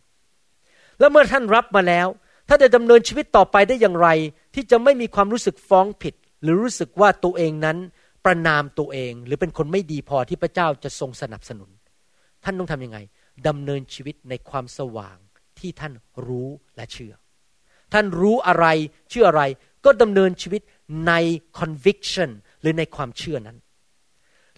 [1.00, 2.08] แล้วเมื่อท่านรับมาแล้ว
[2.48, 4.10] ถ้านจะดำเนินชีวิตต่อไปได้อย่างไร
[4.56, 7.78] ที่จะไม่มีความรู้สึกฟ้องผิด หรือรู้สึกว่าตัวเองนั้น
[8.26, 11.70] ประนามตัวเอง หรือเป็นคนไม่ดีพอที่พระเจ้าจะทรงสนับสนุน
[12.44, 12.98] ท่านต้องทำยังไง
[13.48, 15.18] ดำเนินชีวิตในความสว่าง
[15.60, 15.94] ที่ท่าน
[16.28, 17.14] รู้และเชื่อ
[17.94, 18.66] ท่านรู้อะไร
[19.10, 19.44] เชื่ออะไร
[19.86, 20.62] ก็ดำเนินชีวิต
[21.08, 21.14] ใน
[21.60, 22.30] conviction
[22.62, 23.58] หรือในความเชื่อนั้น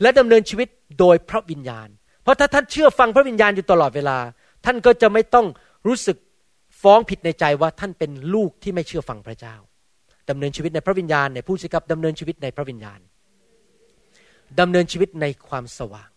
[0.01, 0.67] และดำเนินชีวิต
[0.99, 1.87] โดยพระวิญญาณ
[2.23, 4.17] เพราะถ้าท่านเชื่อฟังพระวิญญาณอยู่ตลอดเวลา
[4.65, 5.45] ท่านก็จะไม่ต้อง
[5.87, 6.17] รู้สึก
[6.81, 9.55] ฟ้องผิดในใจว่าท่านเป็นลูกที่ไม่เชื่อฟังพระเจ้า
[10.29, 12.99] ดำเนินชีวิตในพระวิญญาณในผู้สิกับดำเนินชีวิตในพระวิญญาณ
[14.59, 16.09] ดำเนินชีวิตในความสว่าง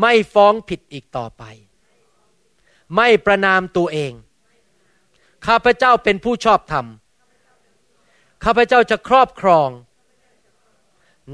[0.00, 1.44] ไม่ฟ้องผิดอีกต่อไป
[2.96, 4.12] ไม่ประนามตัวเอง
[5.46, 6.86] ข้าพเจ้าเป็นผู้ชอบธรรม
[8.44, 9.68] ข้าพเจ้าจะครอบครอง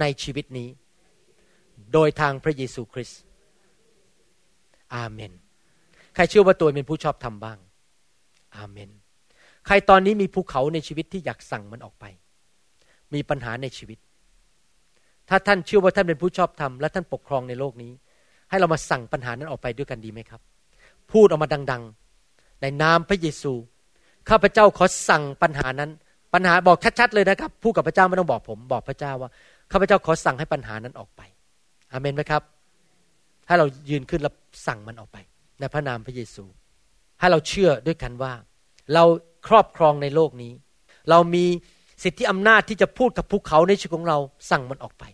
[0.01, 0.69] ในชีวิตนี้
[1.93, 3.21] โดยทางพระเยซูคริสต์
[4.95, 5.33] อาเมน
[6.15, 7.59] ใครเชื่อว่าตัวเป็นผู้ชอบทำบ้าง
[8.57, 8.91] อาเมน
[9.67, 12.05] ใครตอนนี้มีภูเขาในชีวิตที่อยากสั่งมันออกไป
[13.15, 13.99] มีปัญหาในชีวิต
[15.29, 17.93] ถ้าท่านเชื่อว่าท่านเป็นผู้ชอบทำและท่านปกครองในโลกนี้
[18.51, 20.41] ให้เรามาสั่งปัญหานั้นออกไปด้วยกันดีไหมครับ
[21.13, 21.83] พูดออกมาดัง
[22.23, 23.53] ๆ ในนามพระเยซู
[24.29, 25.91] ข้าพเจ้าขอสั่งปัญหานั้น
[26.35, 29.31] ปัญหาบอกชัดๆเลยนะครับพูดกับพระเจ้าไม่ต้องบอกผมบอกพระเจ้าว่า
[29.73, 31.21] ข้าพเจ้าขอสั่งให้ปัญหานั้นออกไป
[31.93, 32.43] อาเมนไหมครับ
[33.47, 34.35] ให้เรายืนขึ้นแล้ว
[34.67, 35.19] สั่งมันออกไป
[35.61, 36.45] ในพระนามพระเยซู
[37.21, 38.33] ให้เราเชื่อด้วยกันว่า
[38.95, 39.05] เรา
[39.49, 40.53] ครอบครองในโลกนี้
[41.11, 41.45] เรามี
[42.03, 44.19] สิทธิอำนาจที่จะพูดกับภูเขาในชีวิตของเรา
[44.51, 45.05] สั่งมันออกไป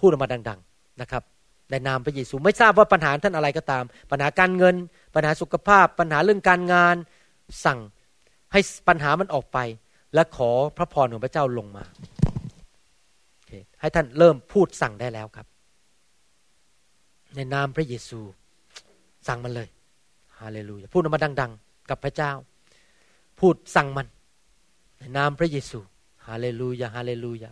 [0.00, 1.22] พูดออกมาดัง ๆนะครับ
[1.70, 4.74] ในนามพระเยซูไม่ทราบว่าปัญหาท่านอะไรก็ตาม ปัญหาการเงิน
[5.14, 6.96] ปัญหาสุขภาพ ปัญหาเรื่องการงาน
[7.64, 7.78] สั่ง
[8.52, 9.58] ให้ปัญหามันออกไป
[10.14, 11.84] และขอพระพรของพระเจ้าลงมา
[13.80, 15.46] ให้ท่านเริ่มพูดสั่งได้แล้วครับ
[17.34, 18.20] ในนามพระเยซู
[19.28, 19.68] สั่งมันเลย
[20.40, 22.32] ฮาเลลูยาพูดออกมาดัง ๆ กับพระเจ้า
[23.40, 24.06] พูดสั่งมัน
[24.98, 25.78] ในนามพระเยซู
[26.26, 27.50] ฮาเลลูยาฮาเลลูยา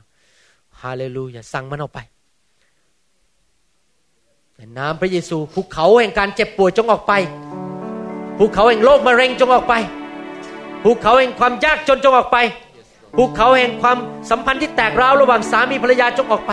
[0.83, 2.01] ฮาเลลูยาสั่งมันออกไป
[4.57, 7.13] ในนามพระเยซูภูเขาแห่งการเจ็บป่วยจงออกไป
[8.45, 9.75] ภูเขาแห่งโรคมะเร็งจงออกไป
[10.85, 12.37] ภูเขาแห่งความยากจนจงออกไป
[13.17, 13.99] ภูเขาแห่งความ
[14.31, 16.53] สัมพันธ์ที่แตกร้าวระหว่างสามีภรรยาจงออกไป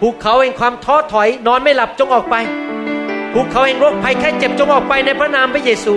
[0.00, 2.36] ภูเขาแห่งความท้อถอยนอนไม่หลับจงออกไป
[3.34, 5.94] ภูเขาแห่งโรคภัยแค่เจ็บจงออกไปในพระนามพระเยซู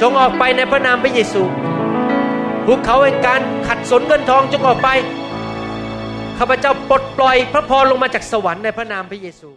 [0.00, 1.42] จงออกไปในพระนามพระเยซู
[2.66, 4.88] ภูเขาแห่งการขัดสนเงินทองจงออกไป
[6.38, 9.50] ข้าพเจ้าปลดปล่อยพระพรลงมาจากสวรรค์ในพระนามพระเยซู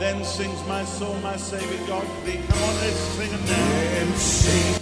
[0.00, 2.40] Then sings my soul, my Savior God to thee.
[2.48, 3.68] Come on, let's sing it now.
[4.00, 4.72] And sing.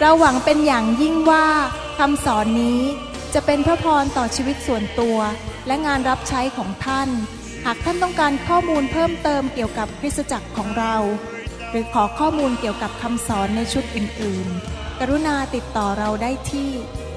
[0.00, 1.46] เราหวังเป็นอย่างยิ่งว่า
[1.98, 2.80] คำสอนนี้
[3.34, 5.18] จะเป็นพระพรต่อชีวิตส่วนตัว
[5.66, 7.08] และงานรับใช้ของท่าน
[7.64, 10.96] หากท่านต้องการข้อมูลเพิ่มเติมเกี่ยวกับคริสตจักรของเรา
[11.70, 16.70] หรือขอข้อมูลเกี่ยวกับคำสอนในชุดอื่น ๆ กรุณาติดต่อเราได้ที่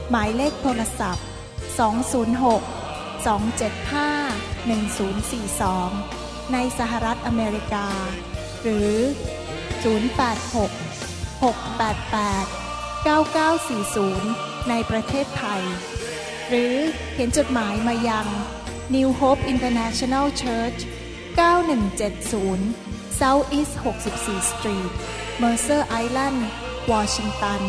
[0.10, 1.26] หมายเลขโทรศัพท์
[1.80, 6.23] 206 275 1042
[6.54, 7.88] ในสหรัฐอเมริกา
[8.62, 8.94] หรือ
[9.84, 15.64] 086 688 9940 ในประเทศไทย
[16.48, 16.76] หรือ
[17.12, 18.28] เขียนจดหมายมายัง
[18.96, 20.80] New Hope International Church
[21.80, 23.74] 9170 South East
[24.14, 24.92] 64 Street
[25.42, 26.40] Mercer Island
[26.92, 27.62] Washington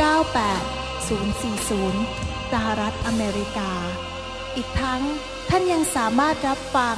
[0.00, 3.72] 98040 สหรัฐอเมริกา
[4.56, 5.02] อีกทั้ง
[5.48, 6.96] ท่านยังสามารถรับฟัง